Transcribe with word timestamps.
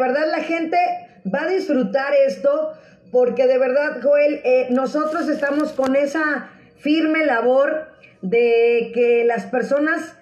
De 0.00 0.06
verdad 0.06 0.28
la 0.30 0.42
gente 0.42 0.78
va 1.26 1.42
a 1.42 1.48
disfrutar 1.48 2.14
esto 2.26 2.72
porque 3.12 3.46
de 3.46 3.58
verdad, 3.58 4.00
Joel, 4.02 4.40
eh, 4.44 4.68
nosotros 4.70 5.28
estamos 5.28 5.72
con 5.72 5.94
esa 5.94 6.48
firme 6.78 7.26
labor 7.26 7.88
de 8.22 8.92
que 8.94 9.24
las 9.26 9.44
personas 9.44 10.16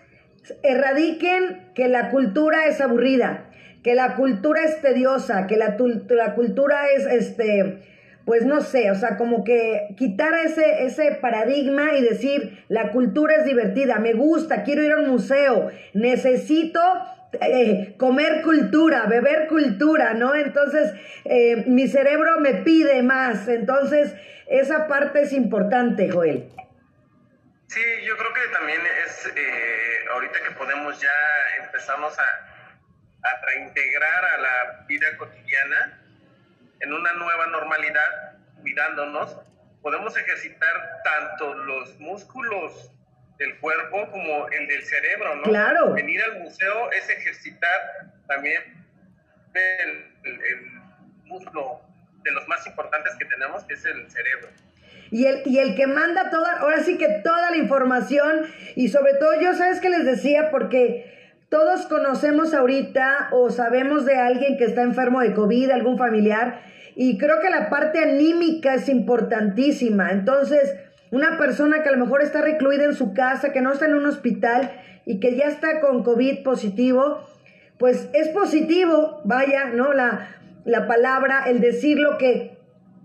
erradiquen 0.64 1.70
que 1.76 1.86
la 1.86 2.10
cultura 2.10 2.66
es 2.66 2.80
aburrida, 2.80 3.50
que 3.84 3.94
la 3.94 4.16
cultura 4.16 4.64
es 4.64 4.80
tediosa, 4.80 5.46
que 5.46 5.56
la, 5.56 5.76
la 6.08 6.34
cultura 6.34 6.88
es, 6.96 7.06
este, 7.06 7.78
pues 8.24 8.44
no 8.44 8.62
sé, 8.62 8.90
o 8.90 8.96
sea, 8.96 9.16
como 9.16 9.44
que 9.44 9.94
quitar 9.96 10.34
ese, 10.44 10.86
ese 10.86 11.12
paradigma 11.12 11.96
y 11.96 12.02
decir, 12.02 12.64
la 12.66 12.90
cultura 12.90 13.36
es 13.36 13.44
divertida, 13.44 14.00
me 14.00 14.14
gusta, 14.14 14.64
quiero 14.64 14.82
ir 14.82 14.90
a 14.90 14.98
un 14.98 15.08
museo, 15.08 15.70
necesito 15.94 16.80
eh, 17.40 17.94
comer 17.98 18.42
cultura, 18.42 19.06
beber 19.06 19.48
cultura, 19.48 20.14
¿no? 20.14 20.34
Entonces, 20.34 20.92
eh, 21.24 21.64
mi 21.66 21.88
cerebro 21.88 22.40
me 22.40 22.54
pide 22.54 23.02
más. 23.02 23.48
Entonces, 23.48 24.14
esa 24.46 24.86
parte 24.86 25.22
es 25.22 25.32
importante, 25.32 26.10
Joel. 26.10 26.50
Sí, 27.66 27.82
yo 28.06 28.16
creo 28.16 28.32
que 28.32 28.52
también 28.52 28.80
es, 29.04 29.26
eh, 29.36 30.08
ahorita 30.12 30.38
que 30.46 30.54
podemos 30.54 30.98
ya 31.00 31.64
empezamos 31.64 32.18
a, 32.18 32.22
a 32.22 33.46
reintegrar 33.46 34.24
a 34.24 34.40
la 34.40 34.86
vida 34.86 35.06
cotidiana 35.18 36.00
en 36.80 36.92
una 36.92 37.12
nueva 37.12 37.46
normalidad, 37.48 38.38
cuidándonos, 38.62 39.36
podemos 39.82 40.16
ejercitar 40.16 41.02
tanto 41.04 41.54
los 41.54 41.98
músculos 42.00 42.90
del 43.38 43.56
cuerpo 43.58 44.10
como 44.10 44.48
el 44.48 44.66
del 44.66 44.82
cerebro, 44.82 45.36
¿no? 45.36 45.42
Claro. 45.44 45.92
Venir 45.94 46.20
al 46.22 46.40
museo 46.40 46.90
es 46.92 47.08
ejercitar 47.08 48.12
también 48.26 48.62
el, 49.54 50.08
músculo 51.24 51.82
de 52.22 52.32
los 52.32 52.48
más 52.48 52.66
importantes 52.66 53.14
que 53.18 53.26
tenemos, 53.26 53.62
que 53.64 53.74
es 53.74 53.84
el 53.84 54.10
cerebro. 54.10 54.48
Y 55.10 55.26
el, 55.26 55.42
y 55.44 55.58
el 55.58 55.76
que 55.76 55.86
manda 55.86 56.30
toda, 56.30 56.58
ahora 56.58 56.82
sí 56.82 56.96
que 56.96 57.20
toda 57.22 57.50
la 57.50 57.58
información, 57.58 58.46
y 58.76 58.88
sobre 58.88 59.14
todo 59.14 59.38
yo, 59.38 59.52
¿sabes 59.54 59.80
qué 59.80 59.90
les 59.90 60.06
decía? 60.06 60.50
Porque 60.50 61.34
todos 61.50 61.86
conocemos 61.86 62.54
ahorita 62.54 63.28
o 63.32 63.50
sabemos 63.50 64.06
de 64.06 64.16
alguien 64.16 64.56
que 64.56 64.64
está 64.64 64.82
enfermo 64.82 65.20
de 65.20 65.34
COVID, 65.34 65.70
algún 65.70 65.98
familiar, 65.98 66.62
y 66.94 67.18
creo 67.18 67.40
que 67.40 67.50
la 67.50 67.68
parte 67.68 68.00
anímica 68.02 68.74
es 68.74 68.88
importantísima. 68.88 70.10
Entonces, 70.10 70.74
una 71.10 71.38
persona 71.38 71.82
que 71.82 71.88
a 71.88 71.92
lo 71.92 72.04
mejor 72.04 72.22
está 72.22 72.42
recluida 72.42 72.84
en 72.84 72.94
su 72.94 73.14
casa, 73.14 73.52
que 73.52 73.60
no 73.60 73.72
está 73.72 73.86
en 73.86 73.94
un 73.94 74.06
hospital 74.06 74.70
y 75.06 75.20
que 75.20 75.36
ya 75.36 75.46
está 75.46 75.80
con 75.80 76.02
COVID 76.02 76.42
positivo, 76.42 77.26
pues 77.78 78.08
es 78.12 78.28
positivo, 78.28 79.20
vaya, 79.24 79.66
¿no? 79.66 79.92
La, 79.92 80.36
la 80.64 80.86
palabra, 80.86 81.44
el 81.46 81.60
decirlo 81.60 82.18
que 82.18 82.58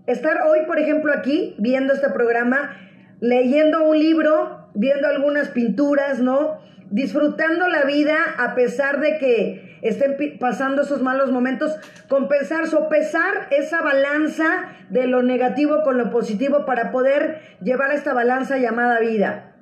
estar 0.06 0.42
hoy, 0.46 0.60
por 0.66 0.78
ejemplo, 0.78 1.12
aquí 1.12 1.54
viendo 1.58 1.94
este 1.94 2.10
programa, 2.10 2.76
leyendo 3.20 3.84
un 3.84 3.98
libro, 3.98 4.68
viendo 4.74 5.08
algunas 5.08 5.48
pinturas, 5.48 6.18
¿no? 6.20 6.58
Disfrutando 6.90 7.68
la 7.68 7.84
vida 7.84 8.16
a 8.38 8.54
pesar 8.54 9.00
de 9.00 9.18
que 9.18 9.63
estén 9.84 10.38
pasando 10.38 10.82
esos 10.82 11.02
malos 11.02 11.30
momentos, 11.30 11.76
compensar, 12.08 12.66
sopesar 12.66 13.48
esa 13.50 13.82
balanza 13.82 14.72
de 14.88 15.06
lo 15.06 15.22
negativo 15.22 15.82
con 15.82 15.98
lo 15.98 16.10
positivo 16.10 16.64
para 16.64 16.90
poder 16.90 17.58
llevar 17.60 17.92
esta 17.92 18.14
balanza 18.14 18.56
llamada 18.56 18.98
vida. 19.00 19.52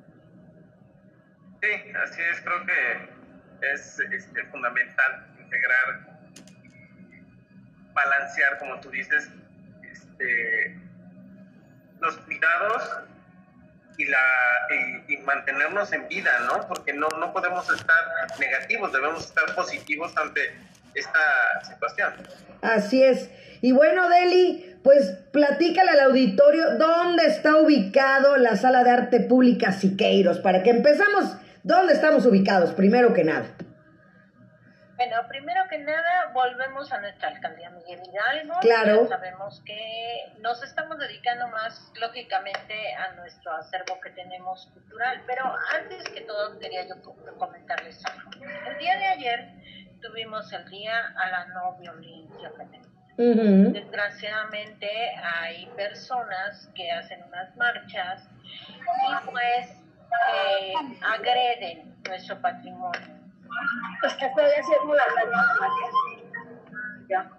Sí, 1.61 1.91
así 2.03 2.21
es, 2.21 2.41
creo 2.41 2.65
que 2.65 3.73
es, 3.73 3.99
este, 3.99 4.43
fundamental 4.45 5.27
integrar, 5.39 6.17
balancear, 7.93 8.57
como 8.59 8.79
tú 8.79 8.89
dices, 8.91 9.29
este, 9.91 10.79
los 11.99 12.17
cuidados 12.19 13.03
y, 13.97 14.05
la, 14.05 14.19
y, 15.07 15.17
mantenernos 15.17 15.91
en 15.93 16.07
vida, 16.07 16.31
¿no? 16.47 16.67
Porque 16.67 16.93
no, 16.93 17.07
no 17.19 17.33
podemos 17.33 17.69
estar 17.69 18.39
negativos, 18.39 18.91
debemos 18.91 19.25
estar 19.25 19.53
positivos 19.55 20.15
ante 20.17 20.53
esta 20.95 21.19
situación. 21.63 22.13
Así 22.61 23.03
es. 23.03 23.29
Y 23.61 23.71
bueno, 23.71 24.09
Deli, 24.09 24.77
pues 24.83 25.11
platícale 25.31 25.91
al 25.91 26.01
auditorio 26.01 26.77
dónde 26.77 27.25
está 27.25 27.57
ubicado 27.57 28.37
la 28.37 28.57
Sala 28.57 28.83
de 28.83 28.91
Arte 28.91 29.19
Pública 29.21 29.71
Siqueiros, 29.71 30.39
para 30.39 30.63
que 30.63 30.69
empezamos, 30.69 31.37
¿dónde 31.63 31.93
estamos 31.93 32.25
ubicados, 32.25 32.71
primero 32.73 33.13
que 33.13 33.23
nada? 33.23 33.45
Bueno, 35.05 35.27
primero 35.27 35.67
que 35.69 35.79
nada, 35.79 36.31
volvemos 36.33 36.89
a 36.93 37.01
nuestra 37.01 37.27
alcaldía 37.27 37.69
Miguel 37.71 37.99
Hidalgo. 38.07 38.57
Claro. 38.61 39.05
sabemos 39.09 39.61
que 39.65 40.31
nos 40.39 40.63
estamos 40.63 40.97
dedicando 40.97 41.49
más, 41.49 41.91
lógicamente, 41.99 42.93
a 42.93 43.11
nuestro 43.15 43.51
acervo 43.51 43.99
que 43.99 44.11
tenemos 44.11 44.65
cultural. 44.67 45.21
Pero 45.27 45.43
antes 45.73 46.05
que 46.05 46.21
todo, 46.21 46.57
quería 46.57 46.87
yo 46.87 46.95
comentarles 47.37 48.01
algo. 48.05 48.31
El 48.65 48.77
día 48.77 48.97
de 48.97 49.05
ayer 49.05 49.49
tuvimos 50.01 50.53
el 50.53 50.69
Día 50.69 51.13
a 51.17 51.29
la 51.31 51.45
No 51.47 51.75
Violencia 51.81 52.49
Femenina. 52.51 53.73
Desgraciadamente, 53.73 54.89
hay 55.21 55.65
personas 55.75 56.69
que 56.75 56.89
hacen 56.89 57.21
unas 57.23 57.53
marchas 57.57 58.25
y, 58.41 59.29
pues, 59.29 59.69
eh, 60.33 60.73
agreden 61.01 61.93
nuestro 62.07 62.39
patrimonio 62.39 63.22
pues 64.01 64.13
que 64.15 64.25
estoy 64.25 64.45
haciendo 64.45 64.93
la 64.93 65.03
Ya. 67.09 67.29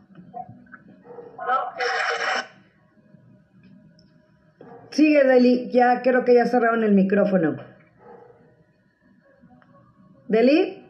Sigue, 4.91 5.25
Deli. 5.25 5.71
Ya 5.71 6.03
creo 6.03 6.25
que 6.25 6.35
ya 6.35 6.47
cerraron 6.47 6.85
el 6.85 6.93
micrófono. 6.93 7.57
¿Deli? 10.29 10.87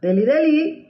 ¿Deli, 0.00 0.24
Deli? 0.24 0.82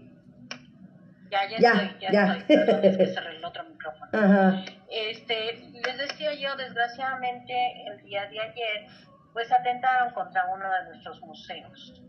Ya, 1.31 1.49
ya, 1.49 1.59
ya 1.59 1.73
estoy, 1.73 2.01
ya, 2.01 2.11
ya. 2.11 2.37
estoy. 2.37 2.57
Perdón, 2.57 2.85
es 2.85 2.97
que 2.97 3.07
cerré 3.07 3.37
el 3.37 3.45
otro 3.45 3.65
micrófono. 3.65 4.11
Ajá. 4.13 4.65
Este, 4.89 5.53
les 5.73 5.99
decía 5.99 6.35
yo, 6.35 6.57
desgraciadamente, 6.57 7.55
el 7.87 8.03
día 8.05 8.27
de 8.29 8.41
ayer, 8.41 8.87
pues 9.33 9.53
atentaron 9.53 10.13
contra 10.15 10.47
uno 10.55 10.65
de 10.71 10.85
nuestros 10.87 11.21
museos. 11.21 12.06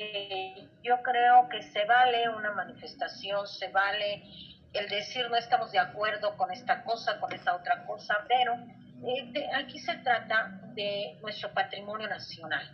Eh, 0.00 0.68
yo 0.84 1.02
creo 1.02 1.48
que 1.48 1.60
se 1.62 1.84
vale 1.84 2.28
una 2.28 2.52
manifestación, 2.52 3.46
se 3.48 3.68
vale 3.68 4.22
el 4.72 4.88
decir 4.88 5.28
no 5.28 5.36
estamos 5.36 5.72
de 5.72 5.78
acuerdo 5.80 6.36
con 6.36 6.52
esta 6.52 6.84
cosa, 6.84 7.18
con 7.18 7.32
esta 7.32 7.56
otra 7.56 7.84
cosa, 7.84 8.24
pero 8.28 8.54
eh, 9.04 9.48
aquí 9.56 9.78
se 9.80 9.96
trata 9.96 10.60
de 10.74 11.18
nuestro 11.20 11.52
patrimonio 11.52 12.06
nacional 12.08 12.70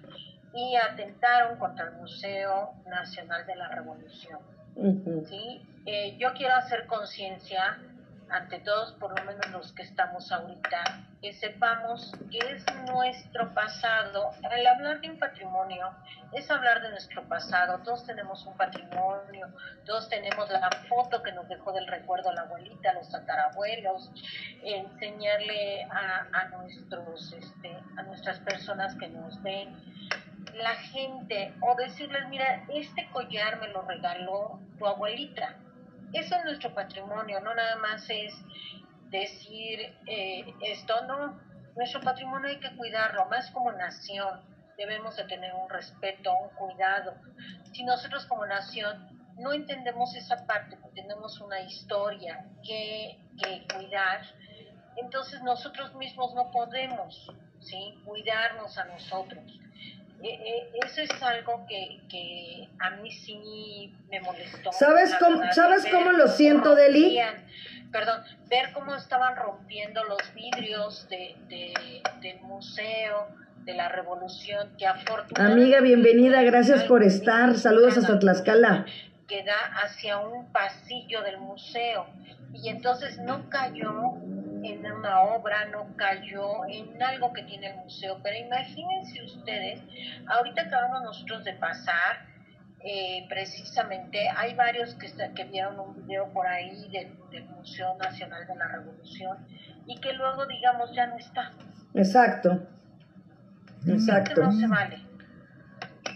y 0.53 0.77
atentaron 0.77 1.59
contra 1.59 1.87
el 1.87 1.93
Museo 1.93 2.75
Nacional 2.87 3.47
de 3.47 3.57
la 3.57 3.69
Revolución. 3.69 4.41
¿sí? 5.29 5.63
Eh, 5.87 6.17
yo 6.19 6.33
quiero 6.35 6.55
hacer 6.57 6.87
conciencia 6.87 7.79
ante 8.31 8.59
todos, 8.61 8.93
por 8.95 9.19
lo 9.19 9.25
menos 9.25 9.51
los 9.51 9.73
que 9.73 9.83
estamos 9.83 10.31
ahorita, 10.33 11.07
que 11.21 11.33
sepamos 11.33 12.13
que 12.31 12.39
es 12.39 12.65
nuestro 12.87 13.53
pasado. 13.55 14.31
El 14.51 14.67
hablar 14.67 15.01
de 15.01 15.11
un 15.11 15.19
patrimonio 15.19 15.91
es 16.33 16.51
hablar 16.51 16.83
de 16.83 16.91
nuestro 16.91 17.23
pasado. 17.29 17.79
Todos 17.83 18.07
tenemos 18.07 18.45
un 18.47 18.57
patrimonio, 18.57 19.49
todos 19.85 20.09
tenemos 20.09 20.51
la 20.51 20.71
foto 20.89 21.23
que 21.23 21.33
nos 21.33 21.49
dejó 21.49 21.73
del 21.73 21.87
recuerdo 21.87 22.33
la 22.33 22.43
abuelita, 22.43 22.93
los 22.95 23.09
tatarabuelos, 23.11 24.11
enseñarle 24.63 25.85
a, 25.85 26.27
a 26.33 26.49
nuestros, 26.49 27.33
este, 27.33 27.79
a 27.97 28.03
nuestras 28.03 28.41
personas 28.41 28.95
que 28.97 29.09
nos 29.09 29.43
ven 29.43 29.75
la 30.55 30.75
gente 30.75 31.55
o 31.61 31.75
decirles, 31.75 32.29
mira, 32.29 32.65
este 32.69 33.09
collar 33.11 33.61
me 33.61 33.69
lo 33.69 33.83
regaló 33.83 34.61
tu 34.79 34.87
abuelita 34.87 35.57
eso 36.15 36.37
es 36.37 36.45
nuestro 36.45 36.75
patrimonio, 36.75 37.41
no 37.41 37.55
nada 37.55 37.77
más 37.77 38.09
es 38.09 38.35
decir 39.11 39.81
eh, 40.07 40.45
esto, 40.63 41.05
no, 41.07 41.41
nuestro 41.77 42.01
patrimonio 42.01 42.51
hay 42.51 42.61
que 42.61 42.75
cuidarlo, 42.77 43.27
más 43.27 43.51
como 43.51 43.73
nación 43.73 44.41
debemos 44.77 45.17
de 45.17 45.25
tener 45.25 45.53
un 45.55 45.69
respeto, 45.69 46.33
un 46.35 46.49
cuidado. 46.51 47.15
Si 47.73 47.85
nosotros 47.85 48.27
como 48.27 48.47
nación 48.47 49.09
no 49.39 49.53
entendemos 49.53 50.15
esa 50.15 50.47
parte, 50.47 50.79
tenemos 50.95 51.41
una 51.41 51.61
historia 51.61 52.45
que, 52.65 53.19
que 53.43 53.67
cuidar, 53.75 54.23
entonces 54.97 55.43
nosotros 55.43 55.95
mismos 55.95 56.35
no 56.35 56.51
podemos 56.51 57.31
¿sí? 57.61 58.01
cuidarnos 58.05 58.79
a 58.79 58.85
nosotros. 58.85 59.43
Eh, 60.25 60.41
eh, 60.43 60.71
eso 60.87 61.03
es 61.03 61.23
algo 61.23 61.67
que, 61.69 62.01
que, 62.09 62.67
a 62.79 62.91
mí 62.97 63.11
sí 63.11 63.93
me 64.09 64.23
molestó. 64.23 64.73
¿Sabes 64.73 65.15
cómo, 65.21 65.43
¿sabes 65.53 65.85
cómo 65.91 66.13
lo 66.13 66.29
siento, 66.29 66.75
Deli? 66.75 67.19
Perdón, 67.93 68.23
ver 68.49 68.73
cómo 68.73 68.95
estaban 68.95 69.37
rompiendo 69.37 70.03
los 70.05 70.21
vidrios 70.35 71.07
de, 71.11 71.37
del 72.23 72.41
museo, 72.41 73.29
de 73.65 73.75
la 73.75 73.91
revolución 73.91 74.75
que 74.79 74.87
afortunadamente... 74.87 75.63
Amiga, 75.63 75.81
bienvenida, 75.83 76.43
gracias 76.43 76.85
por 76.85 77.03
estar. 77.03 77.59
Saludos 77.59 77.99
hasta 77.99 78.19
Tlaxcala. 78.19 78.87
Que 79.29 79.45
da 79.45 79.59
hacia 79.83 80.21
un 80.21 80.51
pasillo 80.53 81.21
del 81.21 81.37
museo. 81.37 82.07
Y 82.55 82.71
entonces 82.71 83.19
no 83.19 83.51
cayó 83.51 83.93
en 84.65 84.91
una 84.91 85.21
obra, 85.21 85.67
no 85.67 85.95
cayó 85.97 86.65
en 86.67 87.03
algo 87.03 87.33
que 87.33 87.43
tiene 87.43 87.69
el 87.69 87.77
museo. 87.77 88.19
Pero 88.23 88.37
imagínense 88.37 89.23
ustedes, 89.23 89.83
ahorita 90.27 90.63
acabamos 90.63 91.03
nosotros 91.03 91.45
de 91.45 91.53
pasar, 91.55 92.27
eh, 92.81 93.27
precisamente 93.29 94.29
hay 94.37 94.55
varios 94.55 94.95
que, 94.95 95.11
que 95.35 95.45
vieron 95.45 95.81
un 95.81 95.95
video 95.95 96.31
por 96.33 96.47
ahí 96.47 96.89
del, 96.91 97.17
del 97.31 97.45
Museo 97.49 97.97
Nacional 97.97 98.47
de 98.47 98.55
la 98.57 98.69
Revolución 98.69 99.39
y 99.87 99.99
que 100.01 100.13
luego, 100.13 100.47
digamos, 100.47 100.95
ya 100.95 101.07
no 101.07 101.17
está. 101.17 101.53
Exacto. 101.95 102.67
Exacto. 103.87 104.43
No 104.43 104.53
se 104.53 104.67
vale. 104.67 105.04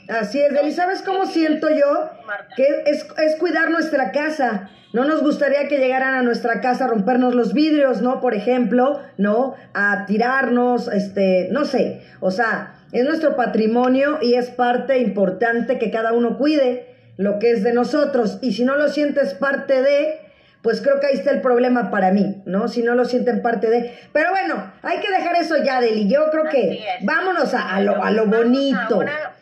Así 0.08 0.40
es, 0.40 0.52
Deli. 0.54 0.72
¿Sabes 0.72 1.02
cómo 1.02 1.26
siento 1.26 1.68
yo? 1.68 2.10
Que 2.56 2.82
es, 2.86 3.06
es, 3.18 3.36
cuidar 3.36 3.70
nuestra 3.70 4.10
casa. 4.10 4.70
No 4.94 5.04
nos 5.04 5.22
gustaría 5.22 5.68
que 5.68 5.76
llegaran 5.78 6.14
a 6.14 6.22
nuestra 6.22 6.62
casa 6.62 6.86
a 6.86 6.88
rompernos 6.88 7.34
los 7.34 7.52
vidrios, 7.52 8.00
¿no? 8.00 8.20
Por 8.22 8.34
ejemplo, 8.34 9.02
¿no? 9.18 9.54
A 9.74 10.06
tirarnos, 10.06 10.88
este, 10.88 11.48
no 11.50 11.66
sé. 11.66 12.00
O 12.20 12.30
sea, 12.30 12.74
es 12.92 13.04
nuestro 13.04 13.36
patrimonio 13.36 14.18
y 14.22 14.34
es 14.34 14.48
parte 14.48 14.98
importante 14.98 15.78
que 15.78 15.90
cada 15.90 16.14
uno 16.14 16.38
cuide 16.38 16.86
lo 17.18 17.38
que 17.38 17.50
es 17.50 17.62
de 17.62 17.74
nosotros. 17.74 18.38
Y 18.40 18.54
si 18.54 18.64
no 18.64 18.76
lo 18.76 18.88
sientes 18.88 19.34
parte 19.34 19.82
de, 19.82 20.20
pues 20.62 20.80
creo 20.80 21.00
que 21.00 21.08
ahí 21.08 21.14
está 21.14 21.32
el 21.32 21.42
problema 21.42 21.90
para 21.90 22.12
mí, 22.12 22.42
¿no? 22.46 22.68
Si 22.68 22.82
no 22.82 22.94
lo 22.94 23.04
sienten 23.04 23.42
parte 23.42 23.68
de... 23.68 23.94
Pero 24.14 24.30
bueno, 24.30 24.72
hay 24.80 25.00
que 25.00 25.10
dejar 25.10 25.36
eso 25.36 25.62
ya, 25.62 25.82
Deli. 25.82 26.08
Yo 26.08 26.30
creo 26.30 26.44
que 26.44 26.82
vámonos 27.02 27.52
a, 27.52 27.78
lo, 27.82 28.02
a 28.02 28.10
lo 28.10 28.24
bonito. 28.24 28.94
Ahora 28.94 29.37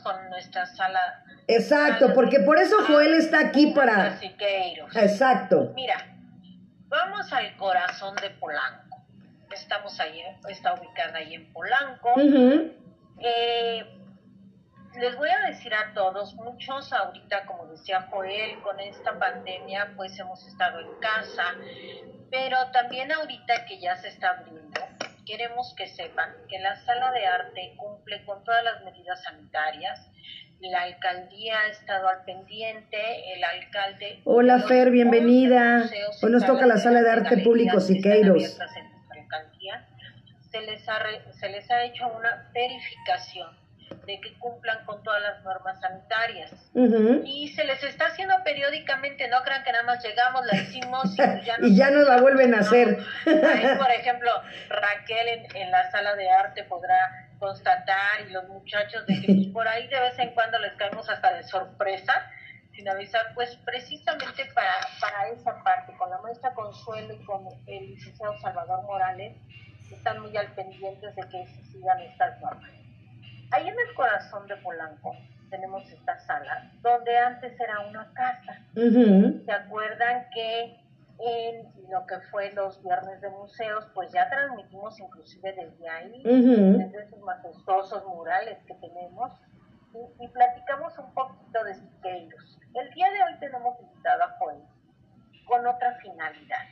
con 0.00 0.28
nuestra 0.30 0.66
sala. 0.66 1.24
Exacto, 1.46 2.12
porque 2.14 2.40
por 2.40 2.58
eso 2.58 2.76
Joel 2.86 3.14
está 3.14 3.40
aquí 3.40 3.72
para... 3.72 4.18
Exacto. 4.94 5.72
Mira, 5.74 5.96
vamos 6.88 7.32
al 7.32 7.56
corazón 7.56 8.14
de 8.16 8.30
Polanco. 8.30 8.96
Estamos 9.50 9.98
ahí, 9.98 10.22
está 10.48 10.74
ubicada 10.74 11.18
ahí 11.18 11.34
en 11.34 11.52
Polanco. 11.52 12.14
eh, 13.20 13.98
les 14.98 15.16
voy 15.16 15.28
a 15.28 15.46
decir 15.48 15.72
a 15.74 15.92
todos, 15.94 16.34
muchos 16.34 16.92
ahorita, 16.92 17.46
como 17.46 17.66
decía 17.66 18.08
Joel, 18.10 18.60
con 18.62 18.78
esta 18.80 19.18
pandemia, 19.18 19.92
pues 19.96 20.18
hemos 20.18 20.46
estado 20.46 20.80
en 20.80 20.88
casa, 21.00 21.54
pero 22.30 22.56
también 22.72 23.12
ahorita 23.12 23.64
que 23.66 23.78
ya 23.78 23.96
se 23.96 24.08
está 24.08 24.30
abriendo, 24.30 24.80
queremos 25.28 25.74
que 25.76 25.86
sepan 25.86 26.30
que 26.48 26.58
la 26.58 26.74
sala 26.86 27.12
de 27.12 27.26
arte 27.26 27.74
cumple 27.76 28.24
con 28.24 28.42
todas 28.44 28.64
las 28.64 28.82
medidas 28.82 29.22
sanitarias. 29.22 30.10
La 30.60 30.82
alcaldía 30.82 31.60
ha 31.60 31.66
estado 31.68 32.08
al 32.08 32.24
pendiente, 32.24 33.34
el 33.34 33.44
alcalde... 33.44 34.22
Hola 34.24 34.60
Fer, 34.60 34.90
bienvenida. 34.90 35.84
Hoy 36.22 36.32
nos 36.32 36.46
toca 36.46 36.66
la 36.66 36.78
sala 36.78 37.02
de 37.02 37.10
arte 37.10 37.38
público 37.44 37.78
Siqueiros. 37.78 38.58
Se 40.50 40.60
les, 40.62 40.88
ha, 40.88 40.98
se 41.38 41.48
les 41.50 41.70
ha 41.70 41.84
hecho 41.84 42.08
una 42.08 42.50
verificación 42.54 43.67
de 44.06 44.20
que 44.20 44.38
cumplan 44.38 44.84
con 44.84 45.02
todas 45.02 45.22
las 45.22 45.42
normas 45.44 45.80
sanitarias. 45.80 46.52
Y 47.24 47.48
se 47.48 47.64
les 47.64 47.82
está 47.82 48.06
haciendo 48.06 48.34
periódicamente, 48.44 49.28
no 49.28 49.42
crean 49.42 49.64
que 49.64 49.72
nada 49.72 49.84
más 49.84 50.04
llegamos, 50.04 50.46
la 50.46 50.56
hicimos 50.56 51.12
y 51.14 51.44
ya, 51.44 51.56
y 51.60 51.76
ya 51.76 51.90
nos 51.90 52.08
la 52.08 52.20
vuelven 52.20 52.54
a 52.54 52.60
hacer. 52.60 52.98
Ahí, 53.26 53.76
por 53.76 53.90
ejemplo, 53.90 54.30
Raquel 54.68 55.28
en, 55.28 55.56
en, 55.56 55.70
la 55.70 55.90
sala 55.90 56.14
de 56.14 56.30
arte 56.30 56.64
podrá 56.64 57.28
constatar 57.38 58.20
y 58.28 58.32
los 58.32 58.48
muchachos 58.48 59.06
de 59.06 59.20
que 59.20 59.34
pues, 59.34 59.46
por 59.48 59.68
ahí 59.68 59.86
de 59.88 60.00
vez 60.00 60.18
en 60.18 60.30
cuando 60.34 60.58
les 60.58 60.72
caemos 60.74 61.08
hasta 61.08 61.34
de 61.34 61.42
sorpresa 61.44 62.30
sin 62.78 62.88
avisar, 62.88 63.34
pues 63.34 63.56
precisamente 63.64 64.44
para, 64.54 64.72
para 65.00 65.28
esa 65.30 65.62
parte, 65.64 65.92
con 65.96 66.10
la 66.10 66.18
maestra 66.18 66.54
Consuelo 66.54 67.12
y 67.12 67.24
con 67.24 67.44
el 67.66 67.90
licenciado 67.90 68.38
Salvador 68.38 68.84
Morales, 68.84 69.36
están 69.90 70.20
muy 70.20 70.36
al 70.36 70.46
pendientes 70.54 71.14
de 71.16 71.22
que 71.22 71.46
se 71.46 71.64
sigan 71.72 72.00
estas 72.02 72.40
normas. 72.40 72.77
Ahí 73.50 73.68
en 73.68 73.78
el 73.78 73.94
corazón 73.94 74.46
de 74.46 74.56
Polanco 74.56 75.16
tenemos 75.50 75.82
esta 75.90 76.18
sala, 76.20 76.70
donde 76.82 77.16
antes 77.18 77.58
era 77.58 77.80
una 77.80 78.12
casa. 78.12 78.58
¿Se 78.74 79.52
acuerdan 79.52 80.26
que 80.34 80.76
en 81.20 81.90
lo 81.90 82.06
que 82.06 82.20
fue 82.30 82.52
los 82.52 82.82
viernes 82.82 83.20
de 83.20 83.30
museos, 83.30 83.86
pues 83.94 84.12
ya 84.12 84.28
transmitimos 84.28 84.98
inclusive 85.00 85.52
desde 85.52 85.88
ahí, 85.88 86.22
desde 86.22 87.02
esos 87.02 87.18
majestuosos 87.20 88.04
murales 88.04 88.58
que 88.66 88.74
tenemos, 88.74 89.32
y, 89.94 90.24
y 90.24 90.28
platicamos 90.28 90.96
un 90.98 91.12
poquito 91.14 91.64
de 91.64 91.74
Siqueiros. 91.74 92.60
El 92.74 92.90
día 92.90 93.10
de 93.10 93.22
hoy 93.24 93.40
tenemos 93.40 93.80
invitado 93.80 94.22
a 94.22 94.36
Joel 94.38 94.62
con 95.46 95.66
otra 95.66 95.94
finalidad. 96.02 96.66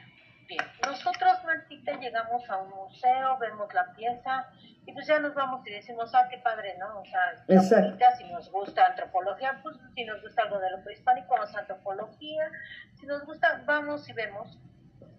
Bien, 0.48 0.62
nosotros, 0.84 1.44
Martita, 1.44 1.98
llegamos 1.98 2.48
a 2.48 2.58
un 2.58 2.70
museo, 2.70 3.36
vemos 3.38 3.72
la 3.74 3.92
pieza 3.94 4.46
y 4.86 4.92
pues 4.92 5.06
ya 5.06 5.18
nos 5.18 5.34
vamos 5.34 5.66
y 5.66 5.72
decimos, 5.72 6.14
ah, 6.14 6.28
qué 6.30 6.38
padre, 6.38 6.76
¿no? 6.78 7.00
O 7.00 7.04
sea, 7.04 7.44
bonita, 7.48 8.16
si 8.16 8.24
nos 8.24 8.50
gusta 8.52 8.86
antropología, 8.86 9.58
pues 9.62 9.76
si 9.94 10.04
nos 10.04 10.22
gusta 10.22 10.42
algo 10.42 10.60
de 10.60 10.70
lo 10.70 10.84
prehispánico, 10.84 11.34
vamos 11.34 11.54
a 11.56 11.60
antropología, 11.60 12.50
si 12.94 13.06
nos 13.06 13.24
gusta, 13.24 13.62
vamos 13.66 14.08
y 14.08 14.12
vemos. 14.12 14.58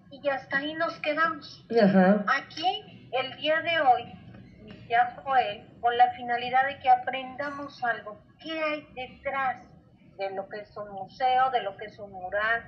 Y 0.09 0.29
hasta 0.29 0.59
ahí 0.59 0.73
nos 0.75 0.97
quedamos. 1.01 1.65
Aquí, 2.27 3.09
el 3.11 3.35
día 3.35 3.61
de 3.61 3.81
hoy, 3.81 4.13
ya 4.87 5.19
fue 5.23 5.65
con 5.81 5.97
la 5.97 6.11
finalidad 6.11 6.65
de 6.67 6.79
que 6.79 6.89
aprendamos 6.89 7.83
algo. 7.83 8.21
¿Qué 8.39 8.57
hay 8.63 8.87
detrás 8.93 9.67
de 10.17 10.31
lo 10.31 10.47
que 10.49 10.61
es 10.61 10.75
un 10.77 10.89
museo, 10.91 11.49
de 11.51 11.61
lo 11.61 11.77
que 11.77 11.85
es 11.85 11.99
un 11.99 12.11
mural, 12.11 12.63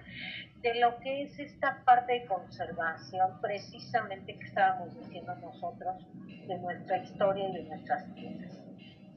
de 0.61 0.75
lo 0.79 0.97
que 1.00 1.23
es 1.23 1.39
esta 1.39 1.83
parte 1.85 2.13
de 2.13 2.25
conservación, 2.25 3.39
precisamente 3.41 4.38
que 4.38 4.45
estábamos 4.45 4.95
diciendo 4.97 5.35
nosotros, 5.35 6.06
de 6.47 6.57
nuestra 6.57 6.97
historia 6.97 7.50
y 7.50 7.53
de 7.53 7.63
nuestras 7.63 8.03
piezas. 8.13 8.59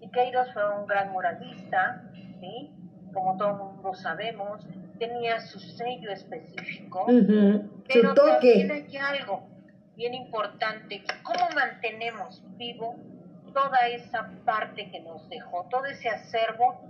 Siqueiros 0.01 0.53
fue 0.53 0.79
un 0.79 0.87
gran 0.87 1.11
muralista, 1.13 2.03
¿sí? 2.41 2.71
como 3.13 3.37
todo 3.37 3.55
mundo 3.55 3.95
sabemos, 3.95 4.67
tenía 4.99 5.41
su 5.41 5.59
sello 5.59 6.11
específico, 6.11 7.07
pero 7.89 8.15
también 8.15 8.71
hay 8.71 8.97
algo 8.97 9.49
bien 9.97 10.15
importante, 10.15 11.03
cómo 11.23 11.49
mantenemos 11.55 12.43
vivo 12.57 12.97
toda 13.53 13.87
esa 13.89 14.31
parte 14.45 14.91
que 14.91 15.01
nos 15.01 15.29
dejó, 15.29 15.67
todo 15.71 15.85
ese 15.87 16.09
acervo, 16.09 16.81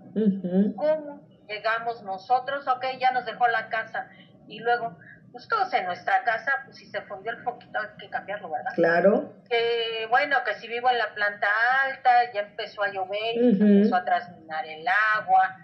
cómo 0.76 1.20
llegamos 1.48 2.02
nosotros, 2.02 2.66
ok, 2.68 2.84
ya 3.00 3.10
nos 3.10 3.24
dejó 3.24 3.48
la 3.48 3.68
casa, 3.68 4.08
y 4.52 4.60
luego, 4.60 4.96
pues 5.32 5.48
todos 5.48 5.72
en 5.72 5.86
nuestra 5.86 6.22
casa, 6.24 6.52
pues 6.64 6.76
si 6.76 6.86
se 6.86 7.00
fundió 7.02 7.32
el 7.32 7.42
foquito 7.42 7.78
hay 7.80 7.88
que 7.98 8.10
cambiarlo, 8.10 8.50
¿verdad? 8.50 8.72
Claro. 8.74 9.32
Que 9.48 10.06
bueno, 10.10 10.36
que 10.44 10.54
si 10.54 10.68
vivo 10.68 10.90
en 10.90 10.98
la 10.98 11.14
planta 11.14 11.48
alta, 11.84 12.32
ya 12.32 12.42
empezó 12.42 12.82
a 12.82 12.92
llover, 12.92 13.38
empezó 13.38 13.96
a 13.96 14.04
trasminar 14.04 14.66
el 14.66 14.86
agua, 15.16 15.56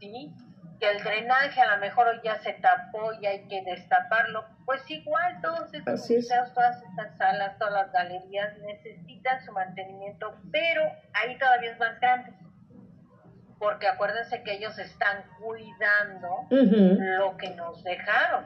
¿sí? 0.00 0.34
Que 0.80 0.90
el 0.90 1.04
drenaje 1.04 1.60
a 1.60 1.76
lo 1.76 1.80
mejor 1.80 2.20
ya 2.24 2.40
se 2.40 2.54
tapó 2.54 3.12
y 3.20 3.26
hay 3.26 3.46
que 3.46 3.62
destaparlo. 3.62 4.44
Pues 4.64 4.82
igual 4.90 5.40
todos 5.40 5.72
estos 5.72 6.10
museos, 6.10 6.52
todas 6.52 6.82
estas 6.82 7.16
salas, 7.16 7.56
todas 7.58 7.74
las 7.74 7.92
galerías 7.92 8.58
necesitan 8.58 9.40
su 9.44 9.52
mantenimiento, 9.52 10.36
pero 10.50 10.82
ahí 11.14 11.38
todavía 11.38 11.70
es 11.70 11.78
más 11.78 12.00
grande 12.00 12.32
porque 13.62 13.86
acuérdense 13.86 14.42
que 14.42 14.54
ellos 14.54 14.76
están 14.76 15.22
cuidando 15.40 16.48
lo 16.50 17.36
que 17.36 17.50
nos 17.50 17.84
dejaron. 17.84 18.44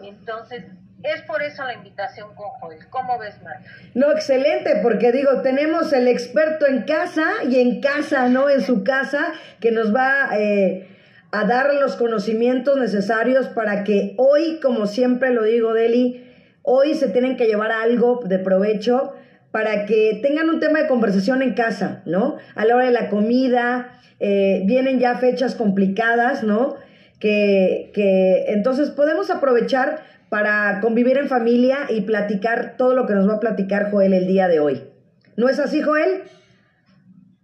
Entonces, 0.00 0.64
es 1.02 1.22
por 1.22 1.42
eso 1.42 1.64
la 1.64 1.74
invitación 1.74 2.32
con 2.36 2.50
Joel. 2.60 2.78
¿Cómo 2.88 3.18
ves, 3.18 3.34
Marta? 3.42 3.68
No, 3.94 4.12
excelente, 4.12 4.78
porque 4.80 5.10
digo, 5.10 5.42
tenemos 5.42 5.92
el 5.92 6.06
experto 6.06 6.68
en 6.68 6.82
casa 6.82 7.24
y 7.50 7.58
en 7.58 7.80
casa, 7.80 8.28
¿no? 8.28 8.48
En 8.48 8.60
su 8.60 8.84
casa, 8.84 9.32
que 9.58 9.72
nos 9.72 9.92
va 9.92 10.28
eh, 10.38 10.88
a 11.32 11.44
dar 11.46 11.74
los 11.74 11.96
conocimientos 11.96 12.78
necesarios 12.78 13.48
para 13.48 13.82
que 13.82 14.14
hoy, 14.18 14.60
como 14.62 14.86
siempre 14.86 15.32
lo 15.32 15.42
digo, 15.42 15.74
Deli, 15.74 16.32
hoy 16.62 16.94
se 16.94 17.08
tienen 17.08 17.36
que 17.36 17.46
llevar 17.46 17.72
algo 17.72 18.20
de 18.24 18.38
provecho 18.38 19.14
para 19.54 19.86
que 19.86 20.18
tengan 20.20 20.50
un 20.50 20.58
tema 20.58 20.80
de 20.80 20.88
conversación 20.88 21.40
en 21.40 21.54
casa, 21.54 22.02
¿no? 22.06 22.38
A 22.56 22.64
la 22.64 22.74
hora 22.74 22.86
de 22.86 22.90
la 22.90 23.08
comida, 23.08 24.00
eh, 24.18 24.62
vienen 24.64 24.98
ya 24.98 25.16
fechas 25.18 25.54
complicadas, 25.54 26.42
¿no? 26.42 26.76
Que, 27.20 27.92
que 27.94 28.46
entonces 28.48 28.90
podemos 28.90 29.30
aprovechar 29.30 30.02
para 30.28 30.80
convivir 30.80 31.18
en 31.18 31.28
familia 31.28 31.86
y 31.88 32.00
platicar 32.00 32.76
todo 32.76 32.96
lo 32.96 33.06
que 33.06 33.14
nos 33.14 33.28
va 33.28 33.34
a 33.34 33.38
platicar 33.38 33.92
Joel 33.92 34.14
el 34.14 34.26
día 34.26 34.48
de 34.48 34.58
hoy. 34.58 34.90
¿No 35.36 35.48
es 35.48 35.60
así, 35.60 35.82
Joel? 35.82 36.24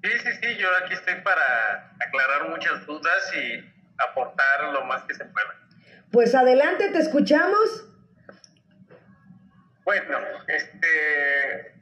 Sí, 0.03 0.11
sí, 0.11 0.31
sí, 0.43 0.57
yo 0.59 0.67
aquí 0.85 0.95
estoy 0.95 1.15
para 1.23 1.93
aclarar 2.01 2.51
muchas 2.51 2.85
dudas 2.87 3.33
y 3.37 3.65
aportar 4.11 4.73
lo 4.73 4.85
más 4.85 5.05
que 5.05 5.15
se 5.15 5.25
pueda. 5.27 5.55
Pues 6.11 6.35
adelante, 6.35 6.89
te 6.89 6.99
escuchamos. 6.99 7.87
Bueno, 9.85 10.19
este, 10.49 11.80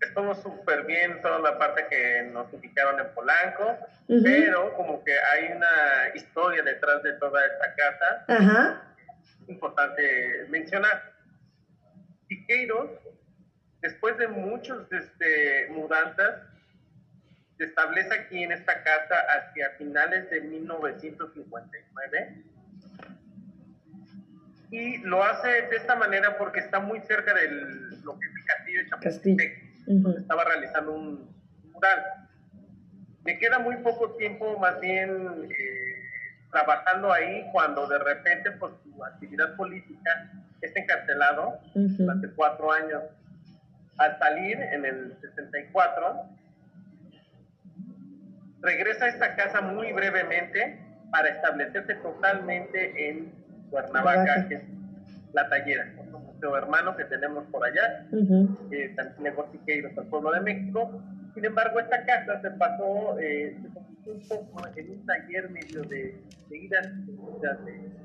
estuvo 0.00 0.34
súper 0.34 0.84
bien 0.84 1.20
toda 1.22 1.38
la 1.38 1.58
parte 1.58 1.86
que 1.90 2.22
nos 2.32 2.50
ubicaron 2.52 3.00
en 3.00 3.14
Polanco, 3.14 3.78
pero 4.06 4.74
como 4.74 5.02
que 5.04 5.12
hay 5.12 5.52
una 5.52 6.14
historia 6.14 6.62
detrás 6.62 7.02
de 7.02 7.14
toda 7.14 7.40
esta 7.46 7.74
casa. 7.74 8.24
Importante 9.48 10.46
mencionar. 10.48 11.14
Siqueiros, 12.28 12.90
después 13.82 14.16
de 14.18 14.28
muchos 14.28 14.86
este, 14.92 15.68
mudanzas, 15.70 16.42
se 17.58 17.64
establece 17.64 18.14
aquí 18.14 18.42
en 18.42 18.52
esta 18.52 18.82
casa 18.82 19.16
hacia 19.28 19.70
finales 19.72 20.30
de 20.30 20.40
1959 20.40 22.44
y 24.70 24.98
lo 24.98 25.24
hace 25.24 25.48
de 25.48 25.76
esta 25.76 25.96
manera 25.96 26.38
porque 26.38 26.60
está 26.60 26.78
muy 26.80 27.00
cerca 27.00 27.34
de 27.34 27.48
lo 27.48 28.18
que 28.18 28.26
es 28.26 28.34
el 28.34 28.44
castillo 28.44 28.78
de 28.78 28.88
Chapultepec, 28.88 29.69
donde 29.86 30.20
estaba 30.20 30.44
realizando 30.44 30.92
un 30.92 31.30
mural. 31.72 32.04
Me 33.24 33.38
queda 33.38 33.58
muy 33.58 33.76
poco 33.76 34.12
tiempo 34.16 34.58
más 34.58 34.80
bien 34.80 35.48
eh, 35.50 35.90
trabajando 36.50 37.12
ahí 37.12 37.46
cuando 37.52 37.86
de 37.86 37.98
repente 37.98 38.50
por 38.52 38.78
su 38.82 39.04
actividad 39.04 39.56
política 39.56 40.32
es 40.60 40.74
encarcelado 40.76 41.58
durante 41.74 42.30
cuatro 42.30 42.72
años. 42.72 43.02
Al 43.98 44.18
salir 44.18 44.58
en 44.60 44.84
el 44.84 45.16
64, 45.20 46.24
regresa 48.62 49.04
a 49.04 49.08
esta 49.08 49.36
casa 49.36 49.60
muy 49.60 49.92
brevemente 49.92 50.78
para 51.10 51.28
establecerse 51.28 51.94
totalmente 51.96 53.08
en 53.08 53.32
Cuernavaca, 53.70 54.48
que 54.48 54.54
es 54.54 54.62
la 55.32 55.48
tallera, 55.48 55.92
museo 56.40 56.56
hermano 56.56 56.96
que 56.96 57.04
tenemos 57.04 57.44
por 57.50 57.64
allá, 57.64 58.06
eh, 58.70 58.94
también 58.96 59.34
Siqueiros 59.52 59.96
al 59.98 60.06
pueblo 60.06 60.32
de 60.32 60.40
México. 60.40 61.02
Sin 61.34 61.44
embargo, 61.44 61.78
esta 61.80 62.04
casa 62.04 62.40
se 62.40 62.50
pasó, 62.52 63.18
eh, 63.20 63.56
un 64.06 64.20
poco 64.28 64.66
en 64.74 64.90
un 64.90 65.06
taller 65.06 65.50
medio 65.50 65.82
de, 65.82 66.20
de 66.48 66.58
idas 66.58 66.86
y 67.06 67.12
venidas 67.12 67.64
de, 67.64 68.00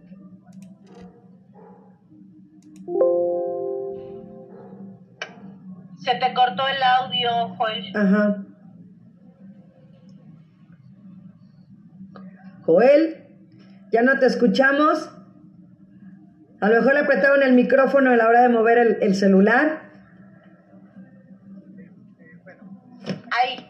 Se 5.97 6.13
te 6.13 6.33
cortó 6.35 6.67
el 6.67 6.83
audio, 6.83 7.55
Joel. 7.55 7.95
Ajá. 7.95 8.45
Joel, 12.63 13.27
ya 13.91 14.03
no 14.03 14.19
te 14.19 14.27
escuchamos. 14.27 15.14
A 16.65 16.69
lo 16.69 16.77
mejor 16.77 16.95
le 16.95 17.01
apretaron 17.01 17.43
el 17.43 17.53
micrófono 17.53 18.09
a 18.09 18.15
la 18.15 18.27
hora 18.27 18.41
de 18.41 18.49
mover 18.49 18.79
el, 18.79 18.97
el 18.99 19.13
celular. 19.13 19.83
Ahí. 23.29 23.67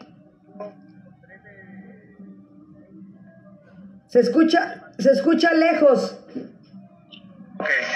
Se 4.06 4.20
escucha, 4.20 4.82
se 4.98 5.10
escucha 5.10 5.52
lejos. 5.52 6.24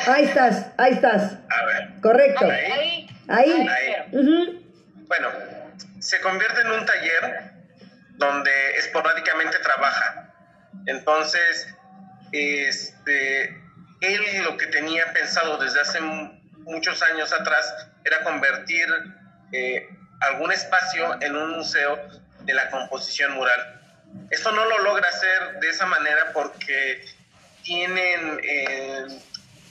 Ahí 0.06 0.24
estás, 0.24 0.70
ahí 0.76 0.92
estás. 0.92 1.38
a 1.48 1.64
ver. 1.64 2.00
Correcto. 2.02 2.44
Ahí. 2.44 3.08
Ahí. 3.26 3.68
Ahí. 3.68 3.94
Ujú. 4.12 4.62
Bueno, 5.08 5.28
se 5.98 6.20
convierte 6.20 6.60
en 6.60 6.72
un 6.72 6.84
taller 6.84 7.52
donde 8.18 8.50
esporádicamente 8.76 9.56
trabaja. 9.60 10.34
Entonces, 10.84 11.74
este, 12.32 13.56
él 14.00 14.42
lo 14.44 14.56
que 14.56 14.66
tenía 14.66 15.12
pensado 15.12 15.58
desde 15.58 15.80
hace 15.80 16.00
mu- 16.00 16.32
muchos 16.58 17.02
años 17.02 17.32
atrás 17.32 17.86
era 18.04 18.22
convertir 18.24 18.86
eh, 19.52 19.88
algún 20.20 20.52
espacio 20.52 21.16
en 21.20 21.36
un 21.36 21.50
museo 21.50 21.98
de 22.40 22.54
la 22.54 22.70
composición 22.70 23.32
mural. 23.32 23.80
Esto 24.30 24.50
no 24.52 24.64
lo 24.64 24.78
logra 24.82 25.08
hacer 25.08 25.60
de 25.60 25.68
esa 25.70 25.86
manera 25.86 26.32
porque 26.32 27.04
tienen 27.62 28.40
eh, 28.42 29.06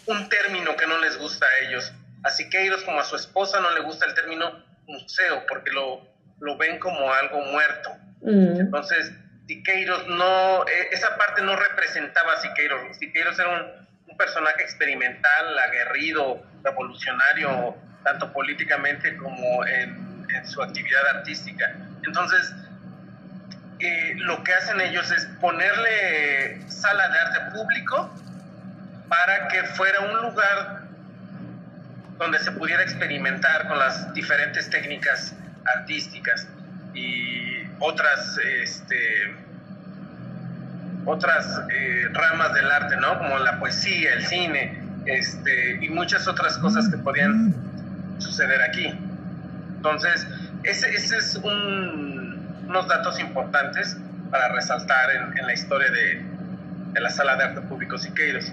un 0.05 0.29
término 0.29 0.75
que 0.75 0.87
no 0.87 0.97
les 0.99 1.17
gusta 1.17 1.45
a 1.45 1.65
ellos. 1.67 1.91
A 2.23 2.29
Siqueiros 2.29 2.83
como 2.83 2.99
a 2.99 3.03
su 3.03 3.15
esposa 3.15 3.59
no 3.59 3.71
le 3.71 3.81
gusta 3.81 4.05
el 4.05 4.13
término 4.13 4.63
museo 4.87 5.45
porque 5.47 5.71
lo, 5.71 6.07
lo 6.39 6.57
ven 6.57 6.79
como 6.79 7.11
algo 7.13 7.41
muerto. 7.45 7.91
Mm. 8.21 8.59
Entonces, 8.59 9.11
Siqueiros 9.47 10.07
no, 10.07 10.65
eh, 10.67 10.89
esa 10.91 11.15
parte 11.17 11.41
no 11.41 11.55
representaba 11.55 12.33
a 12.33 12.41
Siqueiros. 12.41 12.97
Siqueiros 12.97 13.39
era 13.39 13.49
un 13.49 13.78
personaje 14.19 14.61
experimental, 14.61 15.59
aguerrido, 15.59 16.43
revolucionario, 16.63 17.75
tanto 18.03 18.31
políticamente 18.33 19.15
como 19.17 19.65
en, 19.65 20.07
su 20.45 20.61
actividad 20.61 21.07
artística. 21.15 21.73
Entonces, 22.05 22.53
eh, 23.79 24.13
lo 24.17 24.43
que 24.43 24.53
hacen 24.53 24.79
ellos 24.79 25.09
es 25.09 25.25
ponerle 25.41 26.61
sala 26.69 27.09
de 27.09 27.19
arte 27.19 27.39
público 27.57 28.13
para 29.07 29.47
que 29.47 29.63
fuera 29.63 30.01
un 30.01 30.21
lugar 30.21 30.83
donde 32.19 32.37
se 32.39 32.51
pudiera 32.51 32.83
experimentar 32.83 33.67
con 33.67 33.79
las 33.79 34.13
diferentes 34.13 34.69
técnicas 34.69 35.33
artísticas 35.77 36.47
y 36.93 37.63
otras 37.79 38.37
este, 38.37 39.35
otras 41.05 41.61
eh, 41.73 42.07
ramas 42.13 42.53
del 42.53 42.69
arte, 42.71 42.95
¿no? 42.97 43.17
Como 43.17 43.37
la 43.39 43.59
poesía, 43.59 44.13
el 44.13 44.25
cine, 44.25 44.77
este, 45.05 45.79
y 45.81 45.89
muchas 45.89 46.27
otras 46.27 46.57
cosas 46.57 46.89
que 46.89 46.97
podían 46.97 47.53
suceder 48.19 48.61
aquí. 48.61 48.87
Entonces, 49.77 50.27
ese, 50.63 50.89
ese 50.93 51.17
es 51.17 51.35
un- 51.35 52.29
unos 52.67 52.87
datos 52.87 53.19
importantes 53.19 53.97
para 54.29 54.49
resaltar 54.49 55.09
en, 55.15 55.37
en 55.39 55.47
la 55.47 55.53
historia 55.53 55.89
de, 55.89 56.21
de 56.93 57.01
la 57.01 57.09
Sala 57.09 57.35
de 57.37 57.43
Arte 57.45 57.61
Público 57.61 57.97
Siqueiros. 57.97 58.51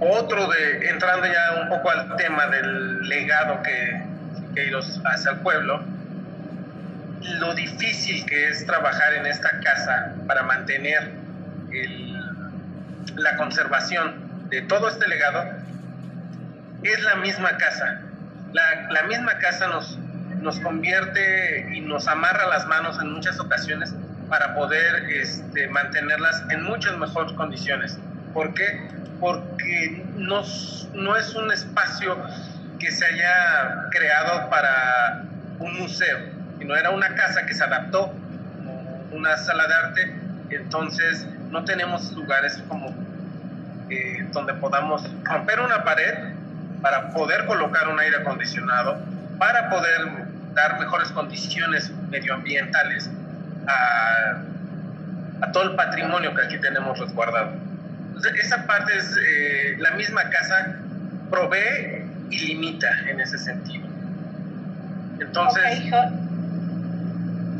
Otro 0.00 0.48
de, 0.48 0.88
entrando 0.88 1.26
ya 1.26 1.60
un 1.62 1.68
poco 1.68 1.90
al 1.90 2.16
tema 2.16 2.46
del 2.46 3.08
legado 3.08 3.62
que 3.62 4.02
Siqueiros 4.38 5.00
hace 5.04 5.28
al 5.28 5.40
pueblo, 5.40 5.82
lo 7.40 7.54
difícil 7.54 8.24
que 8.26 8.48
es 8.48 8.64
trabajar 8.66 9.14
en 9.14 9.26
esta 9.26 9.50
casa 9.60 10.14
para 10.26 10.42
mantener 10.44 11.12
la 13.16 13.36
conservación 13.36 14.48
de 14.48 14.62
todo 14.62 14.88
este 14.88 15.08
legado 15.08 15.44
es 16.82 17.02
la 17.02 17.16
misma 17.16 17.56
casa. 17.56 18.00
La, 18.52 18.90
la 18.90 19.02
misma 19.04 19.38
casa 19.38 19.68
nos, 19.68 19.98
nos 20.40 20.58
convierte 20.60 21.68
y 21.74 21.80
nos 21.80 22.08
amarra 22.08 22.46
las 22.48 22.66
manos 22.66 22.98
en 23.00 23.12
muchas 23.12 23.38
ocasiones 23.40 23.94
para 24.28 24.54
poder 24.54 25.10
este, 25.10 25.68
mantenerlas 25.68 26.44
en 26.50 26.62
muchas 26.62 26.96
mejores 26.96 27.32
condiciones. 27.32 27.98
¿Por 28.32 28.54
qué? 28.54 28.88
Porque 29.20 30.04
no, 30.16 30.42
no 30.94 31.16
es 31.16 31.34
un 31.34 31.50
espacio 31.50 32.16
que 32.78 32.90
se 32.92 33.04
haya 33.04 33.88
creado 33.90 34.48
para 34.50 35.24
un 35.58 35.78
museo, 35.78 36.18
sino 36.58 36.76
era 36.76 36.90
una 36.90 37.14
casa 37.14 37.44
que 37.46 37.54
se 37.54 37.64
adaptó 37.64 38.12
como 38.56 39.08
una 39.12 39.36
sala 39.36 39.66
de 39.66 39.74
arte, 39.74 40.14
entonces 40.50 41.26
no 41.50 41.64
tenemos 41.64 42.12
lugares 42.12 42.62
como 42.68 42.94
eh, 43.90 44.26
donde 44.32 44.54
podamos 44.54 45.02
romper 45.24 45.60
una 45.60 45.82
pared 45.84 46.34
para 46.82 47.10
poder 47.10 47.46
colocar 47.46 47.88
un 47.88 47.98
aire 47.98 48.18
acondicionado, 48.18 48.98
para 49.38 49.70
poder 49.70 50.26
dar 50.54 50.78
mejores 50.78 51.10
condiciones 51.10 51.90
medioambientales 52.10 53.10
a, 53.66 55.44
a 55.44 55.52
todo 55.52 55.70
el 55.70 55.76
patrimonio 55.76 56.34
que 56.34 56.42
aquí 56.42 56.58
tenemos 56.58 56.98
resguardado. 56.98 57.52
Entonces, 58.08 58.44
esa 58.44 58.66
parte 58.66 58.96
es, 58.96 59.16
eh, 59.16 59.76
la 59.78 59.92
misma 59.92 60.22
casa 60.30 60.76
provee 61.30 62.04
y 62.30 62.38
limita 62.46 62.88
en 63.08 63.20
ese 63.20 63.38
sentido. 63.38 63.86
Entonces, 65.20 65.62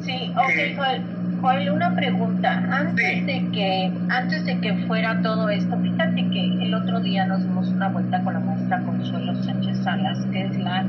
Sí, 0.04 0.33
ok, 0.35 0.49
Eh, 0.49 1.02
Joel. 1.40 1.71
Una 1.71 1.95
pregunta. 1.95 2.62
Antes 2.71 3.18
Sí. 3.18 3.21
de 3.23 3.49
que 3.52 3.92
antes 4.09 4.45
de 4.45 4.59
que 4.61 4.75
fuera 4.87 5.21
todo 5.23 5.49
esto, 5.49 5.76
fíjate 5.78 6.28
que 6.30 6.64
el 6.64 6.75
otro 6.75 7.00
día 7.00 7.26
nos 7.26 7.42
dimos 7.42 7.68
una 7.68 7.88
vuelta 7.88 8.21
con 8.23 8.35
la 8.35 8.40
maestra 8.40 8.80
Consuelo 8.80 9.35
Sánchez 9.42 9.78
Salas, 9.83 10.18
que 10.33 10.45
es 10.47 10.59
la 10.59 10.85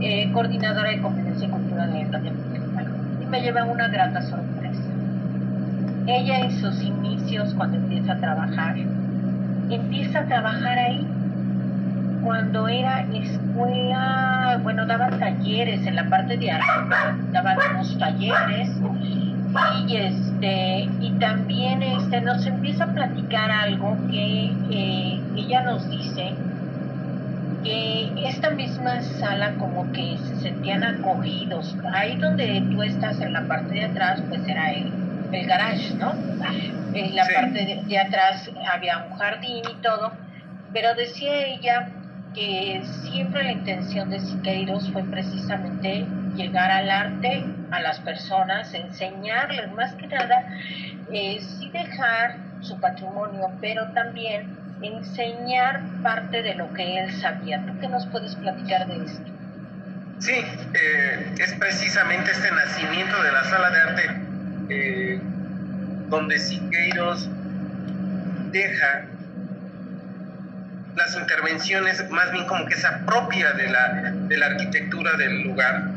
eh, 0.00 0.30
coordinadora 0.32 0.90
de 0.90 1.00
convivencia 1.00 1.46
y 1.46 1.50
cultura 1.50 1.86
de 1.86 2.04
Mexicana, 2.04 2.90
y 3.22 3.26
me 3.26 3.40
lleva 3.40 3.64
una 3.64 3.88
grata 3.88 4.22
sorpresa. 4.22 4.82
Ella 6.06 6.40
en 6.40 6.50
sus 6.52 6.82
inicios, 6.82 7.54
cuando 7.54 7.76
empieza 7.78 8.12
a 8.12 8.16
trabajar, 8.18 8.76
empieza 9.70 10.20
a 10.20 10.24
trabajar 10.26 10.78
ahí 10.78 11.06
cuando 12.22 12.68
era 12.68 13.02
escuela, 13.14 14.58
bueno, 14.62 14.86
daban 14.86 15.18
talleres 15.18 15.86
en 15.86 15.94
la 15.96 16.08
parte 16.08 16.36
de 16.36 16.50
arte, 16.50 16.66
daban 17.32 17.56
unos 17.74 17.98
talleres 17.98 18.70
y 19.86 19.96
este 19.96 20.88
y 21.00 21.12
también 21.18 21.82
este 21.82 22.20
nos 22.20 22.44
empieza 22.46 22.84
a 22.84 22.92
platicar 22.92 23.50
algo 23.50 23.96
que 24.10 24.50
eh, 24.70 25.20
ella 25.36 25.62
nos 25.62 25.88
dice 25.88 26.34
que 27.62 28.12
esta 28.28 28.50
misma 28.50 29.00
sala 29.00 29.54
como 29.54 29.90
que 29.92 30.18
se 30.18 30.36
sentían 30.40 30.84
acogidos. 30.84 31.74
Ahí 31.92 32.16
donde 32.16 32.62
tú 32.70 32.82
estás 32.82 33.20
en 33.20 33.32
la 33.32 33.48
parte 33.48 33.74
de 33.74 33.84
atrás, 33.86 34.22
pues 34.28 34.46
era 34.46 34.72
el, 34.72 34.92
el 35.32 35.46
garage, 35.46 35.94
¿no? 35.94 36.12
En 36.92 37.16
la 37.16 37.26
parte 37.26 37.82
de, 37.86 37.98
atrás 37.98 38.50
había 38.72 39.06
un 39.10 39.18
jardín 39.18 39.62
y 39.68 39.82
todo, 39.82 40.12
pero 40.72 40.94
decía 40.94 41.46
ella 41.46 41.88
que 42.34 42.82
siempre 42.84 43.44
la 43.44 43.52
intención 43.52 44.10
de 44.10 44.20
Siqueiros 44.20 44.90
fue 44.90 45.02
precisamente 45.04 46.06
llegar 46.36 46.70
al 46.70 46.90
arte, 46.90 47.44
a 47.74 47.80
las 47.80 48.00
personas, 48.00 48.72
enseñarles 48.74 49.72
más 49.72 49.94
que 49.94 50.06
nada, 50.06 50.44
eh, 51.12 51.40
sí 51.40 51.70
dejar 51.70 52.36
su 52.60 52.80
patrimonio, 52.80 53.50
pero 53.60 53.88
también 53.92 54.56
enseñar 54.82 55.80
parte 56.02 56.42
de 56.42 56.54
lo 56.54 56.72
que 56.74 56.98
él 56.98 57.12
sabía. 57.20 57.64
¿Tú 57.66 57.78
qué 57.80 57.88
nos 57.88 58.06
puedes 58.06 58.34
platicar 58.36 58.86
de 58.86 59.04
esto? 59.04 59.30
Sí, 60.20 60.32
eh, 60.74 61.34
es 61.38 61.52
precisamente 61.54 62.30
este 62.30 62.50
nacimiento 62.50 63.22
de 63.22 63.32
la 63.32 63.44
sala 63.44 63.70
de 63.70 63.80
arte 63.80 64.20
eh, 64.70 65.20
donde 66.08 66.38
Siqueiros 66.38 67.28
deja 68.52 69.06
las 70.96 71.16
intervenciones 71.16 72.08
más 72.10 72.30
bien 72.30 72.46
como 72.46 72.64
que 72.66 72.76
se 72.76 72.86
apropia 72.86 73.52
de 73.52 73.68
la, 73.68 74.12
de 74.12 74.36
la 74.36 74.46
arquitectura 74.46 75.16
del 75.16 75.42
lugar, 75.42 75.90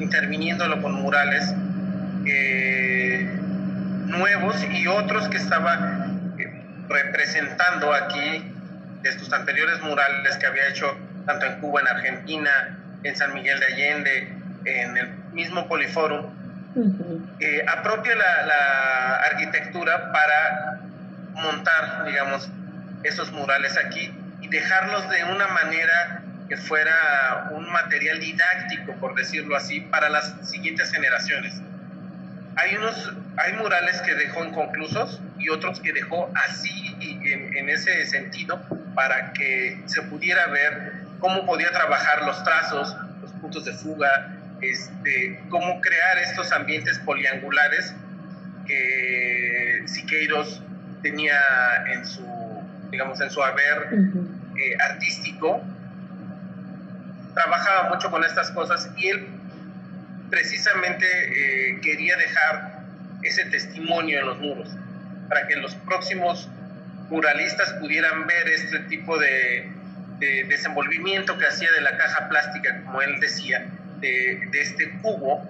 interviniéndolo 0.00 0.80
con 0.82 0.92
murales 0.94 1.54
eh, 2.26 3.28
nuevos 4.06 4.56
y 4.72 4.86
otros 4.86 5.28
que 5.28 5.36
estaba 5.36 6.06
representando 6.88 7.92
aquí 7.92 8.50
estos 9.02 9.32
anteriores 9.32 9.82
murales 9.82 10.36
que 10.36 10.46
había 10.46 10.68
hecho 10.68 10.96
tanto 11.26 11.46
en 11.46 11.60
Cuba, 11.60 11.80
en 11.80 11.88
Argentina, 11.88 12.78
en 13.02 13.16
San 13.16 13.34
Miguel 13.34 13.58
de 13.60 13.66
Allende, 13.66 14.32
en 14.64 14.96
el 14.96 15.08
mismo 15.32 15.68
Poliforum, 15.68 16.26
eh, 17.40 17.64
apropia 17.68 18.14
la, 18.16 18.46
la, 18.46 19.16
arquitectura 19.30 20.12
para 20.12 20.80
montar, 21.34 22.04
digamos, 22.06 22.48
esos 23.04 23.30
murales 23.32 23.78
aquí 23.78 24.12
y 24.40 24.48
dejarlos 24.48 25.08
de 25.10 25.24
una 25.24 25.46
manera 25.48 26.23
que 26.54 26.60
fuera 26.60 27.48
un 27.50 27.68
material 27.72 28.20
didáctico, 28.20 28.94
por 29.00 29.14
decirlo 29.16 29.56
así, 29.56 29.80
para 29.80 30.08
las 30.08 30.48
siguientes 30.48 30.92
generaciones. 30.92 31.60
Hay 32.56 32.76
unos, 32.76 33.12
hay 33.36 33.54
murales 33.54 34.00
que 34.02 34.14
dejó 34.14 34.44
inconclusos 34.44 35.20
y 35.38 35.48
otros 35.48 35.80
que 35.80 35.92
dejó 35.92 36.30
así 36.46 36.96
en, 37.00 37.56
en 37.56 37.68
ese 37.68 38.06
sentido 38.06 38.60
para 38.94 39.32
que 39.32 39.80
se 39.86 40.02
pudiera 40.02 40.46
ver 40.46 40.92
cómo 41.18 41.44
podía 41.44 41.70
trabajar 41.72 42.22
los 42.24 42.42
trazos, 42.44 42.96
los 43.20 43.32
puntos 43.32 43.64
de 43.64 43.72
fuga, 43.72 44.36
este, 44.60 45.40
cómo 45.48 45.80
crear 45.80 46.18
estos 46.18 46.52
ambientes 46.52 47.00
poliangulares 47.00 47.94
que 48.66 49.82
Siqueiros 49.86 50.62
tenía 51.02 51.40
en 51.92 52.06
su, 52.06 52.24
digamos, 52.90 53.20
en 53.20 53.30
su 53.30 53.42
haber 53.42 53.88
eh, 54.56 54.76
artístico. 54.88 55.62
Trabajaba 57.34 57.90
mucho 57.90 58.10
con 58.10 58.24
estas 58.24 58.50
cosas 58.52 58.90
y 58.96 59.08
él 59.08 59.26
precisamente 60.30 61.06
eh, 61.06 61.80
quería 61.80 62.16
dejar 62.16 62.80
ese 63.22 63.44
testimonio 63.46 64.20
en 64.20 64.26
los 64.26 64.38
muros 64.38 64.68
para 65.28 65.46
que 65.46 65.56
los 65.56 65.74
próximos 65.76 66.48
muralistas 67.10 67.72
pudieran 67.74 68.26
ver 68.26 68.48
este 68.48 68.78
tipo 68.80 69.18
de, 69.18 69.70
desenvolvimiento 70.48 71.36
que 71.36 71.46
hacía 71.46 71.70
de 71.72 71.82
la 71.82 71.98
caja 71.98 72.28
plástica, 72.30 72.80
como 72.84 73.02
él 73.02 73.20
decía, 73.20 73.66
de, 74.00 74.48
de, 74.50 74.60
este 74.60 74.90
cubo 75.02 75.46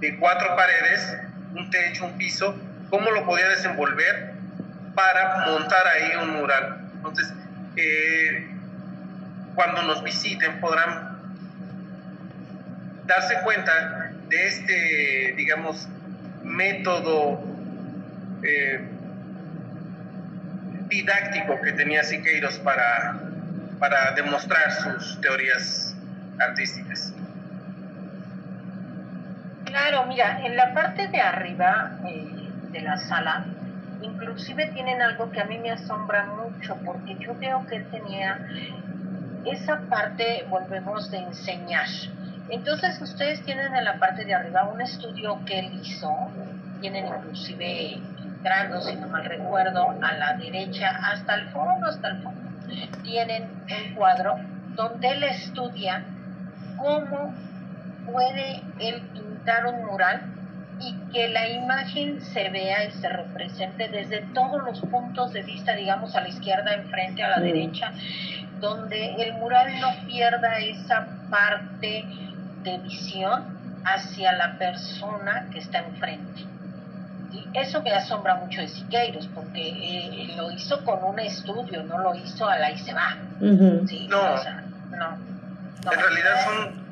de 0.00 0.18
cuatro 0.18 0.54
paredes, 0.54 1.16
un 1.54 1.70
techo, 1.70 2.04
un 2.04 2.18
piso, 2.18 2.54
cómo 2.90 3.10
lo 3.10 3.24
podía 3.24 3.48
desenvolver 3.48 4.34
para 4.94 5.46
montar 5.46 5.86
ahí 5.86 6.16
un 6.22 6.30
mural. 6.30 6.90
Entonces, 6.96 7.32
eh, 7.76 8.53
cuando 9.54 9.82
nos 9.82 10.02
visiten 10.02 10.60
podrán 10.60 11.18
darse 13.06 13.34
cuenta 13.42 14.12
de 14.28 14.46
este, 14.46 15.34
digamos, 15.36 15.88
método 16.42 17.42
eh, 18.42 18.88
didáctico 20.88 21.60
que 21.62 21.72
tenía 21.72 22.02
Siqueiros 22.02 22.58
para, 22.58 23.18
para 23.78 24.12
demostrar 24.12 24.70
sus 24.72 25.20
teorías 25.20 25.94
artísticas. 26.38 27.12
Claro, 29.64 30.06
mira, 30.06 30.40
en 30.44 30.56
la 30.56 30.72
parte 30.72 31.08
de 31.08 31.20
arriba 31.20 31.98
eh, 32.06 32.50
de 32.70 32.80
la 32.80 32.96
sala, 32.96 33.44
inclusive 34.02 34.66
tienen 34.68 35.02
algo 35.02 35.30
que 35.30 35.40
a 35.40 35.44
mí 35.44 35.58
me 35.58 35.70
asombra 35.72 36.26
mucho, 36.26 36.76
porque 36.84 37.16
yo 37.18 37.36
veo 37.38 37.66
que 37.66 37.76
él 37.76 37.86
tenía 37.90 38.38
esa 39.46 39.80
parte, 39.88 40.46
volvemos, 40.48 41.10
de 41.10 41.18
enseñar. 41.18 41.86
Entonces 42.48 43.00
ustedes 43.00 43.42
tienen 43.44 43.74
en 43.74 43.84
la 43.84 43.98
parte 43.98 44.24
de 44.24 44.34
arriba 44.34 44.64
un 44.64 44.80
estudio 44.80 45.38
que 45.44 45.60
él 45.60 45.80
hizo, 45.82 46.14
tienen 46.80 47.06
inclusive 47.06 47.94
entrando, 48.22 48.80
si 48.82 48.94
no 48.96 49.08
mal 49.08 49.24
recuerdo, 49.24 49.90
a 50.02 50.12
la 50.12 50.34
derecha 50.34 50.90
hasta 51.12 51.34
el 51.36 51.48
fondo, 51.48 51.86
hasta 51.86 52.08
el 52.08 52.22
fondo, 52.22 52.50
tienen 53.02 53.44
un 53.44 53.94
cuadro 53.94 54.36
donde 54.74 55.08
él 55.08 55.24
estudia 55.24 56.04
cómo 56.76 57.34
puede 58.04 58.62
él 58.78 59.00
pintar 59.12 59.66
un 59.66 59.86
mural 59.86 60.22
y 60.80 60.92
que 61.12 61.28
la 61.28 61.48
imagen 61.48 62.20
se 62.20 62.50
vea 62.50 62.84
y 62.84 62.90
se 62.92 63.08
represente 63.08 63.88
desde 63.88 64.22
todos 64.34 64.62
los 64.64 64.80
puntos 64.80 65.32
de 65.32 65.42
vista, 65.42 65.74
digamos, 65.74 66.14
a 66.16 66.20
la 66.20 66.28
izquierda, 66.28 66.74
enfrente, 66.74 67.22
a 67.22 67.30
la 67.30 67.40
derecha, 67.40 67.92
donde 68.60 69.14
el 69.22 69.34
mural 69.34 69.80
no 69.80 69.88
pierda 70.06 70.58
esa 70.58 71.06
parte 71.30 72.04
de 72.62 72.78
visión 72.78 73.82
hacia 73.84 74.32
la 74.32 74.58
persona 74.58 75.48
que 75.52 75.58
está 75.58 75.78
enfrente. 75.78 76.44
Y 77.32 77.48
eso 77.52 77.82
me 77.82 77.92
asombra 77.92 78.36
mucho 78.36 78.60
de 78.60 78.68
Siqueiros, 78.68 79.28
porque 79.34 79.60
eh, 79.60 80.34
lo 80.36 80.50
hizo 80.52 80.84
con 80.84 81.02
un 81.02 81.18
estudio, 81.18 81.82
no 81.82 81.98
lo 81.98 82.14
hizo 82.14 82.48
a 82.48 82.58
la 82.58 82.70
y 82.70 82.78
se 82.78 82.94
va. 82.94 83.16
¿sí? 83.88 84.06
no. 84.08 84.36
no. 84.96 85.34
En 85.92 86.00
realidad 86.00 86.44
son 86.44 86.84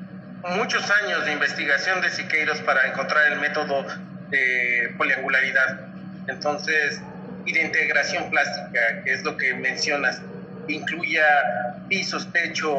muchos 0.59 0.91
años 1.03 1.25
de 1.25 1.33
investigación 1.33 2.01
de 2.01 2.11
Siqueiros 2.11 2.61
para 2.63 2.89
encontrar 2.89 3.33
el 3.33 3.41
método 3.41 3.85
de 4.31 4.95
poliangularidad. 4.99 5.81
Entonces, 6.27 7.01
y 7.47 7.53
de 7.53 7.63
integración 7.63 8.31
plástica, 8.31 9.03
que 9.05 9.13
es 9.13 9.23
lo 9.23 9.37
que 9.37 9.55
mencionas, 9.55 10.21
incluya 10.69 11.25
pisos, 11.89 12.31
techo, 12.33 12.75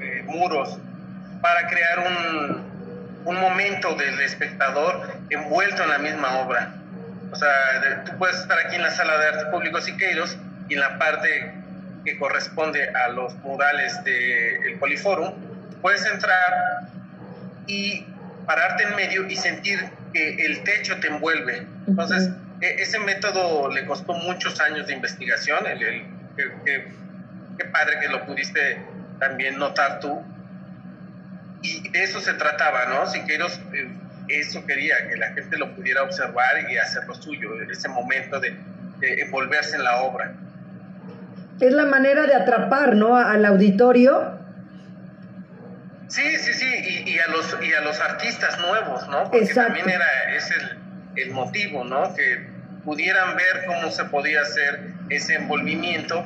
eh, 0.00 0.22
muros, 0.26 0.78
para 1.40 1.68
crear 1.68 1.98
un, 2.00 2.64
un, 3.24 3.40
momento 3.40 3.94
del 3.94 4.20
espectador 4.20 5.14
envuelto 5.30 5.82
en 5.84 5.90
la 5.90 5.98
misma 5.98 6.38
obra. 6.40 6.74
O 7.30 7.36
sea, 7.36 8.04
tú 8.04 8.16
puedes 8.18 8.36
estar 8.38 8.58
aquí 8.58 8.76
en 8.76 8.82
la 8.82 8.90
sala 8.90 9.18
de 9.18 9.26
arte 9.28 9.50
público 9.50 9.80
Siqueiros 9.80 10.36
y 10.68 10.74
en 10.74 10.80
la 10.80 10.98
parte 10.98 11.54
que 12.04 12.18
corresponde 12.18 12.88
a 12.88 13.08
los 13.08 13.34
murales 13.36 14.02
del 14.04 14.62
de 14.62 14.76
Poliforum, 14.80 15.34
puedes 15.82 16.04
entrar 16.06 16.88
y 17.66 18.06
pararte 18.46 18.84
en 18.84 18.96
medio 18.96 19.26
y 19.28 19.36
sentir 19.36 19.78
que 20.12 20.46
el 20.46 20.62
techo 20.62 20.98
te 21.00 21.08
envuelve. 21.08 21.66
Entonces, 21.86 22.30
e, 22.60 22.82
ese 22.82 22.98
método 22.98 23.70
le 23.70 23.84
costó 23.84 24.14
muchos 24.14 24.60
años 24.60 24.86
de 24.86 24.94
investigación, 24.94 25.66
el, 25.66 25.82
el, 25.82 26.04
qué 26.64 27.64
padre 27.72 27.98
que 28.00 28.08
lo 28.08 28.24
pudiste 28.26 28.80
también 29.18 29.58
notar 29.58 30.00
tú. 30.00 30.22
Y 31.62 31.88
de 31.88 32.04
eso 32.04 32.20
se 32.20 32.34
trataba, 32.34 32.86
¿no? 32.86 33.06
Siqueiros 33.06 33.60
eh, 33.74 33.90
eso 34.28 34.64
quería, 34.66 35.08
que 35.08 35.16
la 35.16 35.32
gente 35.32 35.58
lo 35.58 35.74
pudiera 35.74 36.02
observar 36.02 36.70
y 36.70 36.76
hacer 36.76 37.04
lo 37.06 37.14
suyo, 37.14 37.60
ese 37.62 37.88
momento 37.88 38.38
de, 38.38 38.56
de 39.00 39.22
envolverse 39.22 39.76
en 39.76 39.84
la 39.84 40.02
obra. 40.02 40.34
Es 41.60 41.72
la 41.72 41.86
manera 41.86 42.26
de 42.26 42.34
atrapar, 42.34 42.94
¿no? 42.94 43.16
Al 43.16 43.44
auditorio 43.44 44.38
Sí, 46.08 46.38
sí, 46.38 46.54
sí, 46.54 47.04
y, 47.06 47.18
a 47.18 47.30
los 47.30 47.54
y 47.62 47.72
a 47.74 47.82
los 47.82 48.00
artistas 48.00 48.58
nuevos, 48.60 49.06
¿no? 49.08 49.30
Porque 49.30 49.52
también 49.54 49.90
era 49.90 50.06
es 50.34 50.50
el, 50.50 50.78
el, 51.16 51.30
motivo, 51.32 51.84
¿no? 51.84 52.14
Que 52.14 52.46
pudieran 52.82 53.36
ver 53.36 53.66
cómo 53.66 53.90
se 53.90 54.04
podía 54.06 54.40
hacer 54.40 54.94
ese 55.10 55.34
envolvimiento 55.34 56.24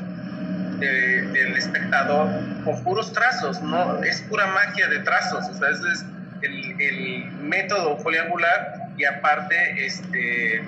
del 0.78 1.56
espectador 1.56 2.28
con 2.64 2.82
puros 2.82 3.12
trazos, 3.12 3.62
¿no? 3.62 4.02
Es 4.02 4.20
pura 4.22 4.46
magia 4.48 4.88
de 4.88 4.98
trazos, 5.00 5.48
o 5.48 5.54
sea, 5.54 5.68
ese 5.68 5.88
es 5.92 6.04
el, 6.42 6.80
el 6.80 7.30
método 7.42 7.98
poliangular 7.98 8.88
y 8.96 9.04
aparte, 9.04 9.54
este, 9.86 10.62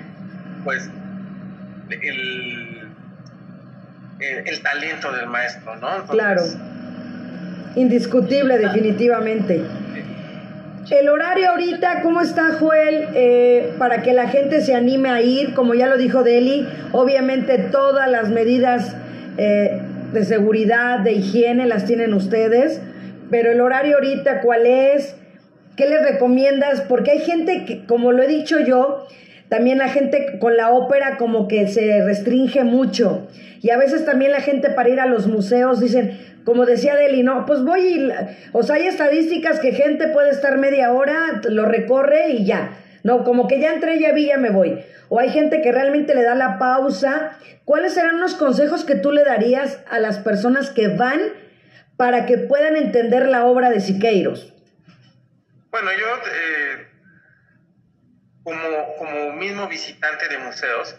pues, 0.63 0.89
el 1.89 2.75
el 4.19 4.61
talento 4.61 5.11
del 5.11 5.27
maestro, 5.27 5.75
¿no? 5.77 6.05
claro. 6.07 6.43
Indiscutible, 7.75 8.57
definitivamente. 8.57 9.61
El 10.89 11.09
horario 11.09 11.49
ahorita, 11.49 12.01
¿cómo 12.03 12.21
está 12.21 12.51
Joel? 12.59 13.07
Eh, 13.15 13.73
para 13.79 14.03
que 14.03 14.13
la 14.13 14.27
gente 14.27 14.61
se 14.61 14.75
anime 14.75 15.09
a 15.09 15.19
ir, 15.19 15.55
como 15.55 15.73
ya 15.73 15.87
lo 15.87 15.97
dijo 15.97 16.21
Deli, 16.21 16.67
obviamente 16.91 17.57
todas 17.57 18.09
las 18.09 18.29
medidas 18.29 18.95
eh, 19.39 19.81
de 20.13 20.25
seguridad, 20.25 20.99
de 20.99 21.13
higiene 21.13 21.65
las 21.65 21.85
tienen 21.85 22.13
ustedes, 22.13 22.81
pero 23.31 23.51
el 23.51 23.61
horario 23.61 23.95
ahorita, 23.95 24.41
¿cuál 24.41 24.67
es? 24.67 25.15
¿Qué 25.75 25.89
les 25.89 26.03
recomiendas? 26.03 26.81
Porque 26.81 27.11
hay 27.11 27.19
gente 27.19 27.65
que, 27.65 27.85
como 27.87 28.11
lo 28.11 28.21
he 28.21 28.27
dicho 28.27 28.59
yo, 28.59 29.07
también 29.49 29.79
la 29.79 29.89
gente 29.89 30.37
con 30.37 30.55
la 30.55 30.69
ópera 30.69 31.17
como 31.17 31.47
que 31.47 31.67
se 31.67 32.05
restringe 32.05 32.63
mucho. 32.63 33.27
Y 33.63 33.71
a 33.71 33.77
veces 33.77 34.05
también 34.05 34.31
la 34.31 34.41
gente 34.41 34.69
para 34.69 34.89
ir 34.89 34.99
a 34.99 35.07
los 35.07 35.25
museos 35.25 35.79
dicen, 35.79 36.19
como 36.45 36.65
decía 36.65 36.95
Deli, 36.95 37.23
no, 37.23 37.45
pues 37.45 37.63
voy 37.63 37.81
y, 37.81 38.09
o 38.53 38.63
sea, 38.63 38.75
hay 38.75 38.87
estadísticas 38.87 39.59
que 39.59 39.73
gente 39.73 40.07
puede 40.09 40.29
estar 40.29 40.57
media 40.59 40.91
hora, 40.93 41.41
lo 41.49 41.65
recorre 41.65 42.29
y 42.29 42.45
ya. 42.45 42.77
No, 43.03 43.23
como 43.23 43.47
que 43.47 43.59
ya 43.59 43.73
entré, 43.73 43.99
ya 43.99 44.13
vi, 44.13 44.27
ya 44.27 44.37
me 44.37 44.51
voy. 44.51 44.83
O 45.09 45.19
hay 45.19 45.29
gente 45.29 45.61
que 45.61 45.71
realmente 45.71 46.15
le 46.15 46.23
da 46.23 46.35
la 46.35 46.57
pausa. 46.57 47.37
¿Cuáles 47.63 47.93
serán 47.93 48.19
los 48.19 48.35
consejos 48.35 48.83
que 48.83 48.95
tú 48.95 49.11
le 49.11 49.23
darías 49.23 49.79
a 49.89 49.99
las 49.99 50.19
personas 50.19 50.69
que 50.69 50.87
van 50.87 51.19
para 51.97 52.25
que 52.25 52.37
puedan 52.37 52.75
entender 52.75 53.27
la 53.27 53.45
obra 53.45 53.69
de 53.69 53.79
Siqueiros? 53.79 54.53
Bueno, 55.71 55.91
yo 55.91 56.07
eh, 56.07 56.87
como, 58.43 58.61
como 58.97 59.33
mismo 59.33 59.67
visitante 59.67 60.27
de 60.27 60.37
museos, 60.39 60.95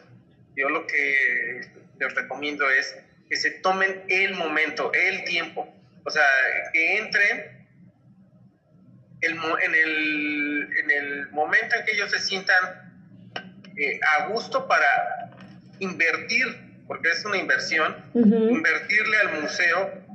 yo 0.56 0.68
lo 0.68 0.86
que 0.86 1.60
les 1.98 2.14
recomiendo 2.14 2.68
es 2.70 2.96
que 3.28 3.36
se 3.36 3.50
tomen 3.50 4.04
el 4.08 4.34
momento, 4.34 4.92
el 4.92 5.24
tiempo. 5.24 5.72
O 6.04 6.10
sea, 6.10 6.22
que 6.72 6.98
entren 6.98 7.66
el, 9.20 9.32
en, 9.32 9.74
el, 9.74 10.68
en 10.78 10.90
el 10.90 11.30
momento 11.30 11.76
en 11.76 11.84
que 11.84 11.92
ellos 11.92 12.10
se 12.10 12.20
sientan 12.20 12.86
eh, 13.76 14.00
a 14.18 14.28
gusto 14.28 14.66
para 14.68 14.86
invertir, 15.80 16.46
porque 16.86 17.08
es 17.08 17.24
una 17.24 17.36
inversión, 17.36 17.96
invertirle 18.14 19.16
al 19.18 19.42
museo 19.42 20.06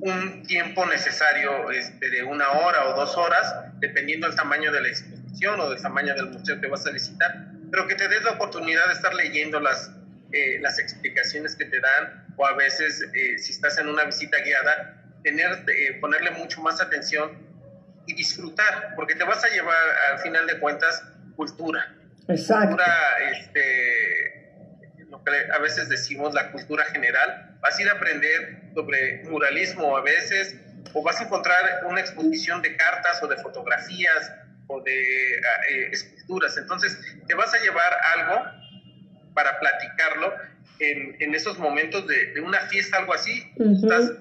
un 0.00 0.42
tiempo 0.44 0.86
necesario 0.86 1.70
este, 1.70 2.10
de 2.10 2.22
una 2.22 2.48
hora 2.50 2.86
o 2.86 2.96
dos 2.96 3.16
horas, 3.16 3.54
dependiendo 3.78 4.26
del 4.26 4.36
tamaño 4.36 4.72
de 4.72 4.80
la 4.80 4.88
exposición 4.88 5.60
o 5.60 5.70
del 5.70 5.80
tamaño 5.80 6.14
del 6.14 6.30
museo 6.30 6.60
que 6.60 6.66
vas 6.66 6.86
a 6.86 6.90
visitar, 6.90 7.50
pero 7.70 7.86
que 7.86 7.94
te 7.94 8.08
des 8.08 8.22
la 8.22 8.32
oportunidad 8.32 8.86
de 8.86 8.92
estar 8.94 9.14
leyendo 9.14 9.60
las, 9.60 9.90
eh, 10.32 10.58
las 10.60 10.78
explicaciones 10.78 11.54
que 11.54 11.66
te 11.66 11.80
dan 11.80 12.26
o 12.36 12.46
a 12.46 12.54
veces 12.54 13.00
eh, 13.14 13.38
si 13.38 13.52
estás 13.52 13.78
en 13.78 13.88
una 13.88 14.04
visita 14.04 14.36
guiada, 14.38 15.02
tener, 15.22 15.64
eh, 15.68 15.98
ponerle 16.00 16.32
mucho 16.32 16.60
más 16.62 16.80
atención 16.80 17.46
y 18.06 18.14
disfrutar, 18.14 18.94
porque 18.96 19.14
te 19.14 19.24
vas 19.24 19.44
a 19.44 19.48
llevar 19.48 19.76
al 20.10 20.18
final 20.18 20.46
de 20.46 20.58
cuentas 20.58 21.02
cultura. 21.36 21.94
Exacto. 22.28 22.76
Cultura, 22.76 22.94
este, 23.32 25.06
lo 25.10 25.22
que 25.22 25.30
a 25.52 25.58
veces 25.58 25.88
decimos 25.88 26.34
la 26.34 26.50
cultura 26.50 26.84
general. 26.86 27.56
Vas 27.60 27.78
a 27.78 27.82
ir 27.82 27.88
a 27.88 27.92
aprender 27.92 28.62
sobre 28.74 29.22
muralismo 29.24 29.96
a 29.96 30.02
veces, 30.02 30.56
o 30.92 31.02
vas 31.02 31.20
a 31.20 31.24
encontrar 31.24 31.84
una 31.84 32.00
exposición 32.00 32.62
de 32.62 32.76
cartas 32.76 33.22
o 33.22 33.28
de 33.28 33.36
fotografías 33.36 34.32
o 34.66 34.80
de 34.80 35.40
esculturas. 35.92 36.56
Entonces, 36.56 36.98
te 37.26 37.34
vas 37.34 37.52
a 37.54 37.58
llevar 37.58 37.92
algo 38.16 38.65
para 39.36 39.60
platicarlo 39.60 40.34
en, 40.80 41.14
en 41.20 41.34
esos 41.34 41.58
momentos 41.58 42.06
de, 42.06 42.32
de, 42.32 42.40
una 42.40 42.60
fiesta, 42.68 42.96
algo 42.96 43.12
así. 43.12 43.52
Estás 43.58 44.12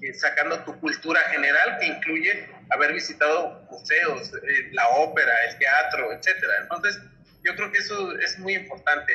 eh, 0.00 0.14
sacando 0.14 0.64
tu 0.64 0.80
cultura 0.80 1.20
general 1.28 1.78
que 1.78 1.86
incluye 1.86 2.48
haber 2.70 2.94
visitado 2.94 3.66
museos, 3.70 4.32
eh, 4.34 4.70
la 4.72 4.88
ópera, 4.88 5.30
el 5.50 5.58
teatro, 5.58 6.10
etcétera. 6.12 6.54
Entonces, 6.62 6.98
yo 7.44 7.54
creo 7.54 7.70
que 7.70 7.78
eso 7.78 8.18
es 8.18 8.38
muy 8.38 8.54
importante. 8.54 9.12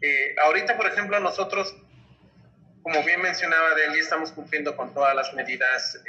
Eh, 0.00 0.34
ahorita, 0.42 0.76
por 0.78 0.86
ejemplo, 0.86 1.20
nosotros, 1.20 1.76
como 2.82 3.04
bien 3.04 3.20
mencionaba 3.20 3.74
Deli, 3.74 3.98
estamos 3.98 4.32
cumpliendo 4.32 4.74
con 4.74 4.94
todas 4.94 5.14
las 5.14 5.34
medidas 5.34 6.02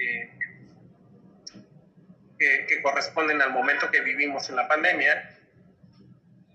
que, 2.38 2.66
que 2.66 2.82
corresponden 2.82 3.42
al 3.42 3.52
momento 3.52 3.92
que 3.92 4.00
vivimos 4.02 4.50
en 4.50 4.56
la 4.56 4.68
pandemia 4.70 5.35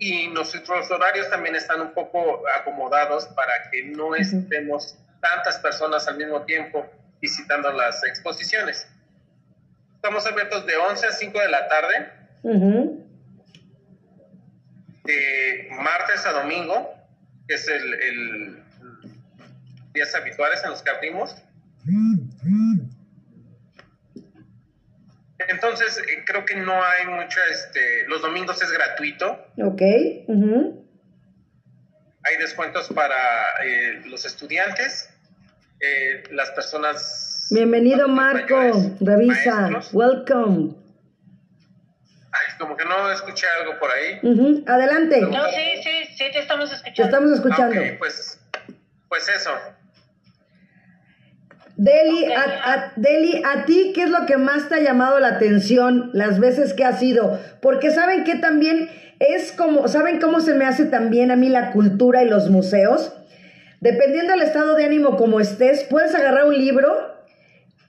y 0.01 0.29
nuestros 0.29 0.91
horarios 0.91 1.29
también 1.29 1.55
están 1.55 1.83
un 1.83 1.93
poco 1.93 2.43
acomodados 2.59 3.27
para 3.29 3.53
que 3.71 3.85
no 3.85 4.15
estemos 4.17 4.99
tantas 5.21 5.59
personas 5.59 6.09
al 6.09 6.17
mismo 6.17 6.43
tiempo 6.43 6.91
visitando 7.21 7.71
las 7.71 8.03
exposiciones. 8.05 8.89
Estamos 9.97 10.27
abiertos 10.27 10.65
de 10.67 10.75
11 10.75 11.07
a 11.07 11.13
5 11.13 11.39
de 11.39 11.49
la 11.51 11.69
tarde, 11.69 12.13
de 15.05 15.69
martes 15.73 16.25
a 16.25 16.33
domingo, 16.33 16.95
que 17.47 17.55
es 17.55 17.69
el, 17.69 17.95
el 17.95 18.63
días 19.93 20.15
habituales 20.15 20.63
en 20.65 20.71
los 20.71 20.83
que 20.83 20.91
abrimos. 20.91 21.37
Entonces, 25.63 25.99
eh, 25.99 26.25
creo 26.25 26.47
que 26.47 26.57
no 26.57 26.73
hay 26.73 27.07
mucho, 27.07 27.39
este, 27.51 28.07
los 28.09 28.23
domingos 28.23 28.63
es 28.63 28.73
gratuito. 28.73 29.47
Ok. 29.63 29.83
Hay 32.23 32.37
descuentos 32.39 32.89
para 32.89 33.15
eh, 33.63 34.01
los 34.07 34.25
estudiantes, 34.25 35.11
eh, 35.81 36.23
las 36.31 36.51
personas... 36.53 37.49
Bienvenido 37.51 38.09
Marco, 38.09 38.57
revisa, 39.01 39.83
welcome. 39.93 40.77
Ay, 42.33 42.57
como 42.59 42.75
que 42.75 42.87
no 42.87 43.13
escuché 43.13 43.47
algo 43.61 43.79
por 43.79 43.91
ahí. 43.91 44.65
Adelante. 44.67 45.21
No, 45.21 45.47
sí, 45.51 45.83
sí, 45.83 46.15
sí, 46.17 46.25
te 46.33 46.39
estamos 46.39 46.73
escuchando. 46.73 46.97
Te 46.97 47.03
estamos 47.03 47.33
escuchando. 47.33 47.99
pues, 47.99 48.41
pues 49.11 49.29
eso. 49.29 49.51
Deli, 51.81 52.27
a, 52.27 52.93
Deli, 52.97 53.43
¿a 53.43 53.65
ti 53.65 53.93
qué 53.95 54.03
es 54.03 54.11
lo 54.11 54.27
que 54.27 54.37
más 54.37 54.69
te 54.69 54.75
ha 54.75 54.81
llamado 54.81 55.19
la 55.19 55.29
atención 55.29 56.11
las 56.13 56.39
veces 56.39 56.75
que 56.75 56.85
has 56.85 57.03
ido? 57.03 57.41
Porque 57.63 57.91
saben 57.91 58.25
que 58.25 58.35
también 58.35 58.91
es 59.19 59.53
como, 59.53 59.89
¿saben 59.89 60.21
cómo 60.21 60.41
se 60.41 60.53
me 60.53 60.67
hace 60.67 60.85
también 60.85 61.31
a 61.31 61.37
mí 61.37 61.49
la 61.49 61.73
cultura 61.73 62.23
y 62.23 62.29
los 62.29 62.51
museos? 62.51 63.15
Dependiendo 63.81 64.35
del 64.35 64.43
estado 64.43 64.75
de 64.75 64.85
ánimo 64.85 65.17
como 65.17 65.41
estés, 65.41 65.85
puedes 65.85 66.15
agarrar 66.15 66.45
un 66.45 66.59
libro, 66.59 66.95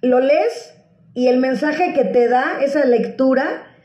lo 0.01 0.21
lees 0.21 0.73
y 1.13 1.27
el 1.27 1.39
mensaje 1.39 1.91
que 1.93 2.05
te 2.05 2.29
da 2.29 2.61
esa 2.61 2.85
lectura 2.85 3.75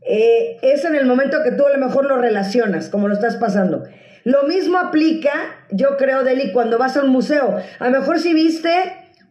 eh, 0.00 0.56
es 0.62 0.86
en 0.86 0.94
el 0.94 1.04
momento 1.04 1.42
que 1.44 1.52
tú 1.52 1.66
a 1.66 1.76
lo 1.76 1.86
mejor 1.86 2.06
lo 2.06 2.16
relacionas, 2.16 2.88
como 2.88 3.08
lo 3.08 3.14
estás 3.14 3.36
pasando. 3.36 3.84
Lo 4.24 4.44
mismo 4.44 4.78
aplica, 4.78 5.32
yo 5.70 5.98
creo, 5.98 6.24
Deli, 6.24 6.50
cuando 6.50 6.78
vas 6.78 6.96
a 6.96 7.02
un 7.02 7.10
museo. 7.10 7.58
A 7.78 7.90
lo 7.90 8.00
mejor 8.00 8.20
si 8.20 8.32
viste 8.32 8.70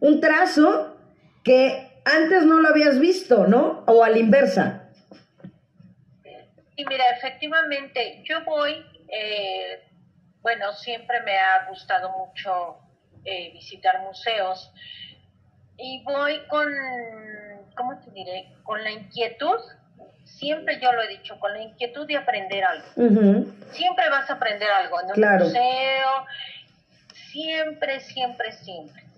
un 0.00 0.20
trazo 0.20 0.96
que 1.44 1.90
antes 2.04 2.44
no 2.44 2.60
lo 2.60 2.68
habías 2.68 2.98
visto, 2.98 3.46
¿no? 3.46 3.84
O 3.86 4.02
a 4.02 4.10
la 4.10 4.18
inversa. 4.18 4.88
Y 6.76 6.84
mira, 6.86 7.04
efectivamente, 7.16 8.22
yo 8.24 8.42
voy, 8.44 8.84
eh, 9.08 9.82
bueno, 10.40 10.72
siempre 10.72 11.20
me 11.22 11.36
ha 11.36 11.66
gustado 11.68 12.10
mucho 12.10 12.78
eh, 13.24 13.52
visitar 13.52 14.00
museos 14.00 14.72
y 15.76 16.02
voy 16.04 16.40
con, 16.48 16.68
¿cómo 17.76 17.98
te 18.00 18.10
diré? 18.12 18.48
Con 18.62 18.82
la 18.82 18.90
inquietud, 18.90 19.58
siempre 20.24 20.80
yo 20.80 20.92
lo 20.92 21.02
he 21.02 21.08
dicho, 21.08 21.38
con 21.38 21.52
la 21.52 21.60
inquietud 21.60 22.06
de 22.06 22.16
aprender 22.16 22.64
algo. 22.64 22.86
Siempre 23.72 24.08
vas 24.10 24.30
a 24.30 24.34
aprender 24.34 24.70
algo 24.70 25.00
en 25.00 25.06
un 25.06 25.38
museo, 25.38 26.24
siempre, 27.30 28.00
siempre, 28.00 28.52
siempre. 28.52 29.09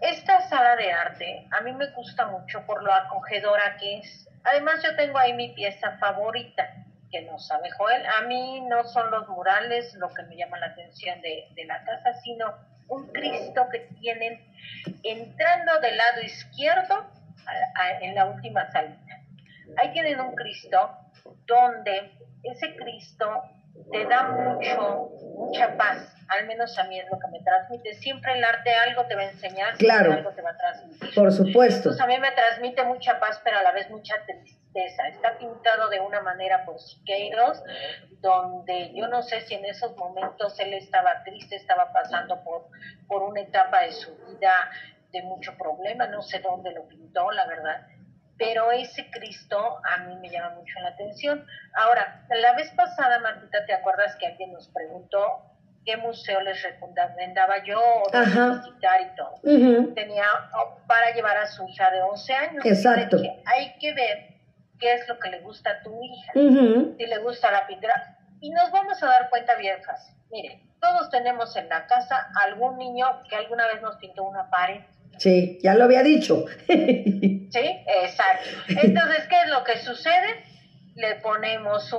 Esta 0.00 0.40
sala 0.48 0.76
de 0.76 0.92
arte 0.92 1.46
a 1.50 1.60
mí 1.60 1.72
me 1.72 1.86
gusta 1.92 2.26
mucho 2.26 2.64
por 2.66 2.82
lo 2.82 2.92
acogedora 2.92 3.76
que 3.78 3.98
es. 3.98 4.28
Además 4.44 4.82
yo 4.82 4.94
tengo 4.96 5.18
ahí 5.18 5.32
mi 5.32 5.48
pieza 5.54 5.96
favorita, 5.98 6.68
que 7.10 7.22
no 7.22 7.38
sabe 7.38 7.70
Joel. 7.70 8.04
A 8.06 8.22
mí 8.22 8.60
no 8.68 8.84
son 8.84 9.10
los 9.10 9.28
murales 9.28 9.94
lo 9.94 10.12
que 10.12 10.22
me 10.24 10.36
llama 10.36 10.58
la 10.58 10.66
atención 10.66 11.20
de, 11.22 11.48
la 11.66 11.82
casa, 11.84 12.12
sino 12.22 12.54
un 12.88 13.06
Cristo 13.12 13.66
que 13.70 13.80
tienen 14.00 14.44
entrando 15.02 15.80
del 15.80 15.96
lado 15.96 16.20
izquierdo 16.22 17.06
en 18.00 18.14
la 18.14 18.26
última 18.26 18.70
salida. 18.70 19.20
Ahí 19.78 19.92
tienen 19.92 20.20
un 20.20 20.34
Cristo 20.34 20.90
donde 21.46 22.12
ese 22.42 22.76
Cristo 22.76 23.44
te 23.90 24.04
da 24.06 24.22
mucho, 24.24 25.10
mucha 25.38 25.76
paz 25.76 26.13
al 26.28 26.46
menos 26.46 26.78
a 26.78 26.84
mí 26.84 26.98
es 26.98 27.06
lo 27.10 27.18
que 27.18 27.28
me 27.28 27.40
transmite. 27.40 27.94
Siempre 27.94 28.32
el 28.32 28.44
arte 28.44 28.70
algo 28.74 29.06
te 29.06 29.14
va 29.14 29.22
a 29.22 29.30
enseñar, 29.30 29.76
claro. 29.76 30.12
algo 30.12 30.30
te 30.30 30.42
va 30.42 30.50
a 30.50 30.56
transmitir. 30.56 31.14
Por 31.14 31.32
supuesto. 31.32 31.90
Entonces 31.90 32.00
a 32.00 32.06
mí 32.06 32.18
me 32.18 32.32
transmite 32.32 32.84
mucha 32.84 33.20
paz, 33.20 33.40
pero 33.44 33.58
a 33.58 33.62
la 33.62 33.72
vez 33.72 33.90
mucha 33.90 34.14
tristeza. 34.26 35.08
Está 35.08 35.38
pintado 35.38 35.88
de 35.88 36.00
una 36.00 36.20
manera 36.20 36.64
por 36.64 36.80
Siqueiros, 36.80 37.62
donde 38.20 38.92
yo 38.94 39.06
no 39.08 39.22
sé 39.22 39.42
si 39.42 39.54
en 39.54 39.64
esos 39.64 39.96
momentos 39.96 40.58
él 40.58 40.74
estaba 40.74 41.22
triste, 41.24 41.56
estaba 41.56 41.92
pasando 41.92 42.42
por, 42.42 42.66
por 43.06 43.22
una 43.22 43.40
etapa 43.40 43.82
de 43.82 43.92
su 43.92 44.16
vida 44.26 44.52
de 45.12 45.22
mucho 45.22 45.56
problema, 45.56 46.08
no 46.08 46.22
sé 46.22 46.40
dónde 46.40 46.72
lo 46.72 46.88
pintó, 46.88 47.30
la 47.30 47.46
verdad. 47.46 47.86
Pero 48.36 48.72
ese 48.72 49.08
Cristo 49.10 49.80
a 49.84 49.98
mí 49.98 50.16
me 50.16 50.28
llama 50.28 50.56
mucho 50.56 50.80
la 50.80 50.88
atención. 50.88 51.46
Ahora, 51.74 52.26
la 52.30 52.54
vez 52.54 52.68
pasada, 52.72 53.20
Martita, 53.20 53.64
¿te 53.64 53.74
acuerdas 53.74 54.16
que 54.16 54.26
alguien 54.26 54.52
nos 54.52 54.68
preguntó 54.68 55.53
qué 55.84 55.96
museo 55.96 56.40
les 56.40 56.62
recomendaba 56.62 57.62
yo 57.64 57.80
visitar 58.12 59.00
y 59.00 59.16
todo. 59.16 59.94
Tenía 59.94 60.26
oh, 60.56 60.78
para 60.86 61.14
llevar 61.14 61.36
a 61.36 61.46
su 61.46 61.66
hija 61.68 61.90
de 61.90 62.02
11 62.02 62.32
años. 62.34 62.66
Exacto. 62.66 63.18
hay 63.44 63.74
que 63.78 63.92
ver 63.94 64.34
qué 64.78 64.94
es 64.94 65.08
lo 65.08 65.18
que 65.18 65.30
le 65.30 65.40
gusta 65.40 65.70
a 65.70 65.82
tu 65.82 65.98
hija, 66.02 66.32
si 66.96 67.06
le 67.06 67.18
gusta 67.18 67.50
la 67.50 67.66
pintura. 67.66 68.18
Y 68.40 68.50
nos 68.50 68.70
vamos 68.70 69.02
a 69.02 69.06
dar 69.06 69.30
cuenta 69.30 69.54
bien 69.56 69.82
fácil. 69.82 70.14
Mire, 70.30 70.62
todos 70.80 71.08
tenemos 71.10 71.56
en 71.56 71.68
la 71.68 71.86
casa 71.86 72.28
algún 72.42 72.76
niño 72.76 73.06
que 73.28 73.36
alguna 73.36 73.66
vez 73.68 73.80
nos 73.80 73.96
pintó 73.96 74.24
una 74.24 74.50
pared. 74.50 74.82
Sí, 75.18 75.58
ya 75.62 75.74
lo 75.74 75.84
había 75.84 76.02
dicho. 76.02 76.44
sí, 76.66 77.84
exacto. 78.02 78.50
Entonces, 78.68 79.26
¿qué 79.28 79.36
es 79.44 79.50
lo 79.50 79.64
que 79.64 79.78
sucede? 79.78 80.44
Le 80.96 81.16
ponemos 81.16 81.92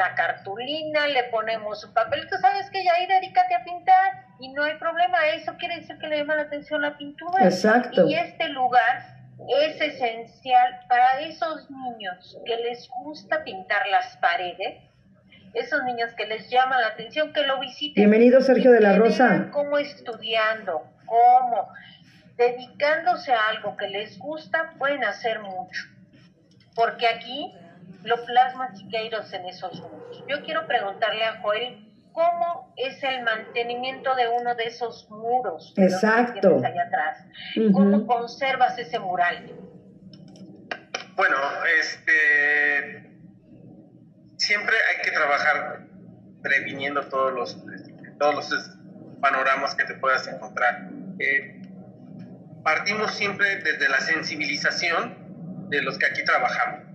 una 0.00 0.14
cartulina, 0.14 1.06
le 1.08 1.24
ponemos 1.24 1.84
un 1.84 1.92
papel, 1.92 2.26
tú 2.28 2.36
sabes 2.40 2.70
que 2.70 2.82
ya 2.82 2.92
ahí 2.94 3.06
dedícate 3.06 3.54
a 3.54 3.64
pintar 3.64 4.24
y 4.38 4.48
no 4.48 4.62
hay 4.62 4.78
problema, 4.78 5.18
eso 5.34 5.54
quiere 5.58 5.76
decir 5.76 5.98
que 5.98 6.08
le 6.08 6.18
llama 6.18 6.36
la 6.36 6.42
atención 6.42 6.80
la 6.80 6.96
pintura. 6.96 7.44
Exacto. 7.44 8.06
Y 8.06 8.14
este 8.14 8.48
lugar 8.48 9.04
es 9.60 9.80
esencial 9.80 10.80
para 10.88 11.20
esos 11.20 11.70
niños 11.70 12.38
que 12.46 12.56
les 12.56 12.88
gusta 13.02 13.44
pintar 13.44 13.86
las 13.88 14.16
paredes, 14.18 14.82
esos 15.52 15.82
niños 15.84 16.12
que 16.16 16.26
les 16.26 16.48
llama 16.48 16.80
la 16.80 16.88
atención, 16.88 17.32
que 17.32 17.42
lo 17.42 17.58
visiten. 17.60 17.94
Bienvenido 17.94 18.40
Sergio 18.40 18.72
de 18.72 18.80
la 18.80 18.94
Rosa. 18.96 19.48
Como 19.50 19.78
estudiando, 19.78 20.82
como 21.04 21.68
dedicándose 22.36 23.32
a 23.34 23.40
algo 23.50 23.76
que 23.76 23.88
les 23.88 24.18
gusta, 24.18 24.74
pueden 24.78 25.04
hacer 25.04 25.40
mucho. 25.40 25.82
Porque 26.74 27.06
aquí 27.06 27.52
lo 28.04 28.24
plasma 28.24 28.74
Siqueiros 28.74 29.32
en 29.32 29.46
esos 29.46 29.80
mundos. 29.80 30.24
Yo 30.28 30.42
quiero 30.44 30.66
preguntarle 30.66 31.24
a 31.24 31.40
Joel 31.40 31.86
cómo 32.12 32.72
es 32.76 33.02
el 33.02 33.22
mantenimiento 33.22 34.14
de 34.14 34.28
uno 34.28 34.54
de 34.54 34.64
esos 34.64 35.08
muros. 35.10 35.72
Exacto. 35.76 36.60
allá 36.64 36.84
atrás. 36.84 37.24
¿Cómo 37.72 38.06
conservas 38.06 38.78
ese 38.78 38.98
mural? 38.98 39.52
Bueno, 41.16 41.36
este 41.80 43.10
siempre 44.36 44.74
hay 44.90 45.02
que 45.04 45.10
trabajar 45.10 45.86
previniendo 46.42 47.06
todos 47.08 47.32
los 47.34 47.64
todos 48.18 48.34
los 48.34 48.78
panoramas 49.20 49.74
que 49.74 49.84
te 49.84 49.94
puedas 49.94 50.26
encontrar. 50.26 50.88
Eh, 51.18 51.62
partimos 52.64 53.14
siempre 53.14 53.56
desde 53.56 53.88
la 53.88 54.00
sensibilización 54.00 55.68
de 55.68 55.82
los 55.82 55.98
que 55.98 56.06
aquí 56.06 56.24
trabajamos. 56.24 56.89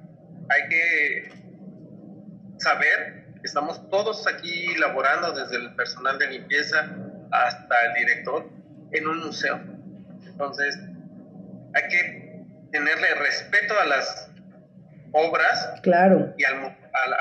Hay 0.50 0.70
que 0.70 1.30
saber 2.58 3.26
Estamos 3.46 3.88
todos 3.92 4.26
aquí 4.26 4.76
laborando, 4.78 5.32
desde 5.32 5.58
el 5.58 5.76
personal 5.76 6.18
de 6.18 6.32
limpieza 6.32 6.90
hasta 7.32 7.76
el 7.86 7.94
director, 7.94 8.50
en 8.92 9.08
un 9.08 9.20
museo. 9.20 9.62
Entonces, 10.26 10.80
hay 11.76 11.88
que 11.88 12.40
tenerle 12.72 13.14
respeto 13.14 13.80
a 13.80 13.86
las 13.86 14.32
obras 15.12 15.80
claro. 15.84 16.34
y 16.40 16.44
al, 16.44 16.74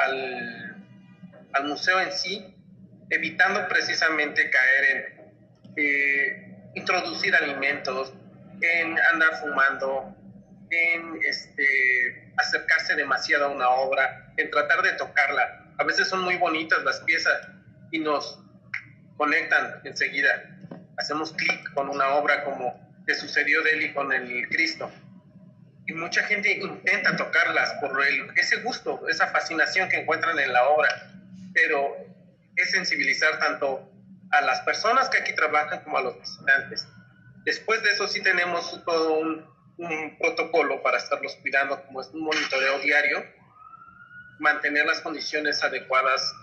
al, 0.03 0.87
al, 1.53 1.65
museo 1.69 2.01
en 2.01 2.11
sí, 2.11 2.57
evitando 3.11 3.69
precisamente 3.69 4.49
caer 4.49 4.85
en 4.97 5.75
eh, 5.77 6.57
introducir 6.75 7.37
alimentos, 7.37 8.15
en 8.63 8.97
andar 9.13 9.41
fumando, 9.43 10.17
en 10.71 11.19
este, 11.23 12.24
acercarse 12.37 12.95
demasiado 12.95 13.47
a 13.47 13.49
una 13.49 13.69
obra, 13.69 14.33
en 14.37 14.51
tratar 14.51 14.83
de 14.83 14.93
tocarla 14.93 15.65
a 15.79 15.85
veces 15.85 16.09
son 16.09 16.23
muy 16.23 16.37
bonitas 16.37 16.83
las 16.85 17.01
piezas 17.01 17.49
y 17.91 17.99
nos 17.99 18.41
conectan 19.17 19.81
enseguida. 19.85 20.31
Hacemos 20.97 21.33
clic 21.33 21.73
con 21.73 21.89
una 21.89 22.15
obra 22.15 22.45
como 22.45 22.81
le 23.07 23.15
sucedió 23.15 23.63
de 23.63 23.85
y 23.85 23.93
con 23.93 24.13
el 24.13 24.49
Cristo. 24.49 24.91
Y 25.87 25.93
mucha 25.93 26.23
gente 26.25 26.53
intenta 26.53 27.17
tocarlas 27.17 27.75
por 27.75 28.03
el, 28.07 28.31
ese 28.37 28.57
gusto, 28.63 29.07
esa 29.09 29.27
fascinación 29.29 29.89
que 29.89 30.01
encuentran 30.01 30.39
en 30.39 30.53
la 30.53 30.67
obra, 30.69 30.89
pero 31.53 31.97
es 32.57 32.71
sensibilizar 32.71 33.39
tanto 33.39 33.91
a 34.31 34.41
las 34.43 34.61
personas 34.61 35.11
que 35.11 35.19
aquí 35.19 35.35
trabajan 35.35 35.81
como 35.81 35.99
a 35.99 36.03
los 36.03 36.19
visitantes. 36.19 36.87
Después 37.45 37.83
de 37.83 37.91
eso 37.91 38.09
sí 38.09 38.23
tenemos 38.23 38.83
todo 38.85 39.19
un, 39.19 39.45
un 39.77 40.17
protocolo 40.19 40.83
para 40.83 40.99
estarlos 40.99 41.37
cuidando, 41.37 41.83
como 41.87 42.01
es 42.01 42.09
un 42.09 42.23
monitoreo 42.23 42.79
diario, 42.79 43.25
mantener 44.39 44.87
las 44.87 45.01
condiciones 45.01 45.63
adecuadas 45.63 46.35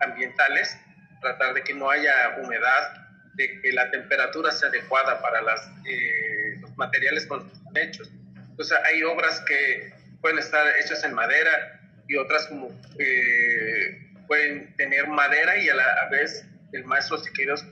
ambientales, 0.00 0.76
tratar 1.20 1.54
de 1.54 1.62
que 1.62 1.74
no 1.74 1.90
haya 1.90 2.38
humedad, 2.42 3.08
de 3.34 3.60
que 3.60 3.72
la 3.72 3.90
temperatura 3.90 4.50
sea 4.52 4.68
adecuada 4.68 5.20
para 5.20 5.42
las, 5.42 5.70
eh, 5.86 6.56
los 6.60 6.76
materiales 6.76 7.26
con 7.26 7.50
hechos. 7.74 8.10
Entonces 8.50 8.76
hay 8.84 9.02
obras 9.02 9.40
que 9.46 9.92
pueden 10.20 10.38
estar 10.38 10.66
hechas 10.82 11.04
en 11.04 11.14
madera 11.14 11.80
y 12.08 12.16
otras 12.16 12.46
como 12.48 12.68
eh, 12.98 14.08
pueden 14.26 14.74
tener 14.76 15.06
madera 15.08 15.56
y 15.56 15.68
a 15.68 15.74
la 15.74 16.08
vez 16.10 16.44
el 16.72 16.84
maestro 16.84 17.18
Siqueiros 17.18 17.64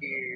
eh, 0.00 0.29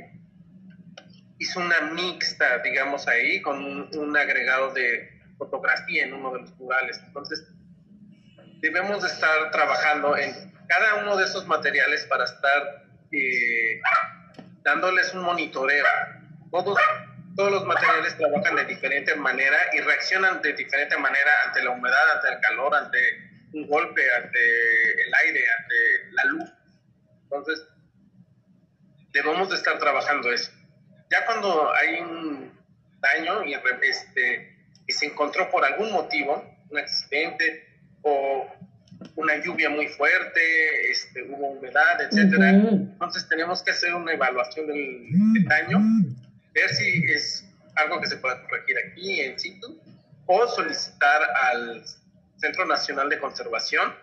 hizo 1.38 1.60
una 1.60 1.80
mixta, 1.92 2.58
digamos, 2.58 3.06
ahí 3.08 3.42
con 3.42 3.64
un, 3.64 3.90
un 3.96 4.16
agregado 4.16 4.72
de 4.72 5.14
fotografía 5.38 6.04
en 6.04 6.14
uno 6.14 6.32
de 6.32 6.40
los 6.40 6.50
murales. 6.56 7.00
Entonces 7.06 7.46
debemos 8.60 9.02
de 9.02 9.08
estar 9.08 9.50
trabajando 9.50 10.16
en 10.16 10.32
cada 10.68 10.94
uno 10.96 11.16
de 11.16 11.24
esos 11.24 11.46
materiales 11.46 12.04
para 12.06 12.24
estar 12.24 12.86
eh, 13.12 13.80
dándoles 14.62 15.12
un 15.14 15.22
monitoreo. 15.22 15.84
Todos, 16.50 16.78
todos 17.36 17.52
los 17.52 17.64
materiales 17.66 18.16
trabajan 18.16 18.56
de 18.56 18.64
diferente 18.64 19.14
manera 19.16 19.58
y 19.72 19.80
reaccionan 19.80 20.40
de 20.40 20.52
diferente 20.54 20.96
manera 20.96 21.30
ante 21.46 21.62
la 21.62 21.70
humedad, 21.70 22.10
ante 22.14 22.28
el 22.28 22.40
calor, 22.40 22.74
ante 22.74 22.98
un 23.52 23.66
golpe, 23.68 24.02
ante 24.16 25.02
el 25.02 25.14
aire, 25.26 25.44
ante 25.58 25.74
la 26.12 26.24
luz. 26.24 26.52
Entonces, 27.24 27.66
debemos 29.12 29.50
de 29.50 29.56
estar 29.56 29.78
trabajando 29.78 30.32
eso. 30.32 30.50
Ya 31.10 31.24
cuando 31.26 31.72
hay 31.74 32.00
un 32.00 32.52
daño 33.00 33.44
y, 33.44 33.54
este, 33.54 34.56
y 34.86 34.92
se 34.92 35.06
encontró 35.06 35.50
por 35.50 35.64
algún 35.64 35.92
motivo, 35.92 36.44
un 36.70 36.78
accidente, 36.78 37.68
o 38.02 38.46
una 39.16 39.36
lluvia 39.42 39.70
muy 39.70 39.88
fuerte, 39.88 40.90
este, 40.90 41.22
hubo 41.22 41.48
humedad, 41.48 42.00
etcétera. 42.00 42.50
Entonces 42.50 43.28
tenemos 43.28 43.62
que 43.62 43.70
hacer 43.70 43.94
una 43.94 44.12
evaluación 44.12 44.66
del, 44.66 45.44
daño, 45.44 45.78
ver 46.52 46.68
si 46.70 47.04
es 47.12 47.44
algo 47.76 48.00
que 48.00 48.06
se 48.06 48.16
pueda 48.16 48.42
corregir 48.42 48.76
aquí 48.88 49.20
en 49.20 49.38
situ 49.38 49.80
o 50.26 50.46
solicitar 50.48 51.22
al 51.42 51.84
Centro 52.36 52.66
Nacional 52.66 53.08
de 53.08 53.18
Conservación, 53.18 53.94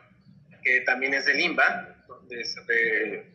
que 0.64 0.82
también 0.82 1.14
es 1.14 1.26
del 1.26 1.40
INBA, 1.40 1.96
donde 2.08 2.44
se, 2.44 3.26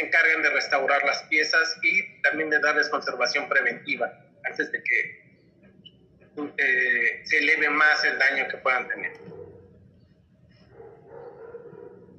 encargan 0.00 0.42
de 0.42 0.50
restaurar 0.50 1.04
las 1.04 1.22
piezas 1.24 1.78
y 1.82 2.20
también 2.22 2.50
de 2.50 2.58
darles 2.60 2.88
conservación 2.88 3.48
preventiva 3.48 4.12
antes 4.44 4.72
de 4.72 4.82
que 4.82 5.22
eh, 6.56 7.20
se 7.24 7.38
eleve 7.38 7.68
más 7.68 8.04
el 8.04 8.18
daño 8.18 8.48
que 8.48 8.56
puedan 8.58 8.88
tener. 8.88 9.12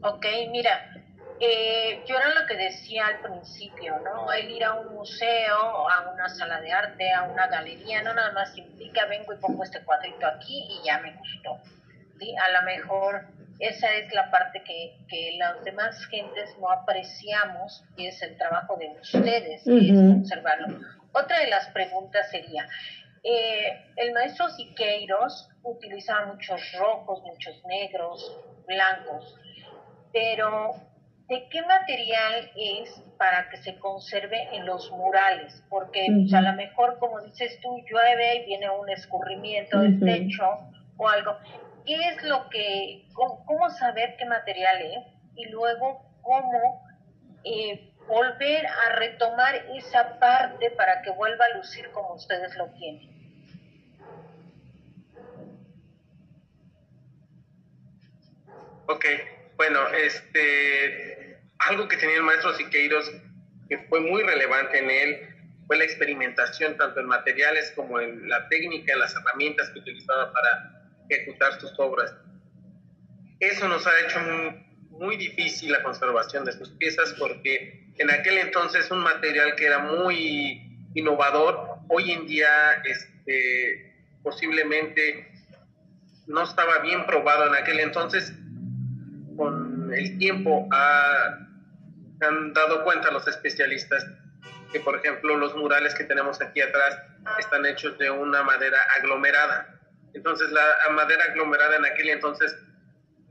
Ok, 0.01 0.25
mira, 0.51 0.93
eh, 1.39 2.03
yo 2.05 2.17
era 2.17 2.29
lo 2.39 2.45
que 2.45 2.55
decía 2.55 3.07
al 3.07 3.19
principio, 3.21 3.99
¿no? 3.99 4.31
El 4.31 4.51
ir 4.51 4.63
a 4.63 4.73
un 4.75 4.93
museo, 4.93 5.89
a 5.89 6.11
una 6.13 6.29
sala 6.29 6.61
de 6.61 6.71
arte, 6.71 7.11
a 7.11 7.23
una 7.23 7.47
galería, 7.47 8.01
no 8.03 8.13
nada 8.13 8.31
más 8.33 8.55
implica 8.57 9.05
vengo 9.05 9.33
y 9.33 9.37
pongo 9.37 9.63
este 9.63 9.83
cuadrito 9.83 10.27
aquí 10.27 10.67
y 10.69 10.85
ya 10.85 10.99
me 10.99 11.13
gustó. 11.13 11.59
¿sí? 12.19 12.35
A 12.35 12.51
lo 12.51 12.61
mejor 12.63 13.25
esa 13.67 13.91
es 13.93 14.13
la 14.13 14.29
parte 14.31 14.61
que, 14.63 14.97
que 15.07 15.37
las 15.37 15.63
demás 15.63 16.05
gentes 16.07 16.55
no 16.59 16.69
apreciamos 16.69 17.83
y 17.97 18.07
es 18.07 18.21
el 18.21 18.37
trabajo 18.37 18.77
de 18.77 18.89
ustedes, 19.01 19.61
observarlo. 19.67 20.79
Otra 21.13 21.39
de 21.39 21.47
las 21.47 21.67
preguntas 21.69 22.29
sería, 22.31 22.67
eh, 23.23 23.85
el 23.95 24.13
maestro 24.13 24.49
Siqueiros 24.49 25.49
utilizaba 25.63 26.33
muchos 26.33 26.61
rojos, 26.77 27.21
muchos 27.23 27.63
negros, 27.65 28.37
blancos 28.67 29.39
pero 30.13 30.75
¿de 31.27 31.49
qué 31.49 31.61
material 31.63 32.51
es 32.55 33.03
para 33.17 33.49
que 33.49 33.57
se 33.57 33.77
conserve 33.79 34.47
en 34.53 34.65
los 34.65 34.89
murales? 34.91 35.61
Porque 35.69 36.05
pues, 36.07 36.33
a 36.33 36.41
lo 36.41 36.53
mejor, 36.53 36.99
como 36.99 37.19
dices 37.21 37.59
tú, 37.61 37.75
llueve 37.89 38.35
y 38.35 38.45
viene 38.45 38.69
un 38.69 38.89
escurrimiento 38.89 39.79
del 39.79 39.99
techo 39.99 40.43
o 40.97 41.09
algo. 41.09 41.35
Qué 41.85 41.95
es 42.09 42.23
lo 42.23 42.49
que, 42.49 43.07
cómo, 43.13 43.69
saber 43.71 44.15
qué 44.17 44.25
material 44.25 44.81
es 44.81 45.05
y 45.35 45.49
luego 45.49 46.05
cómo 46.21 46.85
eh, 47.43 47.93
volver 48.07 48.65
a 48.65 48.95
retomar 48.95 49.55
esa 49.75 50.19
parte 50.19 50.71
para 50.71 51.01
que 51.01 51.11
vuelva 51.11 51.45
a 51.45 51.57
lucir 51.57 51.89
como 51.91 52.13
ustedes 52.13 52.55
lo 52.55 52.69
tienen. 52.71 53.13
Ok, 58.85 59.05
bueno, 59.55 59.87
este, 59.89 61.39
algo 61.59 61.87
que 61.87 61.97
tenía 61.97 62.17
el 62.17 62.23
maestro 62.23 62.53
Siqueiros 62.53 63.09
que 63.69 63.77
fue 63.87 64.01
muy 64.01 64.21
relevante 64.23 64.79
en 64.79 64.89
él 64.89 65.29
fue 65.67 65.77
la 65.77 65.85
experimentación 65.85 66.77
tanto 66.77 66.99
en 66.99 67.05
materiales 67.07 67.71
como 67.71 67.99
en 67.99 68.27
la 68.27 68.47
técnica, 68.49 68.95
las 68.97 69.15
herramientas 69.15 69.69
que 69.69 69.79
utilizaba 69.79 70.33
para 70.33 70.82
ejecutar 71.13 71.59
sus 71.59 71.73
obras. 71.79 72.13
Eso 73.39 73.67
nos 73.67 73.85
ha 73.85 73.91
hecho 74.05 74.19
muy, 74.89 75.17
difícil 75.17 75.71
la 75.71 75.83
conservación 75.83 76.45
de 76.45 76.53
sus 76.53 76.69
piezas 76.69 77.13
porque 77.19 77.91
en 77.97 78.11
aquel 78.11 78.37
entonces 78.37 78.89
un 78.91 78.99
material 78.99 79.55
que 79.55 79.65
era 79.65 79.79
muy 79.79 80.87
innovador, 80.93 81.67
hoy 81.89 82.11
en 82.11 82.27
día 82.27 82.47
este, 82.85 83.95
posiblemente 84.21 85.31
no 86.27 86.43
estaba 86.43 86.79
bien 86.79 87.05
probado 87.05 87.47
en 87.47 87.55
aquel 87.55 87.79
entonces. 87.79 88.33
Con 89.35 89.91
el 89.93 90.17
tiempo 90.17 90.69
han 90.71 92.53
dado 92.53 92.83
cuenta 92.83 93.11
los 93.11 93.27
especialistas 93.27 94.05
que, 94.71 94.79
por 94.79 94.95
ejemplo, 94.95 95.37
los 95.37 95.55
murales 95.55 95.93
que 95.93 96.03
tenemos 96.03 96.41
aquí 96.41 96.61
atrás 96.61 96.97
están 97.39 97.65
hechos 97.65 97.97
de 97.97 98.09
una 98.09 98.43
madera 98.43 98.77
aglomerada. 98.97 99.72
Entonces, 100.13 100.51
la 100.51 100.93
madera 100.93 101.23
aglomerada 101.29 101.77
en 101.77 101.85
aquel 101.85 102.09
entonces 102.09 102.55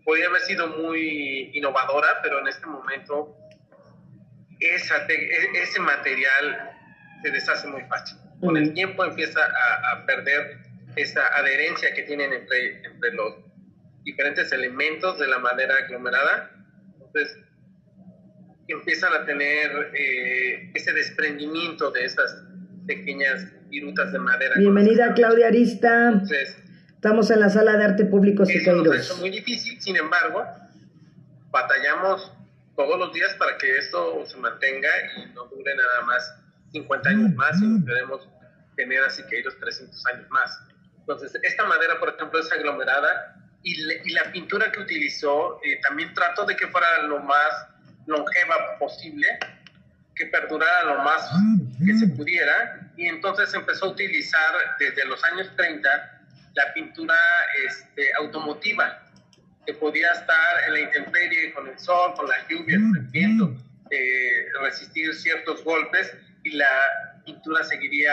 podía 0.04 0.26
haber 0.26 0.40
sido 0.42 0.66
muy 0.68 1.50
innovadora, 1.54 2.20
pero 2.22 2.40
en 2.40 2.48
este 2.48 2.66
momento 2.66 3.36
esa 4.60 5.06
e, 5.08 5.62
ese 5.62 5.80
material 5.80 6.70
se 7.22 7.30
deshace 7.30 7.66
muy 7.68 7.82
fácil. 7.82 8.18
Con 8.40 8.56
el 8.56 8.72
tiempo 8.74 9.04
empieza 9.04 9.40
a, 9.92 10.04
perder 10.04 10.58
esa 10.96 11.26
adherencia 11.36 11.94
que 11.94 12.02
tienen 12.02 12.32
entre, 12.32 12.84
entre 12.84 13.12
los 13.14 13.34
diferentes 14.02 14.50
elementos 14.52 15.18
de 15.18 15.28
la 15.28 15.38
madera 15.38 15.74
aglomerada. 15.84 16.50
Entonces, 16.94 17.38
empiezan 18.66 19.12
a 19.12 19.24
tener 19.24 19.92
eh, 19.94 20.70
ese 20.74 20.92
desprendimiento 20.92 21.92
de 21.92 22.04
esas 22.04 22.42
pequeñas 22.86 23.46
virutas 23.68 24.12
de 24.12 24.18
madera. 24.18 24.54
Bienvenida 24.58 25.14
Claudia 25.14 25.46
Arista. 25.46 26.20
Estamos 27.02 27.32
en 27.32 27.40
la 27.40 27.50
sala 27.50 27.76
de 27.76 27.84
arte 27.84 28.04
público 28.04 28.46
Siqueiros. 28.46 28.94
Es 28.94 29.18
muy 29.18 29.30
difícil, 29.30 29.82
sin 29.82 29.96
embargo, 29.96 30.46
batallamos 31.50 32.30
todos 32.76 32.96
los 32.96 33.12
días 33.12 33.34
para 33.40 33.58
que 33.58 33.76
esto 33.76 34.24
se 34.24 34.36
mantenga 34.36 34.88
y 35.16 35.26
no 35.34 35.46
dure 35.46 35.74
nada 35.74 36.06
más 36.06 36.32
50 36.70 37.08
años 37.08 37.34
más, 37.34 37.58
sino 37.58 37.84
queremos 37.84 38.28
tener 38.76 39.02
a 39.02 39.10
Siqueiros 39.10 39.58
300 39.58 40.06
años 40.14 40.30
más. 40.30 40.60
Entonces, 41.00 41.36
esta 41.42 41.64
madera, 41.64 41.98
por 41.98 42.10
ejemplo, 42.10 42.38
es 42.38 42.52
aglomerada 42.52 43.34
y, 43.64 43.72
y 43.82 44.12
la 44.12 44.30
pintura 44.30 44.70
que 44.70 44.82
utilizó 44.82 45.58
eh, 45.64 45.80
también 45.82 46.14
trató 46.14 46.44
de 46.46 46.54
que 46.54 46.68
fuera 46.68 46.86
lo 47.08 47.18
más 47.18 47.66
longeva 48.06 48.78
posible, 48.78 49.26
que 50.14 50.26
perdurara 50.26 50.84
lo 50.84 51.02
más 51.02 51.28
que 51.84 51.98
se 51.98 52.06
pudiera, 52.14 52.92
y 52.96 53.06
entonces 53.06 53.52
empezó 53.54 53.86
a 53.86 53.88
utilizar 53.88 54.54
desde 54.78 55.04
los 55.06 55.20
años 55.24 55.50
30 55.56 56.20
la 56.54 56.72
pintura 56.74 57.14
este, 57.66 58.10
automotiva, 58.18 59.02
que 59.66 59.74
podía 59.74 60.10
estar 60.12 60.64
en 60.66 60.72
la 60.72 60.80
intemperie, 60.80 61.52
con 61.52 61.68
el 61.68 61.78
sol, 61.78 62.14
con 62.16 62.28
la 62.28 62.36
lluvia, 62.48 62.76
con 62.76 62.96
el 62.96 63.06
viento, 63.10 63.56
eh, 63.90 64.46
resistir 64.60 65.14
ciertos 65.14 65.62
golpes 65.64 66.14
y 66.42 66.50
la 66.56 66.66
pintura 67.24 67.62
seguiría 67.64 68.12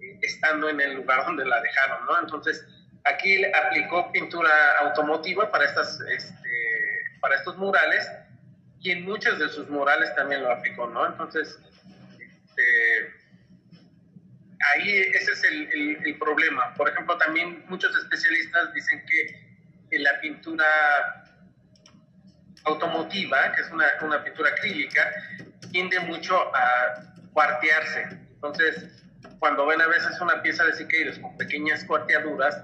eh, 0.00 0.18
estando 0.22 0.68
en 0.68 0.80
el 0.80 0.94
lugar 0.94 1.26
donde 1.26 1.44
la 1.44 1.60
dejaron, 1.60 2.06
¿no? 2.06 2.20
Entonces, 2.20 2.64
aquí 3.04 3.44
aplicó 3.44 4.12
pintura 4.12 4.50
automotiva 4.80 5.50
para, 5.50 5.64
estas, 5.64 6.00
este, 6.08 7.18
para 7.20 7.36
estos 7.36 7.56
murales 7.56 8.08
y 8.80 8.92
en 8.92 9.04
muchos 9.04 9.38
de 9.38 9.48
sus 9.48 9.68
murales 9.68 10.14
también 10.14 10.42
lo 10.42 10.52
aplicó, 10.52 10.86
¿no? 10.86 11.06
Entonces, 11.06 11.58
este, 12.18 13.19
ahí 14.74 15.00
ese 15.14 15.32
es 15.32 15.44
el, 15.44 16.16
problema. 16.18 16.74
Por 16.74 16.88
ejemplo, 16.88 17.16
también 17.18 17.64
muchos 17.68 17.94
especialistas 17.96 18.72
dicen 18.74 19.04
que 19.06 19.98
la 19.98 20.20
pintura 20.20 20.64
automotiva, 22.64 23.52
que 23.52 23.62
es 23.62 23.70
una, 23.70 24.24
pintura 24.24 24.50
acrílica, 24.50 25.10
tiende 25.72 25.98
mucho 26.00 26.36
a 26.54 27.14
cuartearse. 27.32 28.08
Entonces, 28.34 29.04
cuando 29.38 29.66
ven 29.66 29.80
a 29.80 29.86
veces 29.86 30.20
una 30.20 30.42
pieza 30.42 30.64
de 30.64 30.74
Siqueiros 30.74 31.18
con 31.18 31.36
pequeñas 31.36 31.84
cuarteaduras, 31.84 32.62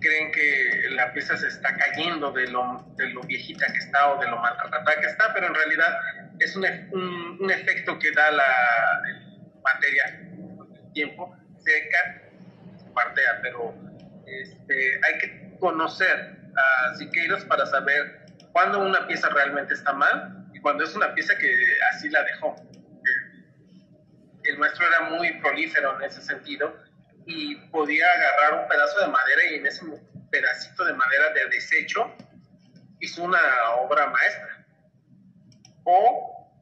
creen 0.00 0.32
que 0.32 0.88
la 0.90 1.12
pieza 1.12 1.36
se 1.36 1.48
está 1.48 1.76
cayendo 1.76 2.32
de 2.32 2.48
lo, 2.48 2.86
viejita 3.26 3.66
que 3.66 3.78
está 3.78 4.12
o 4.12 4.20
de 4.20 4.28
lo 4.28 4.38
maltratada 4.38 5.00
que 5.00 5.06
está, 5.06 5.32
pero 5.34 5.48
en 5.48 5.54
realidad 5.54 5.98
es 6.38 6.56
un, 6.56 6.64
un, 7.38 7.50
efecto 7.50 7.98
que 7.98 8.10
da 8.12 8.30
la 8.30 9.02
materia 9.62 10.29
tiempo, 10.92 11.36
seca, 11.58 12.22
partea, 12.94 13.40
pero 13.42 13.74
este, 14.26 15.00
hay 15.04 15.18
que 15.18 15.56
conocer 15.58 16.36
a 16.56 16.94
Siqueiros 16.96 17.44
para 17.44 17.66
saber 17.66 18.26
cuándo 18.52 18.80
una 18.80 19.06
pieza 19.06 19.28
realmente 19.28 19.74
está 19.74 19.92
mal 19.92 20.46
y 20.52 20.60
cuando 20.60 20.84
es 20.84 20.94
una 20.94 21.14
pieza 21.14 21.36
que 21.38 21.52
así 21.92 22.08
la 22.10 22.22
dejó. 22.24 22.56
El 24.42 24.58
maestro 24.58 24.86
era 24.86 25.10
muy 25.10 25.32
prolífero 25.40 25.96
en 25.96 26.04
ese 26.04 26.22
sentido 26.22 26.74
y 27.26 27.56
podía 27.70 28.06
agarrar 28.06 28.62
un 28.62 28.68
pedazo 28.68 29.00
de 29.00 29.06
madera 29.08 29.42
y 29.50 29.54
en 29.56 29.66
ese 29.66 29.84
pedacito 30.30 30.84
de 30.84 30.94
madera 30.94 31.30
de 31.34 31.48
desecho 31.50 32.14
hizo 33.00 33.22
una 33.22 33.38
obra 33.80 34.06
maestra. 34.08 34.66
O 35.84 36.52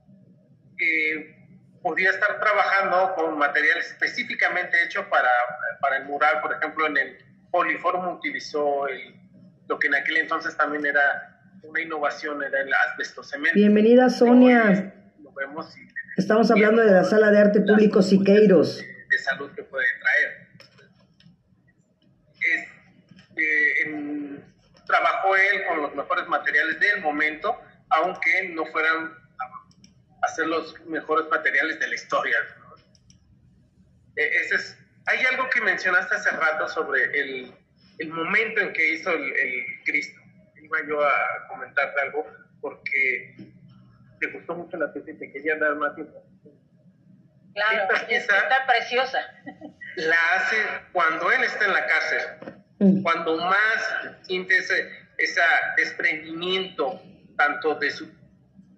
eh, 0.80 1.37
podía 1.82 2.10
estar 2.10 2.40
trabajando 2.40 3.14
con 3.14 3.38
material 3.38 3.78
específicamente 3.78 4.76
hecho 4.84 5.08
para, 5.08 5.30
para 5.80 5.98
el 5.98 6.04
mural, 6.04 6.40
por 6.40 6.52
ejemplo, 6.52 6.86
en 6.86 6.96
el 6.96 7.18
Poliform 7.50 8.08
utilizó 8.08 8.86
lo 9.68 9.78
que 9.78 9.86
en 9.86 9.94
aquel 9.94 10.18
entonces 10.18 10.56
también 10.56 10.86
era 10.86 11.40
una 11.62 11.80
innovación, 11.80 12.42
era 12.42 12.60
el 12.60 12.70
asbestocemento. 12.90 13.54
Bienvenida 13.54 14.08
Sonia. 14.10 14.94
Estamos 16.16 16.50
hablando 16.50 16.82
de 16.82 16.92
la 16.92 17.04
sala 17.04 17.30
de 17.30 17.38
arte 17.38 17.60
público 17.60 18.02
Siqueiros. 18.02 18.78
de 18.78 19.18
salud 19.18 19.50
que 19.54 19.62
puede 19.62 19.86
traer. 20.00 20.48
trabajó 24.86 25.36
él 25.36 25.66
con 25.68 25.82
los 25.82 25.94
mejores 25.94 26.26
materiales 26.28 26.80
del 26.80 27.02
momento, 27.02 27.60
aunque 27.90 28.48
no 28.54 28.66
fueran 28.66 29.14
a 30.22 30.28
ser 30.28 30.46
los 30.46 30.80
mejores 30.86 31.28
materiales 31.28 31.78
de 31.78 31.88
la 31.88 31.94
historia. 31.94 32.36
E, 34.16 34.22
ese 34.22 34.54
es, 34.56 34.78
hay 35.06 35.24
algo 35.26 35.48
que 35.50 35.60
mencionaste 35.60 36.14
hace 36.14 36.30
rato 36.30 36.68
sobre 36.68 37.04
el, 37.20 37.54
el 37.98 38.08
momento 38.08 38.60
en 38.60 38.72
que 38.72 38.94
hizo 38.94 39.10
el, 39.10 39.64
Cristo. 39.84 40.20
Iba 40.60 40.78
yo 40.86 41.02
a 41.02 41.48
comentarte 41.48 42.00
algo 42.02 42.26
porque 42.60 43.36
te 44.20 44.26
gustó 44.32 44.54
mucho 44.54 44.76
la 44.76 44.92
pieza 44.92 45.12
y 45.12 45.18
te 45.18 45.32
quería 45.32 45.56
dar 45.56 45.76
más 45.76 45.96
información. 45.96 46.54
Claro, 47.54 47.92
Esta 47.92 48.06
pieza 48.06 48.38
está 48.38 48.66
preciosa. 48.66 49.18
La 49.96 50.16
hace 50.34 50.56
cuando 50.92 51.32
él 51.32 51.42
está 51.42 51.64
en 51.64 51.72
la 51.72 51.86
cárcel 51.86 52.58
Mm. 52.78 53.02
Cuando 53.02 53.36
más 53.38 54.06
siente 54.22 54.56
ese, 54.56 54.90
desprendimiento 55.76 57.02
tanto 57.36 57.74
de 57.74 57.90
su, 57.90 58.08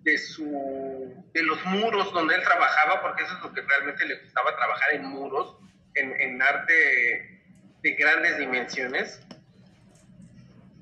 de 0.02 0.16
su 0.16 0.89
de 1.32 1.42
los 1.42 1.64
muros 1.66 2.12
donde 2.12 2.34
él 2.34 2.42
trabajaba, 2.42 3.02
porque 3.02 3.22
eso 3.22 3.34
es 3.36 3.42
lo 3.42 3.52
que 3.52 3.62
realmente 3.62 4.04
le 4.06 4.16
gustaba 4.16 4.56
trabajar 4.56 4.94
en 4.94 5.04
muros, 5.04 5.56
en, 5.94 6.42
arte 6.42 7.42
de 7.82 7.90
grandes 7.92 8.38
dimensiones, 8.38 9.20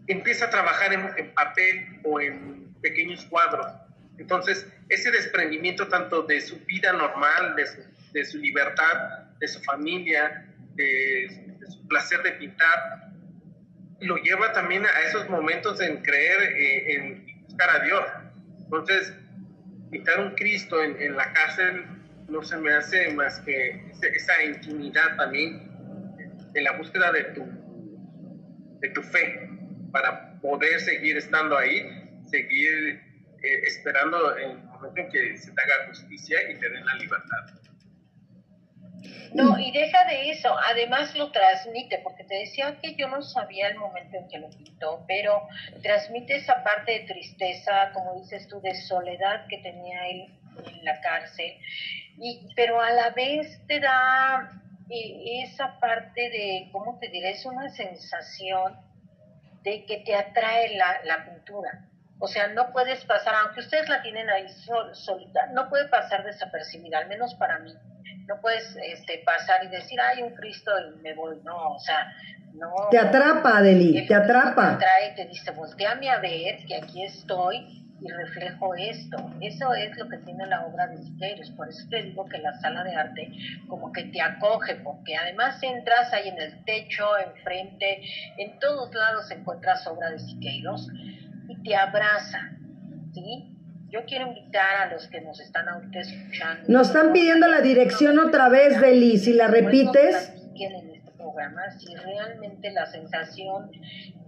empieza 0.07 0.47
a 0.47 0.51
trabajar 0.51 0.93
en, 0.93 1.35
papel 1.35 2.01
o 2.05 2.21
en 2.21 2.75
pequeños 2.81 3.25
cuadros. 3.27 3.67
Entonces, 4.19 4.67
ese 4.89 5.11
desprendimiento 5.11 5.89
tanto 5.89 6.23
de 6.23 6.41
su 6.41 6.59
vida 6.65 6.93
normal, 6.93 7.57
de 7.57 7.67
su, 7.67 7.83
de 8.13 8.25
su 8.25 8.39
libertad, 8.39 9.29
de 9.39 9.49
su 9.49 9.61
familia, 9.63 10.47
de, 10.75 11.57
de, 11.61 11.67
su 11.67 11.87
placer 11.87 12.23
de 12.23 12.33
pintar, 12.33 13.13
lo 14.01 14.17
lleva 14.17 14.53
también 14.53 14.87
a 14.87 15.01
esos 15.09 15.29
momentos 15.29 15.81
en 15.81 16.03
creer 16.03 16.43
eh, 16.43 16.95
en 16.95 17.43
buscar 17.43 17.71
a 17.71 17.81
Dios. 17.81 18.05
Entonces, 18.61 19.13
pintar 19.91 20.21
un 20.21 20.35
Cristo 20.35 20.83
en, 20.83 21.17
la 21.17 21.33
cárcel 21.33 21.85
no 22.29 22.43
se 22.43 22.57
me 22.59 22.73
hace 22.73 23.13
más 23.15 23.41
que 23.41 23.91
esa 23.91 24.43
intimidad 24.45 25.17
también 25.17 25.69
de 26.53 26.63
la 26.63 26.73
búsqueda 26.73 27.13
de 27.13 27.25
tu, 27.25 27.47
de 28.81 28.89
tu 28.91 29.03
fe. 29.03 29.49
para 29.93 30.39
poder 30.41 30.81
seguir 30.81 31.17
estando 31.17 31.57
ahí, 31.57 31.83
seguir 32.31 33.01
eh, 33.43 33.61
esperando 33.65 34.37
el 34.37 34.59
momento 34.59 35.01
en 35.01 35.09
que 35.11 35.37
se 35.37 35.51
te 35.53 35.63
haga 35.63 35.89
justicia 35.89 36.39
y 36.51 36.59
te 36.59 36.69
den 36.69 36.85
la 36.85 36.95
libertad. 36.95 37.59
No, 39.35 39.59
y 39.59 39.71
deja 39.73 40.05
de 40.05 40.31
eso, 40.31 40.57
además 40.67 41.15
lo 41.15 41.31
transmite, 41.31 41.99
porque 42.03 42.25
te 42.25 42.35
decía 42.37 42.77
que 42.81 42.95
yo 42.95 43.09
no 43.09 43.23
sabía 43.23 43.69
el 43.69 43.77
momento 43.77 44.17
en 44.17 44.29
que 44.29 44.39
lo 44.39 44.49
pintó, 44.51 45.05
pero 45.07 45.47
transmite 45.83 46.37
esa 46.37 46.63
parte 46.63 46.93
de 46.93 47.01
tristeza, 47.01 47.91
como 47.93 48.15
dices 48.21 48.49
tú, 48.49 48.61
de 48.61 48.75
soledad 48.75 49.47
que 49.49 49.59
tenía 49.59 50.09
él 50.09 50.27
en 50.65 50.85
la 50.85 51.01
cárcel, 51.01 51.53
y, 52.19 52.49
pero 52.57 52.81
a 52.81 52.91
la 52.91 53.11
vez 53.11 53.61
te 53.67 53.81
da 53.81 54.51
eh, 54.91 55.43
esa 55.45 55.79
parte 55.79 56.31
de, 56.31 56.69
¿cómo 56.73 56.99
te 56.99 57.09
diré? 57.09 57.31
Es 57.31 57.45
una 57.45 57.69
sensación 57.71 58.77
de 59.63 59.85
que 59.85 59.99
te 59.99 60.15
atrae 60.15 60.77
la, 60.77 61.01
la 61.05 61.25
pintura. 61.25 61.85
O 62.21 62.27
sea, 62.27 62.49
no 62.49 62.73
puedes 62.73 63.05
pasar, 63.05 63.35
aunque 63.45 63.61
ustedes 63.61 63.89
la 63.89 64.03
tienen 64.03 64.29
ahí 64.29 64.47
solita, 64.93 65.47
no 65.53 65.69
puede 65.69 65.87
pasar 65.89 66.25
desapercibida, 66.25 66.99
al 66.99 67.07
menos 67.07 67.35
para 67.37 67.61
mí 67.61 67.73
no 68.29 68.41
puedes 68.43 68.77
este, 68.85 69.23
pasar 69.25 69.65
y 69.65 69.69
decir, 69.69 69.99
hay 70.01 70.23
un 70.23 70.35
Cristo 70.35 70.71
y 70.79 71.01
me 71.01 71.15
voy, 71.15 71.37
no, 71.45 71.75
o 71.75 71.79
sea, 71.79 72.13
no. 72.53 72.71
Te 72.91 72.99
atrapa, 72.99 73.57
Adeli, 73.57 74.07
te 74.07 74.15
atrapa. 74.15 74.79
Te 74.79 74.85
atrae, 74.85 75.15
te 75.17 75.27
dice, 75.27 75.51
volteame 75.53 76.11
a 76.11 76.19
ver 76.19 76.65
que 76.67 76.77
aquí 76.77 77.05
estoy 77.05 77.87
y 78.01 78.13
reflejo 78.13 78.75
esto. 78.75 79.17
Eso 79.41 79.73
es 79.75 79.97
lo 79.97 80.09
que 80.09 80.19
tiene 80.19 80.47
la 80.47 80.67
obra 80.67 80.87
de 80.89 80.99
Siqueiros, 80.99 81.51
por 81.53 81.69
eso 81.69 81.89
te 81.89 82.03
digo 82.03 82.27
que 82.27 82.39
la 82.39 82.53
sala 82.61 82.85
de 82.85 82.95
arte 82.95 83.33
como 83.67 83.93
que 83.93 84.05
te 84.05 84.21
acoge, 84.21 84.77
porque 84.77 85.17
además 85.17 85.61
entras 85.63 86.13
ahí 86.13 86.29
en 86.29 86.41
el 86.41 86.65
techo, 86.65 87.07
enfrente, 87.19 88.03
en 88.37 88.59
todos 88.59 88.95
lados 88.95 89.31
encuentras 89.31 89.87
obra 89.87 90.11
de 90.11 90.19
Siqueiros 90.19 90.87
y 91.49 91.63
te 91.63 91.75
abraza, 91.75 92.51
¿sí? 93.15 93.58
Yo 93.91 94.01
quiero 94.07 94.27
invitar 94.29 94.89
a 94.89 94.93
los 94.93 95.09
que 95.09 95.21
nos 95.23 95.41
están 95.41 95.67
ahorita 95.67 96.01
escuchando. 96.01 96.65
Nos 96.69 96.89
están 96.89 97.13
pidiendo 97.13 97.49
la 97.49 97.63
dirección 97.63 98.19
otra 98.19 98.51
vez, 98.51 98.79
Beli, 98.81 99.17
si 99.17 99.33
la 99.33 99.49
repites. 99.49 100.31
en 100.57 100.91
este 100.91 101.11
programa, 101.13 101.63
si 101.79 101.95
realmente 101.95 102.71
la 102.73 102.85
sensación 102.85 103.71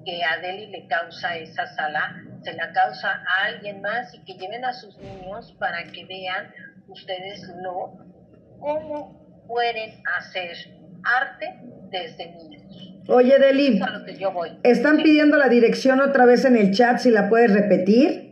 que 0.04 0.24
a 0.24 0.38
Deli 0.40 0.68
le 0.68 0.86
causa 0.86 1.36
esa 1.36 1.66
sala, 1.74 2.22
se 2.42 2.54
la 2.54 2.72
causa 2.72 3.11
a 3.11 3.44
alguien 3.46 3.82
más 3.82 4.14
y 4.14 4.24
que 4.24 4.34
lleven 4.34 4.64
a 4.64 4.72
sus 4.72 4.96
niños 4.98 5.54
para 5.58 5.84
que 5.84 6.06
vean 6.06 6.54
ustedes 6.88 7.42
lo 7.62 7.98
cómo 8.58 9.44
pueden 9.46 10.02
hacer 10.18 10.56
arte 11.04 11.61
desde 11.90 12.32
niños. 12.32 12.62
Oye, 13.08 13.38
Deli, 13.38 13.80
están 14.62 15.02
pidiendo 15.02 15.36
la 15.36 15.48
dirección 15.48 16.00
otra 16.00 16.24
vez 16.24 16.46
en 16.46 16.56
el 16.56 16.72
chat, 16.72 16.98
si 16.98 17.11
la 17.11 17.28
puedes 17.28 17.52
repetir. 17.52 18.30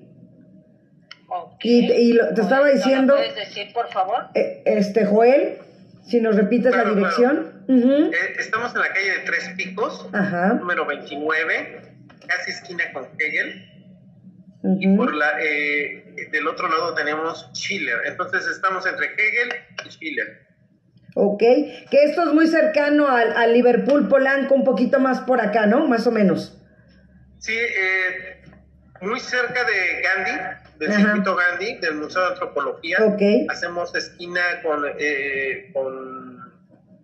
Y, 1.63 2.17
te 2.35 2.41
estaba 2.41 2.69
diciendo... 2.69 3.15
puedes 3.15 3.35
decir, 3.35 3.73
por 3.73 3.89
favor? 3.93 4.29
Eh, 4.35 4.63
este, 4.65 5.05
Joel, 5.05 5.59
si 6.07 6.21
nos 6.21 6.37
repites 6.37 6.75
la 6.75 6.85
dirección. 6.85 7.65
Eh, 7.69 8.11
estamos 8.39 8.75
en 8.75 8.81
la 8.81 8.89
calle 8.89 9.11
de 9.11 9.19
Tres 9.27 9.51
Picos, 9.57 10.09
número 10.59 10.87
29, 10.87 11.83
casi 12.27 12.51
esquina 12.51 12.85
con 12.93 13.09
Hegel. 13.19 13.65
Y 14.81 14.97
por 14.97 15.15
la, 15.15 15.41
eh, 15.41 16.29
del 16.33 16.49
otro 16.49 16.69
lado 16.69 16.95
tenemos 16.95 17.51
Schiller. 17.53 17.99
Entonces 18.07 18.47
estamos 18.47 18.87
entre 18.87 19.07
Hegel 19.07 19.55
y 19.87 19.91
Schiller. 19.91 20.49
Ok, 21.15 21.41
que 21.41 22.05
esto 22.05 22.23
es 22.23 22.33
muy 22.33 22.47
cercano 22.47 23.09
al, 23.09 23.37
al 23.37 23.53
Liverpool 23.53 24.09
Polanco, 24.09 24.55
un 24.55 24.65
poquito 24.65 24.99
más 24.99 25.21
por 25.21 25.41
acá, 25.41 25.67
¿no? 25.67 25.87
Más 25.87 26.07
o 26.07 26.11
menos. 26.11 26.61
Sí, 27.39 27.57
muy 29.01 29.21
cerca 29.21 29.65
de 29.65 30.03
Gandhi, 30.03 30.68
del 30.79 30.93
circuito 30.93 31.37
Gandhi, 31.37 31.79
del 31.79 31.95
Museo 31.97 32.23
de 32.23 32.29
Antropología. 32.29 32.99
Hacemos 33.49 33.95
esquina 33.95 34.41
con, 34.63 34.85
eh, 34.99 35.71
con 35.73 36.39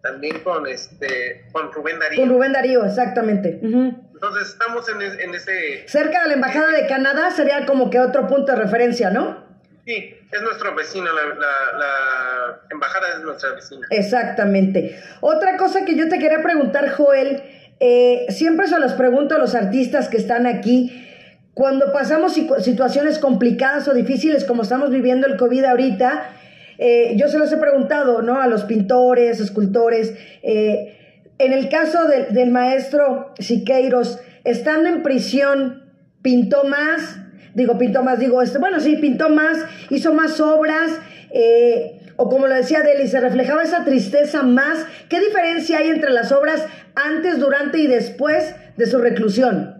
también 0.02 0.40
con 0.40 0.66
este 0.66 1.46
con 1.52 1.72
Rubén 1.72 1.98
Darío. 1.98 2.20
Con 2.20 2.30
Rubén 2.30 2.52
Darío, 2.52 2.84
exactamente. 2.84 3.60
Entonces 3.62 4.48
estamos 4.48 4.88
en, 4.88 5.02
en, 5.02 5.34
ese... 5.34 5.86
Cerca 5.86 6.22
de 6.22 6.28
la 6.28 6.34
Embajada 6.34 6.70
de 6.70 6.86
Canadá 6.86 7.30
sería 7.30 7.66
como 7.66 7.90
que 7.90 8.00
otro 8.00 8.26
punto 8.26 8.52
de 8.52 8.58
referencia, 8.58 9.10
¿no? 9.10 9.44
Sí, 9.84 10.16
es 10.32 10.42
nuestro 10.42 10.74
vecino, 10.74 11.06
la, 11.12 11.78
la, 11.78 12.60
embajada 12.70 13.06
es 13.16 13.20
nuestra 13.22 13.50
vecina. 13.52 13.86
Exactamente. 13.90 14.98
Otra 15.20 15.56
cosa 15.58 15.84
que 15.84 15.94
yo 15.94 16.08
te 16.08 16.18
quería 16.18 16.42
preguntar, 16.42 16.90
Joel, 16.90 17.42
eh, 17.80 18.26
siempre 18.30 18.66
se 18.66 18.78
los 18.78 18.94
pregunto 18.94 19.34
a 19.34 19.38
los 19.38 19.54
artistas 19.54 20.08
que 20.08 20.16
están 20.16 20.46
aquí, 20.46 21.06
cuando 21.54 21.92
pasamos 21.92 22.34
situaciones 22.60 23.18
complicadas 23.18 23.86
o 23.86 23.94
difíciles 23.94 24.44
como 24.44 24.62
estamos 24.62 24.90
viviendo 24.90 25.26
el 25.28 25.36
COVID 25.36 25.64
ahorita, 25.64 26.30
eh, 26.78 27.14
yo 27.16 27.28
se 27.28 27.38
los 27.38 27.52
he 27.52 27.56
preguntado, 27.56 28.22
¿no? 28.22 28.40
A 28.40 28.48
los 28.48 28.64
pintores, 28.64 29.38
escultores. 29.40 30.14
Eh, 30.42 30.98
en 31.38 31.52
el 31.52 31.68
caso 31.68 32.06
del 32.08 32.50
maestro 32.50 33.32
Siqueiros, 33.38 34.18
estando 34.42 34.88
en 34.88 35.02
prisión, 35.02 35.92
pintó 36.22 36.64
más, 36.64 37.18
digo, 37.54 37.78
pintó 37.78 38.02
más, 38.02 38.18
digo, 38.18 38.42
este, 38.42 38.58
bueno, 38.58 38.80
sí, 38.80 38.96
pintó 38.96 39.28
más, 39.28 39.58
hizo 39.90 40.12
más 40.12 40.40
obras, 40.40 40.90
eh, 41.30 42.00
o 42.16 42.28
como 42.28 42.46
lo 42.46 42.54
decía 42.54 42.82
Deli, 42.82 43.08
se 43.08 43.20
reflejaba 43.20 43.62
esa 43.62 43.84
tristeza 43.84 44.42
más. 44.42 44.86
¿Qué 45.08 45.20
diferencia 45.20 45.78
hay 45.78 45.88
entre 45.88 46.10
las 46.10 46.30
obras 46.30 46.64
antes, 46.94 47.40
durante 47.40 47.78
y 47.78 47.86
después 47.86 48.54
de 48.76 48.86
su 48.86 48.98
reclusión? 48.98 49.73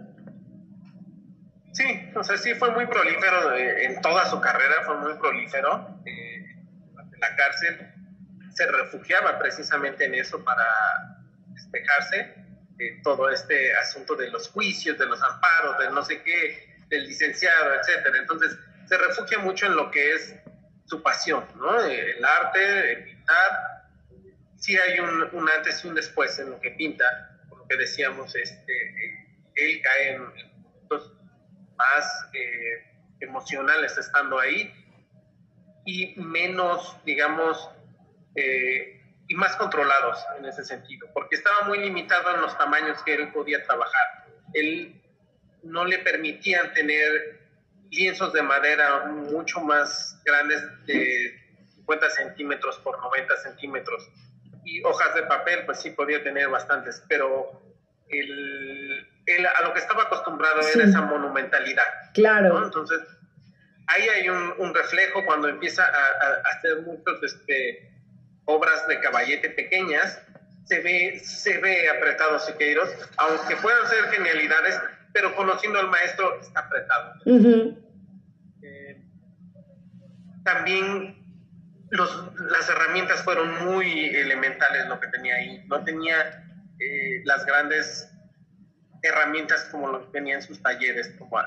Sí, 1.75 2.09
o 2.15 2.23
sea, 2.23 2.37
sí 2.37 2.55
fue 2.55 2.71
muy 2.71 2.87
prolífero 2.87 3.53
eh, 3.53 3.83
en 3.83 4.01
toda 4.01 4.25
su 4.29 4.39
carrera, 4.39 4.75
fue 4.85 4.95
muy 4.97 5.13
prolífero. 5.15 6.01
Eh, 6.05 6.55
la 7.19 7.35
cárcel 7.35 7.91
se 8.53 8.65
refugiaba 8.65 9.37
precisamente 9.37 10.05
en 10.05 10.15
eso 10.15 10.41
para 10.41 10.63
despejarse 11.47 12.33
de 12.77 13.01
todo 13.03 13.29
este 13.29 13.75
asunto 13.75 14.15
de 14.15 14.29
los 14.29 14.47
juicios, 14.51 14.97
de 14.97 15.05
los 15.05 15.21
amparos, 15.21 15.79
de 15.79 15.89
no 15.91 16.01
sé 16.01 16.21
qué, 16.21 16.77
del 16.87 17.07
licenciado, 17.07 17.73
etcétera. 17.75 18.19
Entonces, 18.19 18.57
se 18.87 18.97
refugia 18.97 19.39
mucho 19.39 19.65
en 19.65 19.75
lo 19.75 19.91
que 19.91 20.13
es 20.13 20.33
su 20.85 21.03
pasión, 21.03 21.45
¿no? 21.57 21.81
El 21.83 22.23
arte, 22.23 22.93
el 22.93 23.03
pintar. 23.03 23.89
Sí 24.55 24.77
hay 24.77 25.01
un, 25.01 25.49
antes 25.57 25.83
y 25.83 25.89
un 25.89 25.95
después 25.95 26.39
en 26.39 26.51
lo 26.51 26.61
que 26.61 26.71
pinta, 26.71 27.37
por 27.49 27.59
lo 27.59 27.67
que 27.67 27.75
decíamos, 27.75 28.33
este, 28.33 28.73
él 29.55 29.81
cae 29.83 30.15
en 30.15 30.23
más 31.77 32.29
eh, 32.33 32.83
emocionales 33.19 33.97
estando 33.97 34.39
ahí 34.39 34.73
y 35.85 36.19
menos, 36.19 36.97
digamos, 37.05 37.69
eh, 38.35 39.01
y 39.27 39.35
más 39.35 39.55
controlados 39.55 40.23
en 40.37 40.45
ese 40.45 40.63
sentido, 40.63 41.07
porque 41.13 41.35
estaba 41.35 41.67
muy 41.67 41.79
limitado 41.79 42.35
en 42.35 42.41
los 42.41 42.57
tamaños 42.57 43.01
que 43.03 43.15
él 43.15 43.31
podía 43.31 43.63
trabajar. 43.63 44.27
Él 44.53 45.01
no 45.63 45.85
le 45.85 45.99
permitían 45.99 46.73
tener 46.73 47.41
lienzos 47.91 48.33
de 48.33 48.41
madera 48.41 49.05
mucho 49.05 49.61
más 49.61 50.21
grandes 50.25 50.61
de 50.85 51.39
50 51.75 52.09
centímetros 52.09 52.77
por 52.79 52.99
90 52.99 53.37
centímetros 53.37 54.09
y 54.63 54.83
hojas 54.83 55.13
de 55.15 55.23
papel, 55.23 55.65
pues 55.65 55.81
sí 55.81 55.91
podía 55.91 56.23
tener 56.23 56.49
bastantes, 56.49 57.03
pero 57.07 57.61
el, 58.09 58.84
a 59.27 59.63
lo 59.63 59.73
que 59.73 59.79
estaba 59.79 60.03
acostumbrado 60.03 60.61
era 60.61 60.83
esa 60.83 61.01
monumentalidad. 61.01 61.83
Claro. 62.13 62.63
Entonces, 62.63 62.99
ahí 63.87 64.07
hay 64.07 64.29
un, 64.29 64.73
reflejo 64.73 65.25
cuando 65.25 65.47
empieza 65.47 65.83
a, 65.83 66.51
hacer 66.51 66.81
muchas 66.81 67.21
este, 67.23 67.91
obras 68.45 68.87
de 68.87 68.99
caballete 68.99 69.49
pequeñas, 69.49 70.21
se 70.65 70.79
ve, 70.79 71.19
se 71.19 71.57
ve 71.59 71.89
apretado 71.89 72.39
Siqueiros, 72.39 72.89
aunque 73.17 73.55
puedan 73.57 73.87
ser 73.87 74.05
genialidades, 74.05 74.79
pero 75.13 75.35
conociendo 75.35 75.79
al 75.79 75.89
maestro 75.89 76.39
está 76.41 76.61
apretado. 76.61 77.13
Eh, 78.61 79.01
también 80.43 81.15
los, 81.89 82.31
las 82.49 82.69
herramientas 82.69 83.23
fueron 83.23 83.65
muy 83.65 84.09
elementales 84.15 84.87
lo 84.87 84.99
que 84.99 85.07
tenía 85.07 85.35
ahí. 85.35 85.63
No 85.67 85.83
tenía 85.83 86.43
eh, 86.79 87.21
las 87.25 87.45
grandes 87.45 88.11
herramientas 89.07 89.67
como 89.71 89.87
lo 89.87 90.05
que 90.05 90.11
tenía 90.11 90.35
en 90.35 90.41
sus 90.41 90.61
talleres, 90.61 91.13
como 91.17 91.41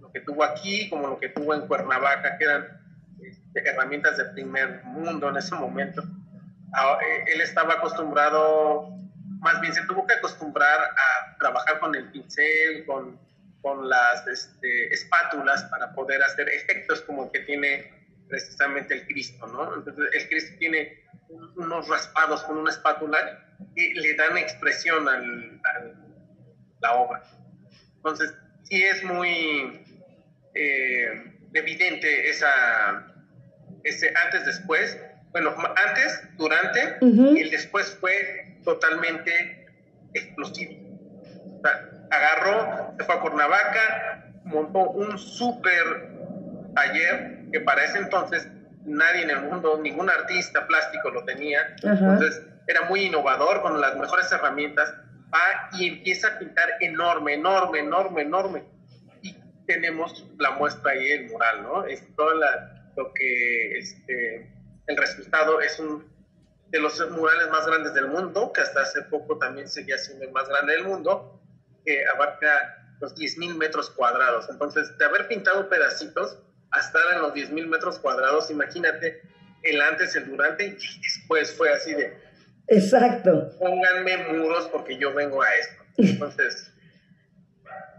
lo 0.00 0.10
que 0.12 0.20
tuvo 0.20 0.44
aquí, 0.44 0.88
como 0.90 1.08
lo 1.08 1.18
que 1.18 1.28
tuvo 1.28 1.54
en 1.54 1.66
Cuernavaca, 1.66 2.36
que 2.38 2.44
eran 2.44 2.66
este, 3.22 3.68
herramientas 3.68 4.16
de 4.16 4.24
primer 4.26 4.82
mundo 4.84 5.28
en 5.28 5.36
ese 5.36 5.54
momento. 5.54 6.02
Ah, 6.74 6.98
eh, 7.02 7.24
él 7.34 7.40
estaba 7.40 7.74
acostumbrado, 7.74 8.88
más 9.40 9.60
bien 9.60 9.72
se 9.74 9.84
tuvo 9.86 10.06
que 10.06 10.14
acostumbrar 10.14 10.80
a 10.80 11.38
trabajar 11.38 11.78
con 11.78 11.94
el 11.94 12.10
pincel, 12.10 12.84
con, 12.86 13.18
con 13.62 13.88
las 13.88 14.26
este, 14.26 14.92
espátulas 14.92 15.64
para 15.64 15.92
poder 15.94 16.22
hacer 16.22 16.48
efectos 16.48 17.00
como 17.02 17.30
que 17.30 17.40
tiene 17.40 17.92
precisamente 18.28 18.94
el 18.94 19.06
Cristo, 19.06 19.46
¿no? 19.46 19.74
Entonces 19.74 20.04
el 20.12 20.28
Cristo 20.28 20.56
tiene 20.58 21.04
unos 21.56 21.88
raspados 21.88 22.42
con 22.44 22.58
una 22.58 22.70
espátula 22.70 23.18
y 23.74 23.94
le 23.94 24.14
dan 24.14 24.36
expresión 24.36 25.08
al 25.08 25.60
la 26.84 26.94
obra. 26.94 27.22
Entonces, 27.96 28.34
sí 28.62 28.82
es 28.82 29.02
muy 29.04 29.82
eh, 30.54 31.38
evidente 31.54 32.28
esa, 32.28 32.52
ese 33.82 34.12
antes, 34.24 34.44
después. 34.46 34.98
Bueno, 35.32 35.52
antes, 35.88 36.28
durante 36.36 36.98
y 37.00 37.40
el 37.40 37.50
después 37.50 37.96
fue 38.00 38.58
totalmente 38.62 39.66
explosivo. 40.12 40.74
agarró, 42.10 42.94
se 42.96 43.04
fue 43.04 43.14
a 43.16 43.20
Cuernavaca, 43.20 44.32
montó 44.44 44.90
un 44.90 45.18
súper 45.18 46.12
taller 46.74 47.46
que 47.50 47.60
para 47.60 47.84
ese 47.84 47.98
entonces 47.98 48.46
nadie 48.84 49.22
en 49.22 49.30
el 49.30 49.40
mundo, 49.42 49.80
ningún 49.82 50.08
artista 50.08 50.66
plástico 50.66 51.10
lo 51.10 51.24
tenía. 51.24 51.74
Entonces 51.82 52.42
era 52.66 52.82
muy 52.88 53.06
innovador 53.06 53.62
con 53.62 53.80
las 53.80 53.96
mejores 53.96 54.30
herramientas. 54.30 54.92
Va 55.34 55.70
y 55.72 55.88
empieza 55.88 56.28
a 56.28 56.38
pintar 56.38 56.68
enorme, 56.80 57.34
enorme, 57.34 57.80
enorme, 57.80 58.22
enorme. 58.22 58.64
Y 59.22 59.34
tenemos 59.66 60.24
la 60.38 60.52
muestra 60.52 60.92
ahí, 60.92 61.10
el 61.10 61.30
mural, 61.30 61.62
¿no? 61.62 61.84
Es 61.86 62.02
todo 62.14 62.34
lo 62.96 63.12
que 63.12 63.78
este, 63.78 64.52
el 64.86 64.96
resultado 64.96 65.60
es 65.60 65.78
un 65.80 66.14
de 66.68 66.80
los 66.80 67.10
murales 67.10 67.48
más 67.50 67.66
grandes 67.66 67.94
del 67.94 68.08
mundo, 68.08 68.52
que 68.52 68.60
hasta 68.60 68.82
hace 68.82 69.02
poco 69.02 69.38
también 69.38 69.68
seguía 69.68 69.96
siendo 69.96 70.24
el 70.24 70.32
más 70.32 70.48
grande 70.48 70.72
del 70.72 70.84
mundo, 70.84 71.40
que 71.84 72.04
abarca 72.14 72.96
los 73.00 73.14
10.000 73.14 73.54
metros 73.56 73.90
cuadrados. 73.90 74.48
Entonces, 74.48 74.96
de 74.98 75.04
haber 75.04 75.28
pintado 75.28 75.68
pedacitos, 75.68 76.38
a 76.72 76.80
estar 76.80 77.02
en 77.14 77.22
los 77.22 77.32
10.000 77.32 77.68
metros 77.68 77.98
cuadrados, 78.00 78.50
imagínate 78.50 79.22
el 79.62 79.80
antes, 79.80 80.16
el 80.16 80.28
durante 80.28 80.66
y 80.66 81.00
después 81.00 81.56
fue 81.56 81.70
así 81.70 81.94
de... 81.94 82.23
Exacto. 82.68 83.50
Pónganme 83.58 84.32
muros 84.32 84.68
porque 84.68 84.96
yo 84.96 85.12
vengo 85.14 85.42
a 85.42 85.54
esto. 85.54 85.84
Entonces, 85.98 86.72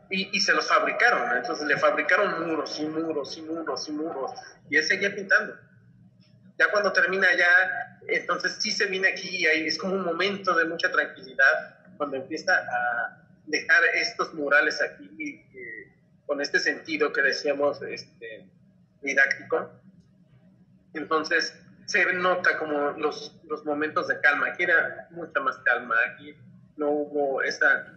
y, 0.10 0.36
y, 0.36 0.40
se 0.40 0.54
los 0.54 0.68
fabricaron, 0.68 1.38
entonces 1.38 1.66
le 1.68 1.78
fabricaron 1.78 2.48
muros 2.48 2.80
y 2.80 2.86
muros 2.86 3.38
y 3.38 3.42
muros 3.42 3.88
y 3.88 3.92
muros, 3.92 4.32
y 4.70 4.78
él 4.78 4.84
seguía 4.84 5.16
pintando. 5.16 5.56
Ya 6.60 6.72
cuando 6.72 6.94
termina 6.94 7.28
ya, 7.36 8.00
entonces 8.08 8.58
sí 8.60 8.72
se 8.72 8.86
viene 8.86 9.10
aquí 9.10 9.30
y 9.30 9.46
ahí 9.46 9.68
es 9.68 9.78
como 9.78 9.96
un 9.96 10.06
momento 10.06 10.54
de 10.56 10.66
mucha 10.66 10.92
tranquilidad 10.92 11.80
cuando 11.98 12.18
empieza 12.18 12.54
a 12.54 13.26
dejar 13.46 13.84
estos 13.96 14.34
murales 14.34 14.82
aquí 14.82 15.44
con 16.26 16.42
este 16.42 16.60
sentido 16.60 17.12
que 17.12 17.22
decíamos, 17.22 17.82
este, 17.84 18.46
didáctico. 19.02 19.72
Entonces 20.94 21.54
se 21.86 22.14
nota 22.14 22.58
como 22.58 22.92
los, 22.92 23.40
los 23.48 23.66
momentos 23.66 24.08
de 24.08 24.20
calma. 24.20 24.48
Aquí 24.48 24.64
era 24.64 25.08
mucha 25.12 25.40
más 25.40 25.58
calma, 25.60 25.96
aquí 26.14 26.36
no 26.78 26.90
hubo 26.90 27.42
esa 27.42 27.94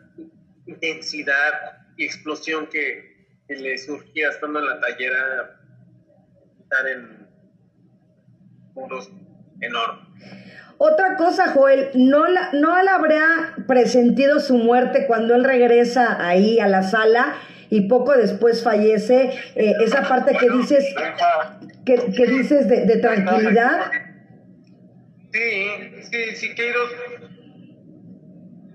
intensidad 0.66 1.52
y 1.96 2.04
explosión 2.04 2.66
que, 2.66 3.16
le 3.48 3.78
surgía 3.78 4.28
estando 4.28 4.58
en 4.58 4.66
la 4.66 4.78
tallera, 4.78 5.58
estar 6.60 6.86
en 6.86 7.26
muros 8.74 9.10
enormes. 9.62 10.06
Otra 10.76 11.16
cosa, 11.16 11.52
Joel, 11.54 11.88
¿no, 11.94 12.26
la, 12.26 12.50
¿no 12.52 12.80
le 12.82 12.90
habrá 12.90 13.54
presentido 13.66 14.38
su 14.38 14.58
muerte 14.58 15.06
cuando 15.06 15.34
él 15.34 15.44
regresa 15.44 16.28
ahí 16.28 16.60
a 16.60 16.68
la 16.68 16.82
sala 16.82 17.36
y 17.70 17.88
poco 17.88 18.12
después 18.12 18.62
fallece, 18.62 19.32
eh, 19.54 19.74
esa 19.80 20.02
parte 20.02 20.36
que 20.36 20.50
dices, 20.50 20.84
que, 21.96 22.26
dices 22.26 22.68
de, 22.68 22.98
tranquilidad. 22.98 23.90
Sí, 25.32 26.02
sí, 26.10 26.36
Siqueiros 26.36 26.90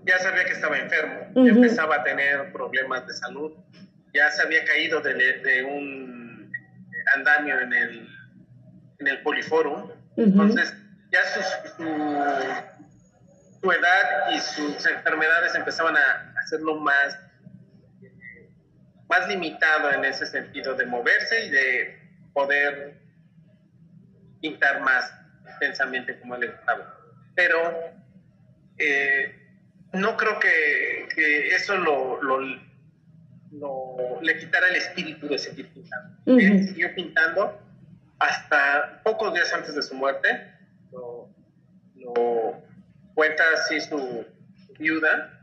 ya 0.05 0.19
sabía 0.19 0.45
que 0.45 0.51
estaba 0.51 0.77
enfermo, 0.77 1.31
ya 1.35 1.51
empezaba 1.51 1.95
a 1.97 2.03
tener 2.03 2.51
problemas 2.51 3.07
de 3.07 3.13
salud, 3.13 3.53
ya 4.13 4.29
se 4.31 4.41
había 4.41 4.63
caído 4.65 5.01
de, 5.01 5.63
un 5.63 6.51
andamio 7.15 7.59
en 7.59 7.73
el, 7.73 8.07
en 8.99 9.07
el 9.07 9.21
poliforum, 9.21 9.91
entonces 10.17 10.73
ya 11.11 11.19
su, 11.25 11.41
su, 13.61 13.71
edad 13.71 14.31
y 14.33 14.39
sus 14.39 14.85
enfermedades 14.85 15.55
empezaban 15.55 15.95
a 15.95 16.33
hacerlo 16.43 16.75
más 16.75 17.17
más 19.09 19.27
limitado 19.27 19.91
en 19.91 20.05
ese 20.05 20.25
sentido 20.25 20.75
de 20.75 20.85
moverse 20.85 21.45
y 21.45 21.49
de 21.49 21.99
poder 22.33 23.02
pintar 24.43 24.81
más 24.81 25.11
intensamente 25.53 26.19
como 26.19 26.35
él 26.35 26.43
estaba. 26.43 26.99
Pero 27.33 27.73
eh, 28.77 29.33
no 29.93 30.17
creo 30.17 30.37
que, 30.39 31.47
eso 31.55 31.75
lo, 31.77 32.19
le 34.21 34.37
quitara 34.37 34.67
el 34.67 34.75
espíritu 34.75 35.27
de 35.27 35.37
seguir 35.37 35.69
pintando. 35.69 36.17
Él 36.25 36.67
siguió 36.67 36.93
pintando 36.93 37.57
hasta 38.19 39.01
pocos 39.03 39.33
días 39.33 39.53
antes 39.53 39.73
de 39.75 39.81
su 39.81 39.95
muerte. 39.95 40.51
Lo, 40.91 41.29
cuenta 43.15 43.43
así 43.53 43.79
su 43.79 44.25
viuda, 44.77 45.39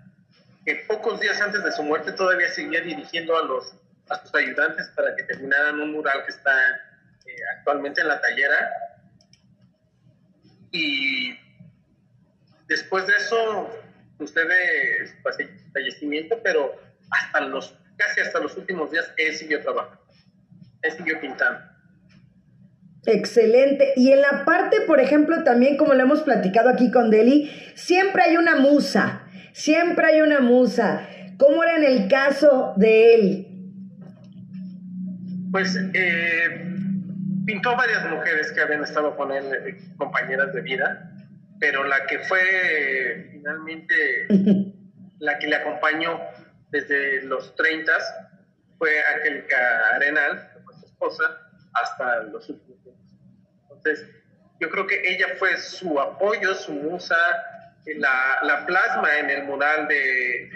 que 0.66 0.84
pocos 0.86 1.20
días 1.20 1.40
antes 1.40 1.64
de 1.64 1.72
su 1.72 1.82
muerte 1.82 2.12
todavía 2.12 2.48
seguía 2.48 2.82
dirigiendo 2.82 3.36
a 3.38 3.44
los 3.44 3.74
a 4.10 4.20
sus 4.22 4.34
ayudantes 4.34 4.88
para 4.96 5.14
que 5.14 5.22
terminaran 5.22 5.80
un 5.80 5.92
mural 5.92 6.24
que 6.24 6.32
está 6.32 6.52
eh, 7.26 7.36
actualmente 7.56 8.00
en 8.00 8.08
la 8.08 8.20
tallera. 8.20 8.89
Y 10.72 11.34
después 12.68 13.06
de 13.06 13.12
eso 13.18 13.70
sucede 14.18 15.06
su 15.06 15.70
fallecimiento, 15.72 16.40
pero 16.42 16.74
hasta 17.10 17.40
los, 17.40 17.74
casi 17.96 18.20
hasta 18.20 18.40
los 18.40 18.56
últimos 18.56 18.90
días 18.90 19.12
él 19.16 19.34
siguió 19.34 19.60
trabajando, 19.62 20.00
él 20.82 20.92
siguió 20.92 21.20
pintando. 21.20 21.60
Excelente. 23.06 23.94
Y 23.96 24.12
en 24.12 24.20
la 24.20 24.44
parte, 24.44 24.82
por 24.82 25.00
ejemplo, 25.00 25.42
también 25.42 25.76
como 25.76 25.94
lo 25.94 26.02
hemos 26.02 26.20
platicado 26.20 26.68
aquí 26.68 26.90
con 26.90 27.10
Deli, 27.10 27.50
siempre 27.74 28.22
hay 28.22 28.36
una 28.36 28.56
musa 28.56 29.26
Siempre 29.52 30.06
hay 30.06 30.20
una 30.20 30.40
musa. 30.40 31.08
¿Cómo 31.36 31.62
era 31.62 31.76
en 31.76 31.84
el 31.84 32.08
caso 32.08 32.74
de 32.76 33.14
él? 33.14 33.46
Pues 35.50 35.76
eh, 35.94 36.69
pintó 37.50 37.76
varias 37.76 38.08
mujeres 38.08 38.52
que 38.52 38.60
habían 38.60 38.84
estado 38.84 39.16
con 39.16 39.32
él, 39.32 39.52
eh, 39.52 39.76
compañeras 39.98 40.52
de 40.54 40.60
vida, 40.60 41.10
pero 41.58 41.82
la 41.82 42.06
que 42.06 42.20
fue 42.20 43.28
finalmente 43.32 43.94
la 45.18 45.36
que 45.38 45.48
le 45.48 45.56
acompañó 45.56 46.20
desde 46.70 47.22
los 47.22 47.56
30 47.56 47.92
fue 48.78 48.90
Angélica 49.16 49.56
Arenal, 49.96 50.50
que 50.54 50.60
fue 50.60 50.74
su 50.74 50.86
esposa, 50.86 51.24
hasta 51.74 52.22
los 52.24 52.48
últimos 52.48 52.78
Entonces, 53.62 54.06
yo 54.60 54.70
creo 54.70 54.86
que 54.86 55.00
ella 55.04 55.26
fue 55.38 55.56
su 55.56 55.98
apoyo, 55.98 56.54
su 56.54 56.72
musa, 56.72 57.16
la, 57.96 58.38
la 58.42 58.64
plasma 58.66 59.18
en 59.18 59.30
el 59.30 59.44
mural 59.44 59.88
de 59.88 60.50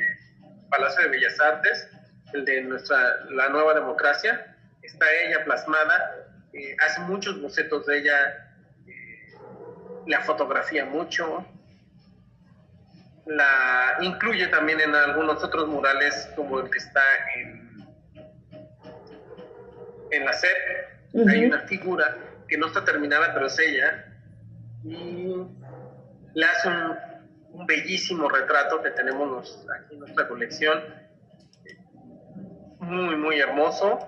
Palacio 0.71 1.03
de 1.03 1.09
Bellas 1.09 1.41
Artes, 1.41 1.89
el 2.35 2.45
de 2.45 2.63
nuestra, 2.63 3.25
la 3.31 3.49
nueva 3.49 3.75
democracia, 3.75 4.57
está 4.83 5.07
ella 5.27 5.45
plasmada, 5.45 6.24
eh, 6.55 6.77
hace 6.87 7.01
muchos 7.03 7.41
bocetos 7.41 7.87
de 7.87 7.99
ella, 7.99 8.57
eh, 8.87 9.35
la 10.07 10.21
fotografía 10.21 10.85
mucho, 10.85 11.47
la 13.27 13.97
incluye 14.03 14.47
también 14.49 14.81
en 14.81 14.95
algunos 14.95 15.43
otros 15.43 15.69
murales 15.69 16.31
como 16.37 16.61
el 16.61 16.71
que 16.71 16.79
está 16.79 17.03
en, 17.37 17.87
en 20.11 20.25
la 20.25 20.33
SEP, 20.33 21.29
hay 21.29 21.47
una 21.47 21.61
figura 21.61 22.17
que 22.49 22.59
no 22.59 22.67
está 22.67 22.85
terminada, 22.85 23.33
pero 23.33 23.47
es 23.47 23.59
ella, 23.59 24.07
y 24.85 25.33
le 26.35 26.45
hace 26.45 26.69
un, 26.69 26.97
un 27.55 27.67
bellísimo 27.67 28.29
retrato 28.29 28.83
que 28.83 28.91
tenemos 28.91 29.65
aquí 29.77 29.95
en 29.95 30.01
nuestra 30.01 30.29
colección. 30.29 30.83
Muy, 32.81 33.17
muy 33.17 33.39
hermoso. 33.39 34.07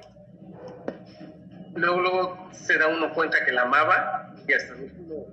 Luego, 1.76 2.00
luego 2.00 2.48
se 2.52 2.78
da 2.78 2.88
uno 2.88 3.12
cuenta 3.12 3.44
que 3.44 3.52
la 3.52 3.62
amaba 3.62 4.32
y 4.46 4.52
hasta 4.52 4.74
el 4.74 4.84
último 4.84 5.26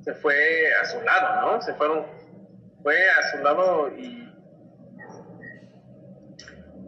se 0.00 0.14
fue 0.14 0.34
a 0.80 0.84
su 0.86 1.00
lado, 1.02 1.40
¿no? 1.42 1.62
Se 1.62 1.74
fueron, 1.74 2.06
fue 2.82 2.96
a 3.10 3.30
su 3.30 3.42
lado 3.42 3.88
y 3.96 4.32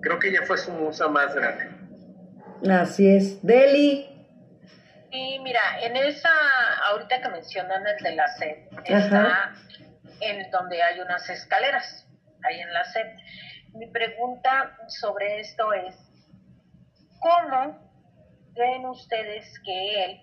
creo 0.00 0.18
que 0.18 0.28
ella 0.28 0.42
fue 0.46 0.56
su 0.56 0.72
musa 0.72 1.08
más 1.08 1.34
grande. 1.34 1.70
Así 2.70 3.14
es. 3.14 3.44
Deli. 3.44 4.06
Sí, 5.10 5.38
mira, 5.42 5.60
en 5.82 5.96
esa, 5.96 6.30
ahorita 6.88 7.20
que 7.20 7.28
mencionan 7.28 7.86
el 7.86 8.02
de 8.02 8.14
la 8.14 8.28
sed, 8.28 8.56
está 8.84 9.52
en 10.20 10.50
donde 10.50 10.82
hay 10.82 11.00
unas 11.00 11.28
escaleras, 11.28 12.06
ahí 12.44 12.60
en 12.60 12.72
la 12.72 12.84
SEP. 12.84 13.06
Mi 13.74 13.86
pregunta 13.88 14.78
sobre 14.88 15.40
esto 15.40 15.72
es, 15.72 15.96
¿cómo 17.18 17.89
creen 18.61 18.84
ustedes 18.84 19.58
que 19.64 20.04
él 20.04 20.20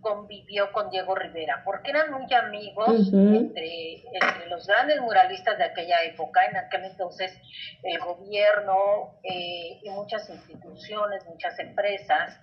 convivió 0.00 0.72
con 0.72 0.88
Diego 0.88 1.14
Rivera, 1.14 1.62
porque 1.62 1.90
eran 1.90 2.10
muy 2.10 2.32
amigos 2.32 3.12
entre, 3.12 3.96
entre, 4.12 4.46
los 4.48 4.66
grandes 4.66 5.00
muralistas 5.00 5.58
de 5.58 5.64
aquella 5.64 6.02
época, 6.04 6.46
en 6.46 6.56
aquel 6.56 6.84
entonces 6.84 7.36
el 7.82 7.98
gobierno 7.98 9.18
eh, 9.24 9.80
y 9.82 9.90
muchas 9.90 10.30
instituciones, 10.30 11.26
muchas 11.26 11.58
empresas 11.58 12.40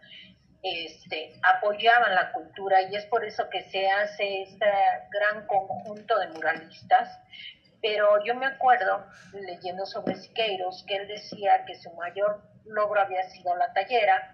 este, 0.61 1.33
apoyaban 1.41 2.13
la 2.13 2.31
cultura 2.31 2.83
y 2.83 2.95
es 2.95 3.05
por 3.05 3.25
eso 3.25 3.49
que 3.49 3.63
se 3.71 3.89
hace 3.89 4.43
este 4.43 4.65
gran 5.09 5.47
conjunto 5.47 6.19
de 6.19 6.27
muralistas. 6.27 7.09
Pero 7.81 8.23
yo 8.23 8.35
me 8.35 8.45
acuerdo, 8.45 9.05
leyendo 9.33 9.85
sobre 9.85 10.15
Siqueiros, 10.15 10.85
que 10.87 10.95
él 10.95 11.07
decía 11.07 11.65
que 11.65 11.75
su 11.75 11.91
mayor 11.95 12.41
logro 12.65 13.01
había 13.01 13.23
sido 13.29 13.55
la 13.55 13.73
tallera, 13.73 14.32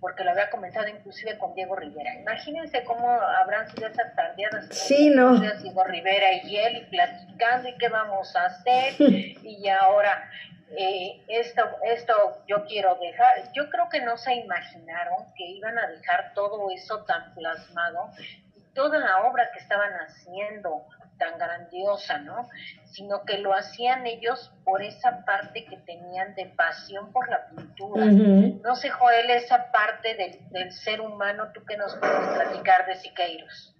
porque 0.00 0.24
lo 0.24 0.30
había 0.30 0.48
comentado 0.50 0.88
inclusive 0.88 1.36
con 1.38 1.54
Diego 1.54 1.76
Rivera. 1.76 2.14
Imagínense 2.14 2.82
cómo 2.84 3.10
habrán 3.10 3.68
sido 3.70 3.88
esas 3.88 4.14
tardeadas. 4.14 4.66
Sí, 4.70 5.10
¿no? 5.10 5.38
Diego 5.38 5.84
Rivera 5.84 6.32
y 6.42 6.56
él, 6.56 6.76
y 6.78 6.86
platicando, 6.86 7.68
y 7.68 7.76
qué 7.76 7.88
vamos 7.88 8.34
a 8.34 8.46
hacer, 8.46 8.94
y 8.98 9.68
ahora 9.68 10.30
eh, 10.76 11.20
esto, 11.26 11.62
esto 11.84 12.14
yo 12.46 12.64
quiero 12.64 12.94
dejar, 12.96 13.52
yo 13.52 13.68
creo 13.70 13.88
que 13.88 14.00
no 14.00 14.16
se 14.16 14.34
imaginaron 14.34 15.32
que 15.36 15.44
iban 15.44 15.76
a 15.76 15.88
dejar 15.88 16.32
todo 16.34 16.70
eso 16.70 17.04
tan 17.04 17.34
plasmado, 17.34 18.10
toda 18.72 18.98
la 18.98 19.26
obra 19.26 19.50
que 19.52 19.58
estaban 19.58 19.92
haciendo 19.94 20.86
tan 21.20 21.38
grandiosa, 21.38 22.18
¿no? 22.18 22.48
Sino 22.86 23.24
que 23.24 23.38
lo 23.38 23.54
hacían 23.54 24.04
ellos 24.04 24.52
por 24.64 24.82
esa 24.82 25.24
parte 25.24 25.64
que 25.66 25.76
tenían 25.76 26.34
de 26.34 26.46
pasión 26.46 27.12
por 27.12 27.28
la 27.28 27.46
pintura. 27.50 28.06
No 28.06 28.74
sé, 28.74 28.90
Joel, 28.90 29.30
esa 29.30 29.70
parte 29.70 30.16
del, 30.16 30.40
del, 30.50 30.72
ser 30.72 31.00
humano, 31.00 31.52
¿tú 31.54 31.62
qué 31.64 31.76
nos 31.76 31.94
puedes 31.94 32.28
platicar 32.34 32.86
de 32.86 32.96
Siqueiros? 32.96 33.76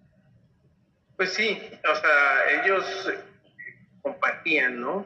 Pues 1.17 1.33
sí, 1.33 1.61
o 1.91 1.95
sea, 1.97 2.63
ellos 2.63 3.11
compartían, 4.03 4.81
¿no? 4.81 5.05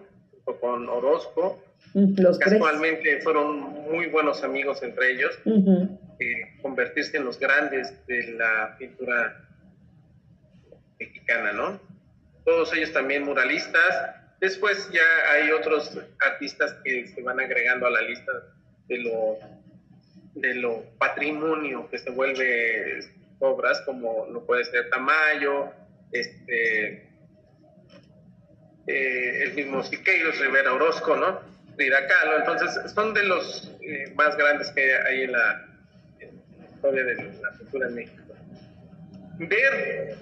con 0.60 0.88
Orozco, 0.88 1.62
los 1.94 2.38
Casualmente 2.38 3.20
fueron 3.20 3.60
muy 3.90 4.06
buenos 4.08 4.42
amigos 4.42 4.82
entre 4.82 5.12
ellos, 5.12 5.38
eh, 6.18 6.58
convertirse 6.60 7.16
en 7.16 7.24
los 7.24 7.38
grandes 7.38 8.06
de 8.06 8.32
la 8.32 8.76
pintura 8.78 9.48
mexicana, 10.98 11.52
¿no? 11.52 11.80
Todos 12.44 12.72
ellos 12.74 12.92
también 12.92 13.24
muralistas. 13.24 14.16
Después 14.40 14.90
ya 14.92 15.32
hay 15.32 15.50
otros 15.50 15.98
artistas 16.20 16.74
que 16.84 17.08
se 17.08 17.22
van 17.22 17.40
agregando 17.40 17.86
a 17.86 17.90
la 17.90 18.02
lista 18.02 18.32
de 18.88 18.98
lo, 18.98 19.38
de 20.34 20.54
lo 20.56 20.84
patrimonio 20.98 21.88
que 21.90 21.98
se 21.98 22.10
vuelve 22.10 23.00
obras, 23.38 23.80
como 23.82 24.26
lo 24.26 24.44
puede 24.44 24.64
ser 24.64 24.90
Tamayo, 24.90 25.72
este, 26.12 27.08
eh, 28.86 29.42
el 29.44 29.54
mismo 29.54 29.82
Siqueiros, 29.82 30.38
Rivera 30.38 30.74
Orozco, 30.74 31.16
¿no? 31.16 31.40
Iracalo. 31.78 32.38
Entonces, 32.38 32.92
son 32.92 33.14
de 33.14 33.24
los 33.24 33.72
eh, 33.80 34.12
más 34.14 34.36
grandes 34.36 34.70
que 34.70 34.94
hay 34.94 35.22
en 35.22 35.32
la, 35.32 35.66
historia 36.74 37.04
de 37.04 37.14
la 37.14 37.50
cultura 37.58 37.88
en 37.88 37.94
México. 37.94 38.22
Ver 39.38 40.16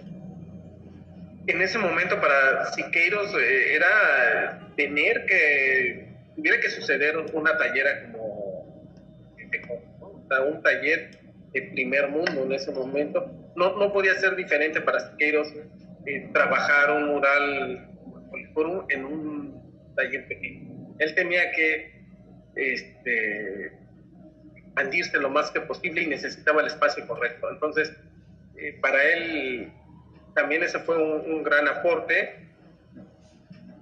en 1.47 1.63
ese 1.63 1.79
momento 1.79 2.21
para 2.21 2.67
Siqueiros 2.73 3.35
eh, 3.35 3.75
era 3.75 4.69
tener 4.77 5.27
que, 5.27 6.09
tuviera 6.37 6.61
que 6.61 6.71
suceder 6.71 7.17
una 7.33 7.57
tallera 7.57 8.11
como 8.13 8.63
un 10.49 10.63
taller 10.63 11.11
de 11.53 11.63
primer 11.63 12.09
mundo 12.09 12.45
en 12.45 12.53
ese 12.53 12.73
momento. 12.73 13.31
No, 13.55 13.77
no 13.77 13.93
podía 13.93 14.15
ser 14.15 14.35
diferente 14.35 14.81
para 14.81 15.11
Siqueiros 15.11 15.53
eh, 16.07 16.29
trabajar 16.33 16.91
un 16.91 17.09
mural 17.09 17.89
en 18.89 19.05
un 19.05 19.95
taller 19.95 20.27
pequeño 20.27 20.73
él 21.03 21.15
tenía 21.15 21.51
que 21.53 21.93
este, 22.55 23.73
expandirse 24.57 25.19
lo 25.19 25.31
más 25.31 25.51
que 25.51 25.61
posible 25.61 26.03
y 26.03 26.07
necesitaba 26.07 26.61
el 26.61 26.69
espacio 26.69 27.07
correcto. 27.07 27.51
Entonces, 27.51 27.93
eh, 28.57 28.79
para 28.81 29.03
él 29.03 29.73
también 30.35 30.63
ese 30.63 30.79
fue 30.81 30.97
un, 30.99 31.43
gran 31.43 31.69
aporte. 31.69 32.49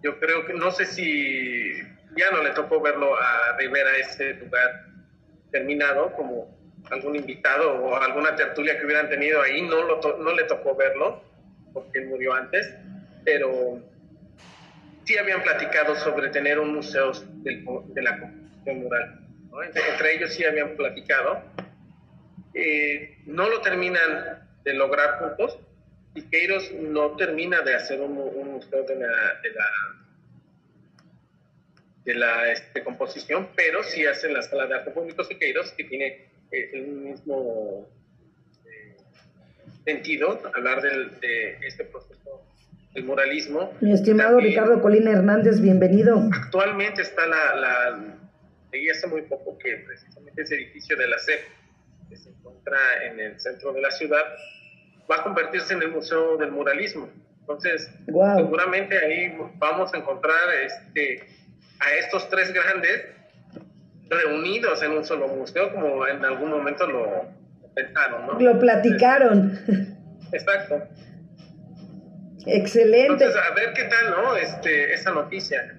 Yo 0.03 0.19
creo 0.19 0.47
que, 0.47 0.55
no 0.55 0.71
sé 0.71 0.87
si 0.87 1.73
ya 2.17 2.31
no 2.33 2.43
le 2.43 2.51
tocó 2.51 2.81
verlo 2.81 3.15
a 3.17 3.57
Rivera 3.59 3.91
ese 3.99 4.35
lugar 4.35 4.87
terminado 5.51 6.13
como 6.13 6.57
algún 6.91 7.17
invitado 7.17 7.75
o 7.75 7.97
alguna 7.97 8.35
tertulia 8.35 8.79
que 8.79 8.87
hubieran 8.87 9.09
tenido 9.09 9.43
ahí, 9.43 9.63
no, 9.63 9.83
lo 9.83 10.19
no 10.19 10.33
le 10.33 10.45
tocó 10.45 10.75
verlo 10.75 11.23
porque 11.73 12.01
él 12.01 12.07
murió 12.07 12.33
antes, 12.35 12.75
pero 13.25 13.81
sí 15.05 15.19
habían 15.19 15.43
platicado 15.43 15.95
sobre 15.97 16.31
tener 16.31 16.59
un 16.59 16.75
museo 16.75 17.13
de 17.13 18.03
la 18.03 18.19
composición 18.19 18.83
mural. 18.83 19.21
Entre, 19.65 20.15
ellos 20.15 20.33
sí 20.33 20.45
habían 20.45 20.77
platicado. 20.77 21.43
Eh, 22.55 23.19
no 23.27 23.49
lo 23.49 23.61
terminan 23.61 24.49
de 24.65 24.75
lograr 24.75 25.19
juntos. 25.19 25.59
Siqueiros 26.15 26.73
no 26.73 27.17
termina 27.17 27.61
de 27.63 27.75
hacer 27.75 28.01
un, 28.01 28.15
museo 28.15 28.83
de 28.85 28.97
la, 28.97 29.41
de 32.05 32.15
la, 32.15 32.53
este, 32.53 32.83
composición, 32.83 33.49
pero 33.55 33.83
sí 33.83 34.05
hace 34.07 34.33
la 34.33 34.43
sala 34.43 34.67
de 34.67 34.75
arte 34.75 34.91
público 34.91 35.25
Siqueiros, 35.25 35.71
que 35.73 35.85
tiene 35.85 36.29
eh, 36.51 36.71
el 36.73 36.87
mismo 36.87 37.89
eh, 38.67 38.97
sentido, 39.85 40.41
hablar 40.55 40.83
de 40.83 41.59
este 41.63 41.85
proceso 41.85 42.21
el 42.95 43.05
muralismo. 43.05 43.73
Mi 43.81 43.93
estimado 43.93 44.41
Ricardo 44.41 44.81
Colina 44.83 45.13
Hernández, 45.13 45.61
bienvenido. 45.61 46.29
Actualmente 46.33 47.03
está 47.03 47.27
la, 47.27 47.55
la 47.55 48.17
leí 48.73 48.89
hace 48.91 49.07
muy 49.07 49.23
poco 49.23 49.57
que 49.59 49.77
precisamente 49.87 50.43
ese 50.43 50.57
edificio 50.57 50.97
de 50.97 51.09
la 51.09 51.19
CEP, 51.19 51.41
que 52.09 52.17
se 52.17 52.31
encuentra 52.31 52.79
en 53.05 53.21
el 53.21 53.41
centro 53.41 53.73
de 53.73 53.81
la 53.81 53.91
ciudad, 53.91 54.25
va 55.11 55.17
a 55.17 55.23
convertirse 55.23 55.75
en 55.75 55.83
el 55.83 55.91
Museo 55.91 56.37
del 56.37 56.53
Muralismo. 56.53 57.09
Entonces, 57.41 57.91
seguramente 58.07 58.97
ahí 58.97 59.37
vamos 59.59 59.93
a 59.93 59.97
encontrar 59.97 60.37
este, 60.65 61.27
a 61.81 61.93
estos 61.95 62.29
tres 62.29 62.53
grandes 62.53 63.07
reunidos 64.09 64.83
en 64.83 64.93
un 64.93 65.05
solo 65.05 65.29
museo, 65.29 65.73
como 65.73 66.07
en 66.07 66.25
algún 66.25 66.51
momento 66.51 66.87
lo 66.87 67.27
pensaron, 67.75 68.27
¿no? 68.27 68.39
Lo 68.39 68.59
platicaron. 68.59 69.59
Exacto. 70.33 70.83
Excelente. 72.47 73.25
Entonces, 73.25 73.37
a 73.37 73.55
ver 73.55 73.73
qué 73.75 73.85
tal, 73.85 74.11
¿no? 74.11 74.37
Este, 74.37 74.95
esa 74.95 75.11
noticia. 75.11 75.77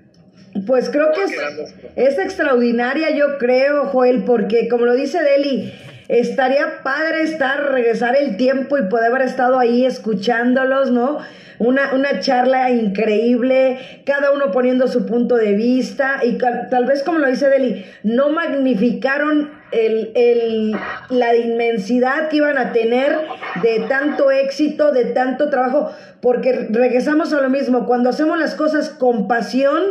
Pues 0.67 0.89
creo 0.89 1.11
que 1.13 1.23
es, 1.23 1.75
es, 1.95 2.19
extraordinaria, 2.19 3.11
yo 3.11 3.37
creo, 3.37 3.85
Joel, 3.85 4.25
porque 4.25 4.67
como 4.67 4.85
lo 4.85 4.93
dice 4.93 5.23
Deli, 5.23 5.73
estaría 6.11 6.83
padre 6.83 7.23
estar, 7.23 7.71
regresar 7.71 8.17
el 8.17 8.35
tiempo 8.35 8.77
y 8.77 8.83
poder 8.89 9.11
haber 9.11 9.21
estado 9.21 9.57
ahí 9.57 9.85
escuchándolos, 9.85 10.91
¿no? 10.91 11.19
Una, 11.57 11.93
una 11.93 12.19
charla 12.19 12.69
increíble, 12.69 13.79
cada 14.05 14.31
uno 14.31 14.51
poniendo 14.51 14.87
su 14.87 15.05
punto 15.05 15.37
de 15.37 15.53
vista 15.53 16.19
y 16.23 16.37
tal 16.37 16.85
vez 16.85 17.03
como 17.03 17.19
lo 17.19 17.27
dice 17.27 17.47
Deli, 17.47 17.85
no 18.03 18.29
magnificaron 18.29 19.51
el, 19.71 20.11
el, 20.15 20.75
la 21.09 21.35
inmensidad 21.35 22.27
que 22.27 22.37
iban 22.37 22.57
a 22.57 22.73
tener 22.73 23.17
de 23.61 23.85
tanto 23.87 24.31
éxito, 24.31 24.91
de 24.91 25.05
tanto 25.05 25.49
trabajo, 25.49 25.91
porque 26.19 26.67
regresamos 26.71 27.31
a 27.31 27.39
lo 27.39 27.49
mismo, 27.49 27.85
cuando 27.85 28.09
hacemos 28.09 28.37
las 28.37 28.55
cosas 28.55 28.89
con 28.89 29.29
pasión, 29.29 29.81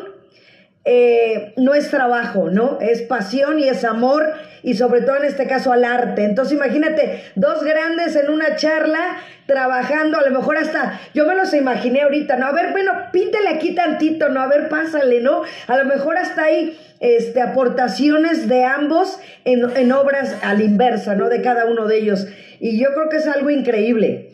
eh, 0.85 1.55
no 1.57 1.75
es 1.75 1.91
trabajo, 1.91 2.51
¿no? 2.51 2.79
Es 2.81 3.01
pasión 3.03 3.59
y 3.59 3.68
es 3.68 3.85
amor 3.85 4.35
y 4.62 4.74
sobre 4.74 5.02
todo 5.02 5.16
en 5.16 5.24
este 5.24 5.46
caso 5.46 5.72
al 5.72 5.84
arte. 5.84 6.24
Entonces 6.24 6.56
imagínate, 6.56 7.24
dos 7.34 7.62
grandes 7.64 8.16
en 8.16 8.30
una 8.30 8.56
charla 8.56 9.18
trabajando, 9.46 10.18
a 10.18 10.22
lo 10.22 10.30
mejor 10.30 10.56
hasta, 10.56 11.00
yo 11.12 11.26
me 11.26 11.34
los 11.34 11.52
imaginé 11.54 12.02
ahorita, 12.02 12.36
¿no? 12.36 12.46
A 12.46 12.52
ver, 12.52 12.70
bueno, 12.72 12.92
píntale 13.12 13.48
aquí 13.48 13.74
tantito, 13.74 14.28
¿no? 14.28 14.40
A 14.40 14.46
ver, 14.46 14.68
pásale, 14.68 15.20
¿no? 15.20 15.42
A 15.66 15.76
lo 15.76 15.84
mejor 15.86 16.16
hasta 16.16 16.44
ahí 16.44 16.78
este, 17.00 17.40
aportaciones 17.40 18.48
de 18.48 18.64
ambos 18.64 19.18
en, 19.44 19.76
en 19.76 19.92
obras 19.92 20.36
a 20.42 20.54
la 20.54 20.62
inversa, 20.62 21.14
¿no? 21.16 21.28
De 21.28 21.42
cada 21.42 21.66
uno 21.66 21.86
de 21.86 21.98
ellos. 21.98 22.28
Y 22.61 22.80
yo 22.80 22.92
creo 22.94 23.08
que 23.08 23.16
es 23.16 23.26
algo 23.26 23.50
increíble. 23.50 24.30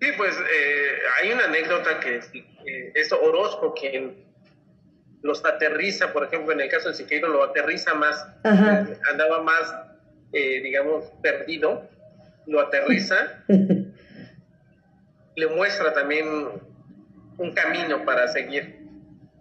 Sí, 0.00 0.08
pues 0.16 0.34
eh, 0.34 0.98
hay 1.20 1.32
una 1.32 1.44
anécdota 1.44 2.00
que 2.00 2.16
eh, 2.16 2.92
es 2.94 3.12
Orozco 3.12 3.74
quien 3.74 4.29
los 5.22 5.44
aterriza, 5.44 6.12
por 6.12 6.24
ejemplo, 6.24 6.52
en 6.52 6.60
el 6.60 6.68
caso 6.68 6.88
de 6.88 6.94
Siqueiro 6.94 7.28
lo 7.28 7.44
aterriza 7.44 7.94
más, 7.94 8.26
andaba 8.42 9.42
más, 9.42 9.74
eh, 10.32 10.60
digamos, 10.62 11.04
perdido, 11.22 11.88
lo 12.46 12.60
aterriza, 12.60 13.16
le 15.36 15.46
muestra 15.48 15.92
también 15.92 16.26
un 17.38 17.52
camino 17.52 18.04
para 18.04 18.28
seguir. 18.28 18.80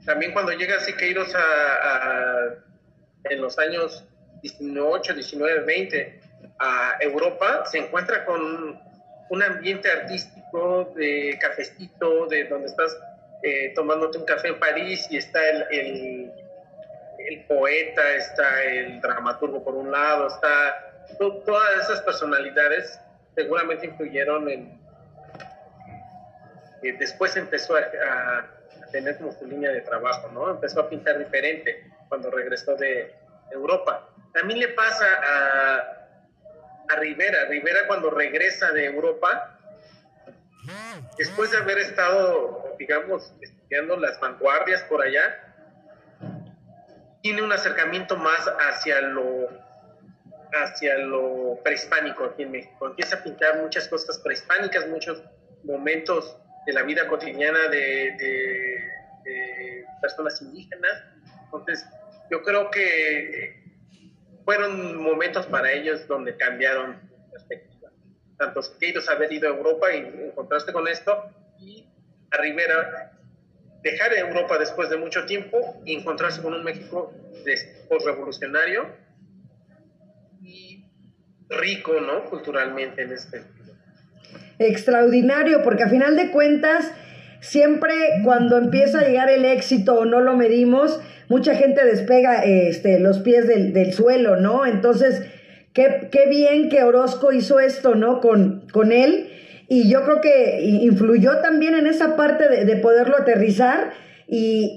También 0.06 0.34
cuando 0.34 0.52
llega 0.52 0.80
Siqueiros 0.80 1.34
a, 1.36 2.56
en 3.26 3.42
los 3.42 3.58
años 3.60 4.06
18, 4.42 5.14
19, 5.14 5.62
20, 5.62 6.22
a 6.60 6.98
Europa, 7.02 7.64
se 7.66 7.80
encuentra 7.80 8.26
con 8.26 8.80
un 9.30 9.44
ambiente 9.44 9.90
artístico 9.90 10.94
de 10.96 11.38
cafecito, 11.40 12.28
de 12.28 12.46
donde 12.46 12.68
estás 12.68 12.98
eh, 13.44 13.74
tomándote 13.74 14.18
un 14.18 14.26
café 14.26 14.50
en 14.50 14.60
París 14.60 15.08
y 15.10 15.18
está 15.18 15.40
el, 15.50 16.32
el, 17.20 17.46
poeta, 17.48 18.02
está 18.16 18.64
el 18.64 19.02
dramaturgo 19.02 19.64
por 19.64 19.76
un 19.76 19.92
lado, 19.92 20.28
está 20.28 20.86
todas 21.18 21.84
esas 21.84 22.02
personalidades 22.02 23.00
seguramente 23.36 23.88
influyeron 23.88 24.50
en... 24.50 24.80
Después 26.82 27.36
empezó 27.36 27.76
a, 27.76 28.48
tener 28.92 29.18
como 29.18 29.32
su 29.34 29.46
línea 29.46 29.72
de 29.72 29.82
trabajo, 29.82 30.30
¿no? 30.30 30.50
Empezó 30.50 30.80
a 30.82 30.90
pintar 30.90 31.20
diferente 31.20 31.84
cuando 32.08 32.32
regresó 32.32 32.76
de 32.76 33.14
Europa. 33.52 34.10
Mí 34.46 34.56
le 34.56 34.70
pasa 34.70 35.06
a 35.22 36.00
a 36.90 36.96
Rivera. 36.96 37.46
Rivera 37.46 37.88
cuando 37.88 38.10
regresa 38.10 38.72
de 38.72 38.86
Europa, 38.86 39.59
después 41.18 41.52
de 41.52 41.58
haber 41.58 41.78
estado, 41.80 42.76
digamos, 42.78 43.34
estudiando 43.42 43.98
las 43.98 44.20
vanguardias 44.20 44.84
por 44.84 45.02
allá, 45.02 45.56
tiene 47.22 47.42
un 47.42 47.52
acercamiento 47.52 48.16
más 48.18 48.48
hacia 48.60 49.02
lo 49.02 49.50
hacia 50.52 50.98
lo 50.98 51.60
prehispánico 51.64 52.26
aquí 52.26 52.44
en 52.44 52.52
México. 52.52 52.88
Empieza 52.88 53.18
a 53.18 53.24
pintar 53.24 53.62
muchas 53.62 53.88
cosas 53.88 54.18
prehispánicas, 54.20 54.88
muchos 54.88 55.22
momentos 55.64 56.38
de 56.66 56.74
la 56.74 56.82
vida 56.84 57.08
cotidiana 57.08 57.68
de, 57.68 58.16
de 58.18 58.90
personas 60.02 60.42
indígenas. 60.42 61.04
Entonces, 61.46 61.86
yo 62.32 62.42
creo 62.44 62.72
que 62.72 63.64
fueron 64.46 64.98
momentos 64.98 65.46
para 65.48 65.72
ellos 65.72 66.08
donde 66.08 66.36
cambiaron 66.36 67.00
perspectiva. 67.32 67.69
Tanto 68.40 68.62
ellos 68.80 69.10
haber 69.10 69.32
ido 69.34 69.54
a 69.54 69.56
Europa 69.56 69.94
y 69.94 69.98
encontrarse 69.98 70.74
con 70.74 70.88
esto, 70.88 71.30
y 71.60 71.86
a 72.32 72.38
Rivera 72.38 73.12
dejar 73.84 74.14
Europa 74.14 74.58
después 74.58 74.90
de 74.90 74.98
mucho 74.98 75.26
tiempo 75.26 75.82
y 75.86 75.96
encontrarse 75.96 76.42
con 76.42 76.54
un 76.54 76.64
México 76.64 77.14
post-revolucionario 77.90 78.88
y 80.42 80.86
rico, 81.50 82.00
¿no? 82.00 82.26
Culturalmente 82.26 83.02
en 83.04 83.12
este. 83.12 83.44
Extraordinario, 84.58 85.62
porque 85.64 85.84
a 85.84 85.90
final 85.90 86.16
de 86.16 86.32
cuentas, 86.32 86.92
siempre 87.42 87.94
cuando 88.24 88.58
empieza 88.58 89.00
a 89.00 89.04
llegar 89.04 89.30
el 89.30 89.46
éxito 89.46 89.96
o 89.96 90.06
no 90.06 90.22
lo 90.22 90.36
medimos, 90.36 91.02
mucha 91.30 91.56
gente 91.56 91.84
despega 91.86 92.44
este, 92.44 93.00
los 93.00 93.20
pies 93.20 93.48
del, 93.48 93.74
del 93.74 93.94
suelo, 93.94 94.36
¿no? 94.36 94.66
Entonces, 94.66 95.26
qué, 95.74 96.10
qué, 96.12 96.28
bien 96.28 96.70
que 96.70 96.84
Orozco 96.84 97.32
hizo 97.32 97.60
esto, 97.60 97.96
¿no? 97.96 98.22
Con, 98.22 98.68
con 98.72 98.92
él. 98.92 99.32
Y 99.68 99.90
yo 99.90 100.04
creo 100.04 100.22
que 100.22 100.62
influyó 100.62 101.40
también 101.42 101.76
en 101.76 101.88
esa 101.88 102.16
parte 102.16 102.48
de, 102.48 102.66
de 102.66 102.76
poderlo 102.78 103.18
aterrizar 103.18 103.94
y, 104.28 104.74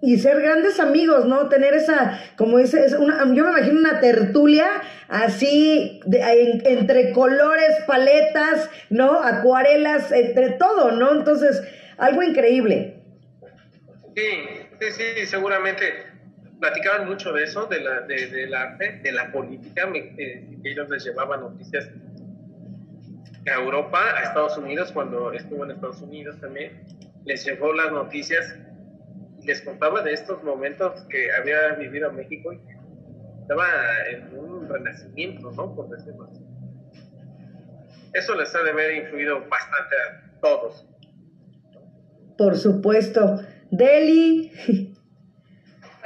y, 0.00 0.12
y, 0.12 0.18
ser 0.18 0.40
grandes 0.40 0.78
amigos, 0.78 1.26
¿no? 1.26 1.48
Tener 1.48 1.74
esa, 1.74 2.20
como 2.36 2.58
ese, 2.58 2.84
es 2.84 2.92
una, 2.92 3.24
yo 3.34 3.44
me 3.44 3.50
imagino 3.50 3.80
una 3.80 4.00
tertulia 4.00 4.68
así, 5.08 6.00
de, 6.06 6.20
en, 6.20 6.62
entre 6.66 7.12
colores, 7.12 7.70
paletas, 7.86 8.70
¿no? 8.90 9.20
Acuarelas, 9.20 10.12
entre 10.12 10.50
todo, 10.50 10.92
¿no? 10.92 11.12
Entonces, 11.12 11.62
algo 11.98 12.22
increíble. 12.22 12.94
Sí, 14.14 14.66
Sí, 14.80 14.92
sí, 14.92 15.26
seguramente 15.26 16.05
platicaban 16.60 17.06
mucho 17.06 17.32
de 17.32 17.44
eso, 17.44 17.66
de 17.66 17.80
la, 17.80 18.00
de, 18.02 18.26
del 18.28 18.54
arte, 18.54 19.00
de 19.02 19.12
la 19.12 19.30
política, 19.32 19.88
eh, 19.94 20.58
ellos 20.64 20.88
les 20.88 21.04
llevaban 21.04 21.40
noticias 21.40 21.90
a 23.46 23.60
Europa, 23.60 24.00
a 24.16 24.22
Estados 24.22 24.58
Unidos, 24.58 24.90
cuando 24.92 25.32
estuvo 25.32 25.64
en 25.64 25.70
Estados 25.70 26.00
Unidos 26.00 26.40
también, 26.40 26.82
les 27.24 27.44
llevó 27.44 27.72
las 27.72 27.92
noticias 27.92 28.56
les 29.46 29.62
contaba 29.62 30.02
de 30.02 30.12
estos 30.12 30.42
momentos 30.42 31.02
que 31.08 31.28
había 31.32 31.74
vivido 31.74 32.12
México 32.12 32.52
y 32.52 32.60
estaba 33.42 33.64
en 34.10 34.36
un 34.36 34.68
renacimiento, 34.68 35.52
¿no? 35.52 35.74
Por 35.74 35.88
decirlo 35.88 36.24
así. 36.24 36.44
Eso 38.12 38.34
les 38.34 38.54
ha 38.54 38.62
de 38.62 38.70
haber 38.70 39.04
influido 39.04 39.40
bastante 39.48 39.94
a 39.94 40.40
todos. 40.40 40.88
Por 42.36 42.56
supuesto. 42.56 43.40
Deli. 43.70 44.52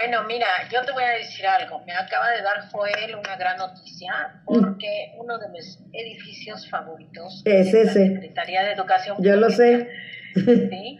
Bueno, 0.00 0.24
mira, 0.24 0.46
yo 0.72 0.82
te 0.82 0.92
voy 0.92 1.04
a 1.04 1.10
decir 1.10 1.46
algo. 1.46 1.80
Me 1.84 1.92
acaba 1.92 2.30
de 2.30 2.40
dar 2.40 2.70
Joel 2.72 3.16
una 3.16 3.36
gran 3.36 3.58
noticia 3.58 4.40
porque 4.46 5.12
uno 5.18 5.36
de 5.36 5.50
mis 5.50 5.78
edificios 5.92 6.70
favoritos 6.70 7.42
es, 7.44 7.74
ese. 7.74 7.84
la 7.84 7.92
Secretaría 8.14 8.62
de 8.62 8.72
Educación. 8.72 9.18
Yo 9.20 9.36
lo 9.36 9.50
sé. 9.50 9.90
¿sí? 10.34 10.98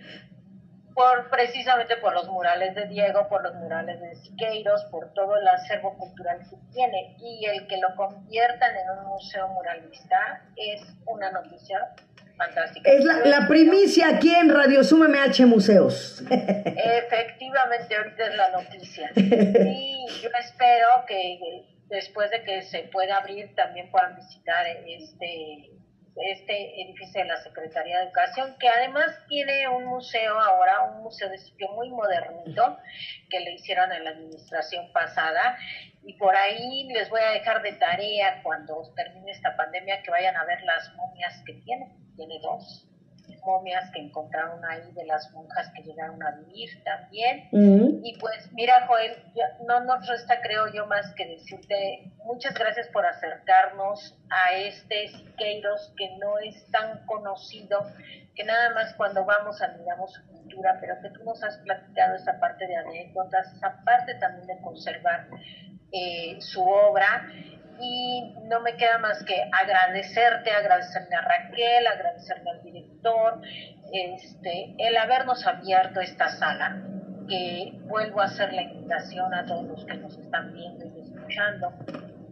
Por, 0.93 1.31
precisamente 1.31 1.97
por 1.97 2.13
los 2.13 2.29
murales 2.29 2.75
de 2.75 2.89
Diego, 2.89 3.27
por 3.31 3.43
los 3.43 3.55
murales 3.55 3.99
de 4.03 4.17
Siqueiros, 4.17 4.85
por 4.91 5.15
todo 5.15 5.39
el 5.39 5.49
acervo 5.49 5.97
cultural 5.97 6.41
que 6.41 6.57
tiene. 6.71 7.17
Y 7.21 7.47
el 7.47 7.67
que 7.69 7.79
lo 7.79 7.97
conviertan 7.97 8.77
en 8.77 8.99
un 8.99 9.07
museo 9.07 9.49
muralista 9.49 10.43
es 10.57 10.83
una 11.07 11.31
noticia 11.33 11.95
es 12.85 13.05
la, 13.05 13.19
la, 13.25 13.49
primicia 13.49 14.09
aquí 14.09 14.35
en 14.35 14.49
Radio 14.53 14.83
Suma 14.85 15.09
MH 15.09 15.47
Museos. 15.47 16.23
Efectivamente, 16.31 17.97
ahorita 17.97 18.27
es 18.27 18.37
la 18.37 18.51
noticia. 18.51 19.11
Y 19.17 20.07
yo 20.23 20.31
espero 20.39 20.87
que 21.07 21.65
después 21.89 22.31
de 22.31 22.43
que 22.43 22.63
se 22.63 22.81
pueda 22.93 23.19
abrir 23.19 23.55
también 23.55 23.91
puedan 23.91 24.17
visitar 24.17 24.67
este 24.87 25.71
este 26.17 26.83
edificio 26.83 27.23
de 27.23 27.29
la 27.29 27.37
Secretaría 27.39 27.99
de 27.99 28.05
Educación, 28.05 28.57
que 28.59 28.69
además 28.69 29.07
tiene 29.29 29.69
un 29.69 29.87
museo 29.87 30.39
ahora, 30.39 30.83
un 30.83 31.03
museo 31.03 31.29
de 31.29 31.39
sitio 31.39 31.69
muy 31.73 31.89
modernito, 31.91 32.79
que 33.31 33.41
le 33.41 33.53
hicieron 33.53 33.93
en 33.93 34.05
la 34.05 34.11
administración 34.11 34.93
pasada. 34.93 35.57
Y 36.03 36.15
por 36.15 36.35
ahí 36.35 36.89
les 36.93 37.09
voy 37.11 37.21
a 37.21 37.31
dejar 37.31 37.63
de 37.63 37.73
tarea 37.73 38.43
cuando 38.43 38.93
termine 38.95 39.31
esta 39.31 39.57
pandemia 39.57 40.03
que 40.03 40.11
vayan 40.11 40.37
a 40.37 40.45
ver 40.45 40.63
las 40.63 40.93
momias 40.95 41.43
que 41.47 41.55
tiene. 41.55 42.00
Tiene 42.21 42.39
dos 42.43 42.87
momias 43.47 43.91
que 43.93 44.01
encontraron 44.01 44.63
ahí 44.67 44.93
de 44.93 45.07
las 45.07 45.31
monjas 45.33 45.73
que 45.75 45.83
llegaron 45.83 46.23
a 46.23 46.33
vivir 46.33 46.69
también. 46.85 47.49
Y 48.05 48.19
pues 48.19 48.53
mira, 48.53 48.87
Joel, 48.87 49.17
no 49.67 49.81
nos 49.85 50.07
resta, 50.07 50.43
creo 50.43 50.71
yo, 50.73 50.87
más 50.87 51.15
que 51.15 51.27
decirte 51.27 52.13
muchas 52.25 52.53
gracias 52.53 52.89
por 52.89 53.07
acercarnos 53.07 54.19
a 54.29 54.57
este 54.57 55.09
Siqueiros 55.09 55.93
que 55.97 56.11
no 56.19 56.39
es 56.39 56.71
tan 56.71 57.07
conocido, 57.07 57.87
que 58.35 58.45
nada 58.45 58.75
más 58.75 58.95
cuando 58.95 59.25
vamos 59.25 59.63
admiramos 59.63 60.13
su 60.13 60.27
cultura, 60.27 60.77
pero 60.81 61.01
que 61.01 61.11
tú 61.11 61.25
nos 61.25 61.43
has 61.43 61.57
platicado 61.59 62.17
esa 62.17 62.39
parte 62.39 62.67
de 62.67 62.77
anécdotas, 62.77 63.53
esa 63.55 63.83
parte 63.85 64.15
también 64.17 64.47
de 64.47 64.61
conservar 64.61 65.29
eh, 65.93 66.37
su 66.41 66.63
obra 66.63 67.27
y 67.81 68.35
no 68.45 68.61
me 68.61 68.77
queda 68.77 68.99
más 68.99 69.23
que 69.25 69.49
agradecerte, 69.53 70.51
agradecerle 70.51 71.17
a 71.17 71.21
Raquel, 71.23 71.87
agradecerle 71.87 72.51
al 72.51 72.63
director, 72.63 73.41
este, 73.93 74.75
el 74.79 74.97
habernos 74.97 75.47
abierto 75.47 76.01
esta 76.01 76.29
sala, 76.29 76.83
que 77.29 77.73
vuelvo 77.85 78.21
a 78.21 78.25
hacer 78.25 78.53
la 78.53 78.63
invitación 78.63 79.33
a 79.35 79.47
todos 79.47 79.65
los 79.65 79.85
que 79.85 79.95
nos 79.95 80.17
están 80.19 80.53
viendo 80.53 80.85
y 80.85 81.01
escuchando, 81.01 81.73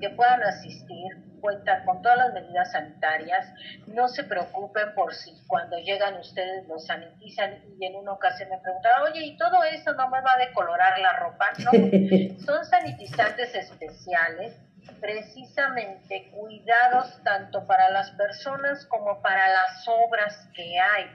que 0.00 0.10
puedan 0.10 0.42
asistir, 0.42 1.28
cuentan 1.40 1.84
con 1.84 2.02
todas 2.02 2.18
las 2.18 2.34
medidas 2.34 2.72
sanitarias, 2.72 3.46
no 3.86 4.08
se 4.08 4.24
preocupen 4.24 4.94
por 4.94 5.14
si 5.14 5.32
cuando 5.46 5.78
llegan 5.78 6.16
ustedes 6.18 6.66
los 6.66 6.84
sanitizan 6.86 7.62
y 7.78 7.86
en 7.86 7.94
una 7.94 8.12
ocasión 8.12 8.48
me 8.50 8.58
preguntaron, 8.58 9.10
oye, 9.10 9.24
¿y 9.24 9.36
todo 9.36 9.62
eso 9.64 9.92
no 9.94 10.08
me 10.10 10.20
va 10.20 10.30
a 10.36 10.46
decolorar 10.46 10.98
la 10.98 11.12
ropa? 11.12 11.46
No, 11.58 11.70
son 12.44 12.64
sanitizantes 12.64 13.54
especiales 13.54 14.56
precisamente 15.00 16.30
cuidados 16.30 17.22
tanto 17.24 17.66
para 17.66 17.90
las 17.90 18.10
personas 18.12 18.86
como 18.86 19.20
para 19.22 19.48
las 19.48 19.86
obras 19.86 20.48
que 20.54 20.78
hay. 20.78 21.06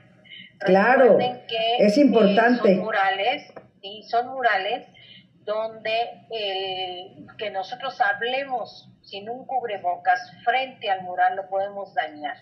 Claro, 0.59 1.17
que, 1.17 1.77
es 1.79 1.97
importante. 1.97 2.75
son 2.75 2.79
murales, 2.79 3.53
y 3.83 4.03
son 4.03 4.27
murales 4.29 4.87
donde 5.43 6.25
que 7.37 7.51
nosotros 7.51 7.99
hablemos 7.99 8.89
sin 9.01 9.29
un 9.29 9.45
cubrebocas 9.45 10.31
frente 10.45 10.89
al 10.89 11.03
mural 11.03 11.35
lo 11.35 11.49
podemos 11.49 11.93
dañar. 11.93 12.37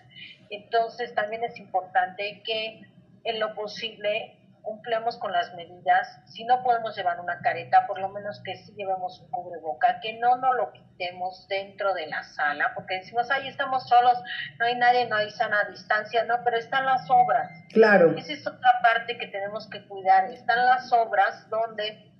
Entonces 0.50 1.12
también 1.14 1.42
es 1.42 1.58
importante 1.58 2.42
que 2.44 2.80
en 3.24 3.40
lo 3.40 3.54
posible 3.54 4.38
cumplemos 4.62 5.16
con 5.18 5.32
las 5.32 5.54
medidas, 5.54 6.20
si 6.26 6.44
no 6.44 6.62
podemos 6.62 6.96
llevar 6.96 7.20
una 7.20 7.40
careta, 7.40 7.86
por 7.86 7.98
lo 8.00 8.08
menos 8.08 8.40
que 8.44 8.56
sí 8.56 8.72
llevemos 8.76 9.20
un 9.20 9.30
cubreboca, 9.30 10.00
que 10.00 10.14
no 10.14 10.36
nos 10.36 10.56
lo 10.56 10.72
quitemos 10.72 11.46
dentro 11.48 11.92
de 11.94 12.06
la 12.06 12.22
sala, 12.22 12.72
porque 12.74 12.96
decimos, 12.96 13.30
ahí 13.30 13.48
estamos 13.48 13.88
solos, 13.88 14.18
no 14.58 14.66
hay 14.66 14.76
nadie, 14.76 15.06
no 15.06 15.16
hay 15.16 15.30
sana 15.30 15.64
distancia, 15.64 16.24
no, 16.24 16.36
pero 16.44 16.56
están 16.56 16.86
las 16.86 17.08
obras. 17.10 17.50
Claro. 17.72 18.16
Esa 18.16 18.32
es 18.32 18.46
otra 18.46 18.70
parte 18.82 19.18
que 19.18 19.26
tenemos 19.26 19.68
que 19.68 19.86
cuidar, 19.86 20.30
están 20.30 20.64
las 20.64 20.92
obras 20.92 21.48
donde 21.50 22.12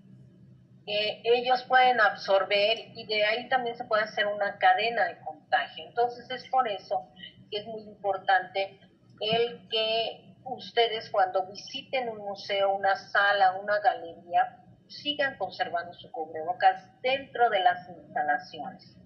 ellos 0.84 1.62
pueden 1.68 2.00
absorber 2.00 2.78
y 2.94 3.06
de 3.06 3.24
ahí 3.24 3.48
también 3.48 3.76
se 3.76 3.84
puede 3.84 4.02
hacer 4.02 4.26
una 4.26 4.58
cadena 4.58 5.04
de 5.04 5.18
contagio. 5.20 5.86
Entonces 5.86 6.28
es 6.30 6.48
por 6.48 6.66
eso 6.68 7.08
que 7.50 7.58
es 7.58 7.66
muy 7.66 7.82
importante 7.82 8.80
el 9.20 9.68
que 9.68 10.31
ustedes 10.44 11.10
cuando 11.10 11.46
visiten 11.46 12.08
un 12.08 12.18
museo, 12.18 12.74
una 12.74 12.96
sala, 12.96 13.58
una 13.62 13.78
galería, 13.80 14.58
sigan 14.88 15.36
conservando 15.38 15.92
su 15.94 16.10
cubrebocas 16.10 16.84
dentro 17.02 17.48
de 17.50 17.60
las 17.60 17.88
instalaciones. 17.88 18.96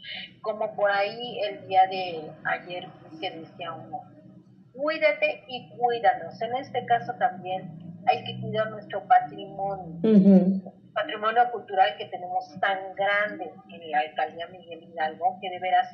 Como 0.42 0.74
por 0.74 0.90
ahí 0.90 1.40
el 1.40 1.68
día 1.68 1.86
de 1.86 2.30
ayer 2.44 2.88
que 3.20 3.30
decía 3.30 3.72
uno, 3.72 4.02
cuídate 4.72 5.44
y 5.48 5.70
cuídanos. 5.76 6.40
En 6.42 6.56
este 6.56 6.84
caso 6.86 7.12
también 7.18 7.78
hay 8.06 8.24
que 8.24 8.40
cuidar 8.40 8.70
nuestro 8.70 9.06
patrimonio, 9.06 10.00
patrimonio 10.94 11.50
cultural 11.52 11.96
que 11.98 12.06
tenemos 12.06 12.44
tan 12.60 12.94
grande 12.94 13.52
en 13.68 13.90
la 13.90 14.00
alcaldía 14.00 14.46
Miguel 14.48 14.84
Hidalgo, 14.84 15.38
que 15.40 15.50
de 15.50 15.58
veras 15.58 15.88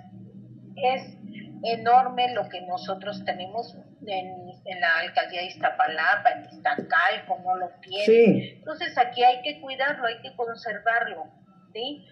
es 0.76 1.16
enorme 1.62 2.34
lo 2.34 2.48
que 2.48 2.60
nosotros 2.62 3.24
tenemos 3.24 3.76
en, 4.06 4.51
la 4.64 4.98
alcaldía 5.00 5.40
de 5.40 5.46
Iztapalapa, 5.46 6.30
en 6.30 6.44
Iztacal, 6.44 7.26
como 7.26 7.56
lo 7.56 7.68
tiene. 7.80 8.54
Entonces 8.54 8.96
aquí 8.96 9.22
hay 9.24 9.42
que 9.42 9.60
cuidarlo, 9.60 10.06
hay 10.06 10.20
que 10.20 10.34
conservarlo, 10.36 11.26
¿sí? 11.72 12.06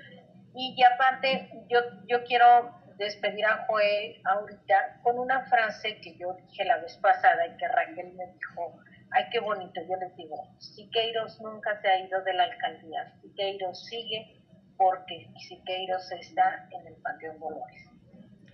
Y 0.54 0.76
ya 0.76 0.94
aparte, 0.94 1.48
yo, 1.68 1.80
yo 2.08 2.24
quiero 2.24 2.74
despedir 2.96 3.46
a 3.46 3.64
Joel 3.66 4.20
ahorita 4.24 5.00
con 5.02 5.18
una 5.18 5.46
frase 5.48 6.00
que 6.00 6.16
yo 6.18 6.34
dije 6.34 6.64
la 6.64 6.78
vez 6.78 6.96
pasada 6.98 7.46
y 7.46 7.56
que 7.56 7.66
Raquel 7.68 8.12
me 8.12 8.26
dijo, 8.26 8.78
ay, 9.12 9.24
qué 9.32 9.40
bonito, 9.40 9.80
yo 9.88 9.96
les 9.96 10.14
digo, 10.16 10.36
Siqueiros 10.58 11.40
nunca 11.40 11.80
se 11.80 11.88
ha 11.88 11.98
ido 12.00 12.22
de 12.22 12.34
la 12.34 12.44
alcaldía, 12.44 13.12
Siqueiros 13.22 13.86
sigue 13.86 14.42
porque 14.76 15.28
Siqueiros 15.48 16.10
está 16.12 16.68
en 16.72 16.86
el 16.88 16.94
Panteón 16.96 17.38
Dolores. 17.38 17.90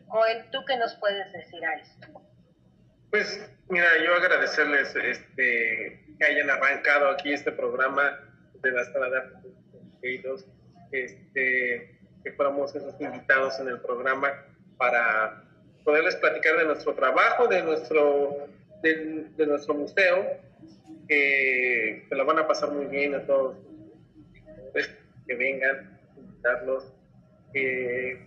Joel, 0.07 0.49
¿tú 0.51 0.65
qué 0.65 0.77
nos 0.77 0.95
puedes 0.97 1.33
decir 1.33 1.65
a 1.65 1.75
esto? 1.75 2.26
Pues 3.11 3.51
mira, 3.69 3.87
yo 4.05 4.15
agradecerles 4.15 4.95
este, 4.97 6.05
que 6.19 6.25
hayan 6.25 6.51
arrancado 6.51 7.11
aquí 7.11 7.33
este 7.33 7.53
programa 7.53 8.19
de 8.63 8.71
la 8.71 8.85
sala 8.85 9.11
de 9.11 9.19
arte 9.19 9.57
este, 10.93 11.99
que 12.23 12.33
fuéramos 12.33 12.75
esos 12.75 12.95
invitados 13.01 13.59
en 13.61 13.69
el 13.69 13.81
programa 13.81 14.33
para 14.77 15.45
poderles 15.85 16.17
platicar 16.17 16.57
de 16.59 16.65
nuestro 16.65 16.95
trabajo, 16.95 17.49
de 17.49 17.63
nuestro, 17.63 18.49
de, 18.83 19.47
nuestro 19.47 19.75
museo, 19.75 20.27
que 21.09 22.07
se 22.09 22.15
lo 22.15 22.25
van 22.25 22.39
a 22.39 22.47
pasar 22.47 22.71
muy 22.73 22.87
bien 22.87 23.15
a 23.15 23.27
todos 23.27 23.57
que 25.27 25.35
vengan, 25.35 25.99
invitarlos, 26.17 26.93
que 27.53 28.27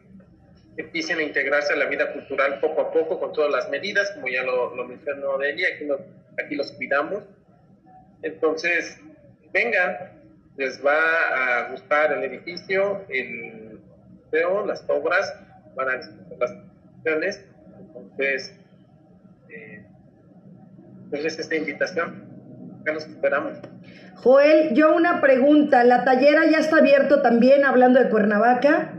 empiecen 0.80 1.20
a 1.20 1.24
integrarse 1.24 1.74
a 1.74 1.76
la 1.76 1.88
vida 1.88 2.14
cultural 2.14 2.60
poco 2.62 2.82
a 2.82 2.92
poco 2.92 3.20
con 3.20 3.34
todas 3.34 3.52
las 3.52 3.70
medidas, 3.70 4.12
como 4.12 4.30
ya 4.30 4.44
lo, 4.44 4.74
mencionó 4.86 5.38
Delia, 5.38 5.68
aquí, 5.76 5.86
aquí 6.42 6.56
los 6.56 6.72
cuidamos. 6.72 7.24
Entonces, 8.22 8.98
vengan, 9.52 9.98
les 10.56 10.84
va 10.84 11.00
a 11.36 11.72
gustar 11.72 12.14
el 12.14 12.24
edificio, 12.24 13.06
el 13.10 13.82
museo, 14.24 14.66
las 14.66 14.86
obras, 14.88 15.36
van 15.76 15.90
a 15.90 15.96
las. 15.96 16.10
Entonces, 17.78 18.56
eh, 19.50 19.86
entonces 21.04 21.40
esta 21.40 21.56
invitación, 21.56 22.80
acá 22.82 22.94
los 22.94 23.06
esperamos. 23.06 23.58
Joel, 24.16 24.74
yo 24.74 24.96
una 24.96 25.20
pregunta, 25.20 25.84
¿la 25.84 26.06
tallera 26.06 26.46
ya 26.50 26.60
está 26.60 26.78
abierto 26.78 27.22
también 27.22 27.66
hablando 27.66 28.02
de 28.02 28.10
Cuernavaca? 28.10 28.99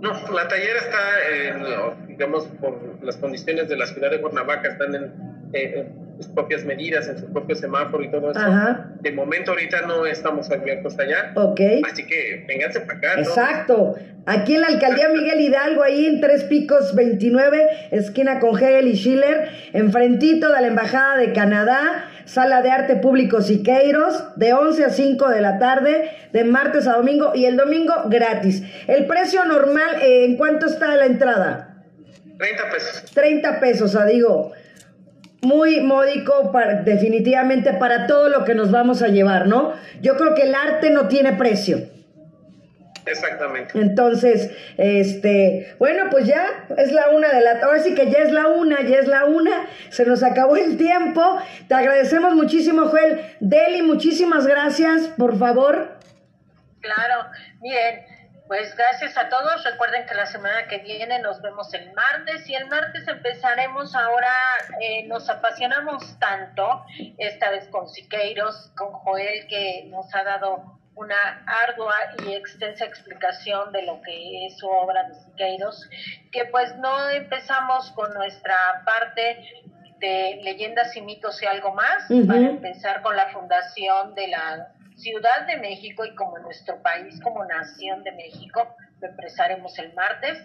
No, 0.00 0.12
la 0.32 0.48
tallera 0.48 0.78
está, 0.78 2.06
digamos, 2.06 2.46
por 2.60 2.78
las 3.02 3.16
condiciones 3.16 3.68
de 3.68 3.76
la 3.76 3.86
ciudad 3.86 4.10
de 4.10 4.20
Cuernavaca, 4.20 4.68
están 4.68 4.94
en, 4.94 6.06
sus 6.16 6.28
propias 6.28 6.64
medidas, 6.64 7.08
en 7.08 7.18
su 7.18 7.30
propio 7.30 7.54
semáforo 7.54 8.02
y 8.02 8.10
todo 8.10 8.30
eso. 8.30 8.40
De 9.00 9.12
momento 9.12 9.50
ahorita 9.52 9.82
no 9.82 10.06
estamos 10.06 10.50
abiertos 10.50 10.98
allá. 10.98 11.32
Ok. 11.34 11.60
Así 11.90 12.06
que 12.06 12.44
vénganse 12.48 12.80
para 12.80 12.98
acá. 12.98 13.20
Exacto. 13.20 13.96
Aquí 14.24 14.54
en 14.54 14.62
la 14.62 14.68
alcaldía 14.68 15.08
Miguel 15.10 15.40
Hidalgo, 15.40 15.82
ahí 15.82 16.06
en 16.06 16.20
Tres 16.20 16.44
Picos 16.44 16.94
29, 16.94 17.68
esquina 17.92 18.40
con 18.40 18.56
Hegel 18.56 18.88
y 18.88 18.96
Schiller, 18.96 19.48
enfrentito 19.72 20.52
de 20.52 20.60
la 20.62 20.66
Embajada 20.66 21.16
de 21.18 21.32
Canadá 21.32 22.10
Sala 22.26 22.60
de 22.60 22.70
Arte 22.70 22.96
Público 22.96 23.40
Siqueiros, 23.40 24.24
de 24.36 24.52
11 24.52 24.84
a 24.84 24.90
5 24.90 25.28
de 25.30 25.40
la 25.40 25.58
tarde, 25.58 26.10
de 26.32 26.44
martes 26.44 26.86
a 26.86 26.94
domingo 26.94 27.32
y 27.34 27.46
el 27.46 27.56
domingo 27.56 27.94
gratis. 28.06 28.62
El 28.86 29.06
precio 29.06 29.44
normal, 29.44 30.02
eh, 30.02 30.26
¿en 30.26 30.36
cuánto 30.36 30.66
está 30.66 30.94
la 30.96 31.06
entrada? 31.06 31.84
30 32.36 32.70
pesos. 32.70 33.04
30 33.14 33.60
pesos, 33.60 33.94
o 33.94 33.98
sea, 33.98 34.06
digo, 34.06 34.52
muy 35.40 35.80
módico 35.80 36.50
para, 36.52 36.82
definitivamente 36.82 37.72
para 37.72 38.06
todo 38.06 38.28
lo 38.28 38.44
que 38.44 38.54
nos 38.54 38.70
vamos 38.70 39.02
a 39.02 39.08
llevar, 39.08 39.46
¿no? 39.46 39.72
Yo 40.02 40.16
creo 40.16 40.34
que 40.34 40.42
el 40.42 40.54
arte 40.54 40.90
no 40.90 41.08
tiene 41.08 41.32
precio. 41.32 41.95
Exactamente. 43.06 43.78
Entonces, 43.78 44.50
este, 44.76 45.74
bueno, 45.78 46.10
pues 46.10 46.26
ya 46.26 46.66
es 46.76 46.90
la 46.92 47.10
una 47.10 47.28
de 47.28 47.40
la, 47.40 47.60
ahora 47.62 47.78
sí 47.78 47.94
que 47.94 48.10
ya 48.10 48.18
es 48.18 48.32
la 48.32 48.48
una, 48.48 48.82
ya 48.82 48.98
es 48.98 49.06
la 49.06 49.24
una, 49.24 49.68
se 49.90 50.04
nos 50.04 50.22
acabó 50.22 50.56
el 50.56 50.76
tiempo. 50.76 51.40
Te 51.68 51.74
agradecemos 51.74 52.34
muchísimo, 52.34 52.86
Joel. 52.88 53.36
Deli, 53.40 53.82
muchísimas 53.82 54.46
gracias, 54.46 55.08
por 55.16 55.38
favor. 55.38 55.96
Claro, 56.80 57.26
bien. 57.60 58.04
Pues 58.48 58.76
gracias 58.76 59.16
a 59.16 59.28
todos. 59.28 59.64
Recuerden 59.64 60.06
que 60.06 60.14
la 60.14 60.26
semana 60.26 60.68
que 60.68 60.78
viene 60.78 61.18
nos 61.18 61.42
vemos 61.42 61.72
el 61.74 61.92
martes 61.94 62.48
y 62.48 62.54
el 62.54 62.68
martes 62.68 63.06
empezaremos 63.08 63.94
ahora, 63.96 64.32
eh, 64.80 65.04
nos 65.08 65.28
apasionamos 65.28 66.16
tanto, 66.20 66.84
esta 67.18 67.50
vez 67.50 67.66
con 67.68 67.88
Siqueiros, 67.88 68.70
con 68.76 68.92
Joel 68.92 69.48
que 69.48 69.86
nos 69.90 70.14
ha 70.14 70.22
dado 70.22 70.75
una 70.96 71.44
ardua 71.46 71.94
y 72.24 72.32
extensa 72.32 72.86
explicación 72.86 73.70
de 73.72 73.82
lo 73.82 74.00
que 74.00 74.46
es 74.46 74.58
su 74.58 74.66
obra 74.66 75.04
de 75.04 75.14
Siqueiros, 75.14 75.88
que 76.32 76.46
pues 76.46 76.74
no 76.78 77.10
empezamos 77.10 77.90
con 77.92 78.12
nuestra 78.14 78.56
parte 78.84 79.38
de 80.00 80.40
leyendas 80.42 80.96
y 80.96 81.02
mitos 81.02 81.42
y 81.42 81.46
algo 81.46 81.74
más, 81.74 82.08
para 82.26 82.40
empezar 82.40 83.02
con 83.02 83.14
la 83.14 83.28
fundación 83.28 84.14
de 84.14 84.28
la 84.28 84.72
Ciudad 84.96 85.46
de 85.46 85.58
México 85.58 86.06
y 86.06 86.14
como 86.14 86.38
nuestro 86.38 86.80
país, 86.82 87.20
como 87.22 87.44
Nación 87.44 88.02
de 88.02 88.12
México, 88.12 88.74
lo 89.00 89.08
empezaremos 89.08 89.78
el 89.78 89.92
martes. 89.92 90.38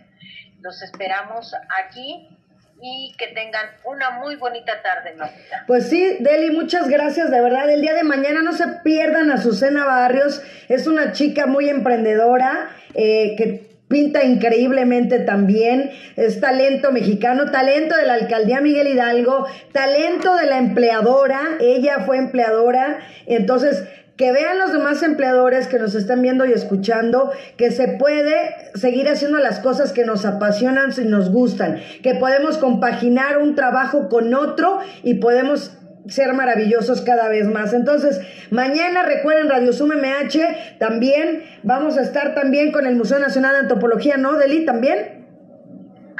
Los 0.60 0.82
esperamos 0.82 1.56
aquí 1.86 2.38
y 2.82 3.14
que 3.18 3.28
tengan 3.28 3.66
una 3.86 4.12
muy 4.12 4.36
bonita 4.36 4.82
tarde, 4.82 5.14
Marta. 5.16 5.64
Pues 5.68 5.88
sí, 5.88 6.18
Deli, 6.20 6.52
muchas 6.52 6.90
gracias, 6.90 7.30
de 7.30 7.40
verdad. 7.40 7.70
El 7.70 7.82
día 7.82 7.94
de 7.94 8.04
mañana 8.04 8.42
no 8.42 8.54
se 8.54 8.66
pierdan 8.84 9.30
a 9.30 9.36
Azucena 9.36 9.86
Barrios, 9.86 10.42
es 10.68 10.88
una 10.88 11.12
chica 11.12 11.46
muy 11.46 11.70
emprendedora 11.70 12.70
eh, 12.96 13.36
que 13.38 13.72
pinta 13.92 14.24
increíblemente 14.24 15.20
también, 15.20 15.92
es 16.16 16.40
talento 16.40 16.92
mexicano, 16.94 17.52
talento 17.52 17.96
de 17.96 18.06
la 18.06 18.14
alcaldía 18.14 18.62
Miguel 18.62 18.88
Hidalgo, 18.88 19.46
talento 19.74 20.36
de 20.38 20.46
la 20.46 20.58
empleadora, 20.58 21.42
ella 21.60 22.00
fue 22.06 22.18
empleadora, 22.18 23.00
entonces 23.28 23.84
que 24.22 24.32
vean 24.32 24.60
los 24.60 24.72
demás 24.72 25.02
empleadores 25.02 25.66
que 25.66 25.80
nos 25.80 25.96
están 25.96 26.22
viendo 26.22 26.46
y 26.46 26.52
escuchando 26.52 27.32
que 27.58 27.72
se 27.72 27.88
puede 27.88 28.54
seguir 28.76 29.10
haciendo 29.10 29.40
las 29.40 29.58
cosas 29.58 29.94
que 29.94 30.06
nos 30.06 30.26
apasionan 30.26 30.92
y 30.96 31.06
nos 31.06 31.32
gustan, 31.32 31.80
que 32.04 32.14
podemos 32.14 32.60
compaginar 32.60 33.40
un 33.40 33.56
trabajo 33.56 34.10
con 34.10 34.32
otro 34.36 34.78
y 35.02 35.16
podemos 35.16 35.76
ser 36.08 36.34
maravillosos 36.34 37.02
cada 37.02 37.30
vez 37.30 37.48
más. 37.48 37.74
Entonces, 37.74 38.22
mañana 38.52 39.02
recuerden 39.02 39.50
Radio 39.50 39.74
Zoom 39.74 39.90
MH, 39.90 40.78
también 40.78 41.42
vamos 41.64 41.98
a 41.98 42.04
estar 42.04 42.36
también 42.36 42.72
con 42.72 42.86
el 42.86 42.96
Museo 42.96 43.18
Nacional 43.18 43.54
de 43.54 43.60
Antropología, 43.62 44.18
¿no, 44.18 44.38
Deli? 44.38 44.66
También. 44.66 45.21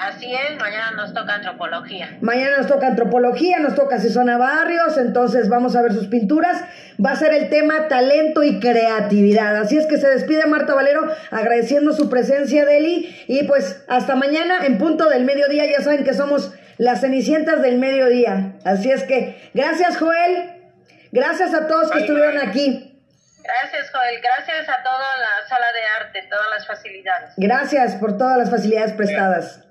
Así 0.02 0.34
es, 0.34 0.58
mañana 0.58 0.92
nos 0.94 1.14
toca 1.14 1.36
antropología. 1.36 2.18
Mañana 2.22 2.58
nos 2.58 2.66
toca 2.66 2.88
antropología, 2.88 3.60
nos 3.60 3.76
toca 3.76 4.00
Susana 4.00 4.36
Barrios, 4.36 4.98
entonces 4.98 5.48
vamos 5.48 5.76
a 5.76 5.84
ver 5.84 5.94
sus 5.94 6.08
pinturas. 6.08 6.60
Va 7.04 7.12
a 7.12 7.16
ser 7.16 7.36
el 7.36 7.50
tema 7.50 7.88
talento 7.88 8.42
y 8.42 8.60
creatividad. 8.60 9.56
Así 9.58 9.78
es 9.78 9.86
que 9.86 9.98
se 9.98 10.08
despide 10.08 10.48
Marta 10.48 10.74
Valero 10.74 11.08
agradeciendo 11.30 11.94
su 11.94 12.10
presencia, 12.10 12.66
Deli. 12.66 13.16
Y 13.28 13.44
pues 13.44 13.86
hasta 13.88 14.16
mañana 14.16 14.66
en 14.66 14.80
punto 14.80 15.08
del 15.08 15.24
mediodía. 15.24 15.68
Ya 15.68 15.84
saben 15.84 16.04
que 16.04 16.16
somos 16.16 16.52
las 16.80 17.02
cenicientas 17.02 17.62
del 17.62 17.78
mediodía. 17.78 18.54
Así 18.66 18.90
es 18.90 19.04
que 19.04 19.52
gracias, 19.54 19.98
Joel. 19.98 20.64
Gracias 21.12 21.54
a 21.54 21.68
todos 21.68 21.92
que 21.92 22.00
estuvieron 22.00 22.40
aquí. 22.40 23.00
Gracias, 23.44 23.92
Joel. 23.92 24.20
Gracias 24.20 24.68
a 24.68 24.82
toda 24.82 25.18
la 25.20 25.48
sala 25.48 25.68
de 25.74 26.06
arte, 26.06 26.28
todas 26.28 26.50
las 26.50 26.66
facilidades. 26.66 27.34
Gracias 27.38 27.96
por 27.98 28.18
todas 28.18 28.40
las 28.40 28.50
facilidades 28.50 28.94
prestadas. 28.94 29.68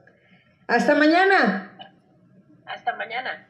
Hasta 0.70 0.94
mañana. 0.94 1.68
Hasta 2.64 2.94
mañana. 2.94 3.49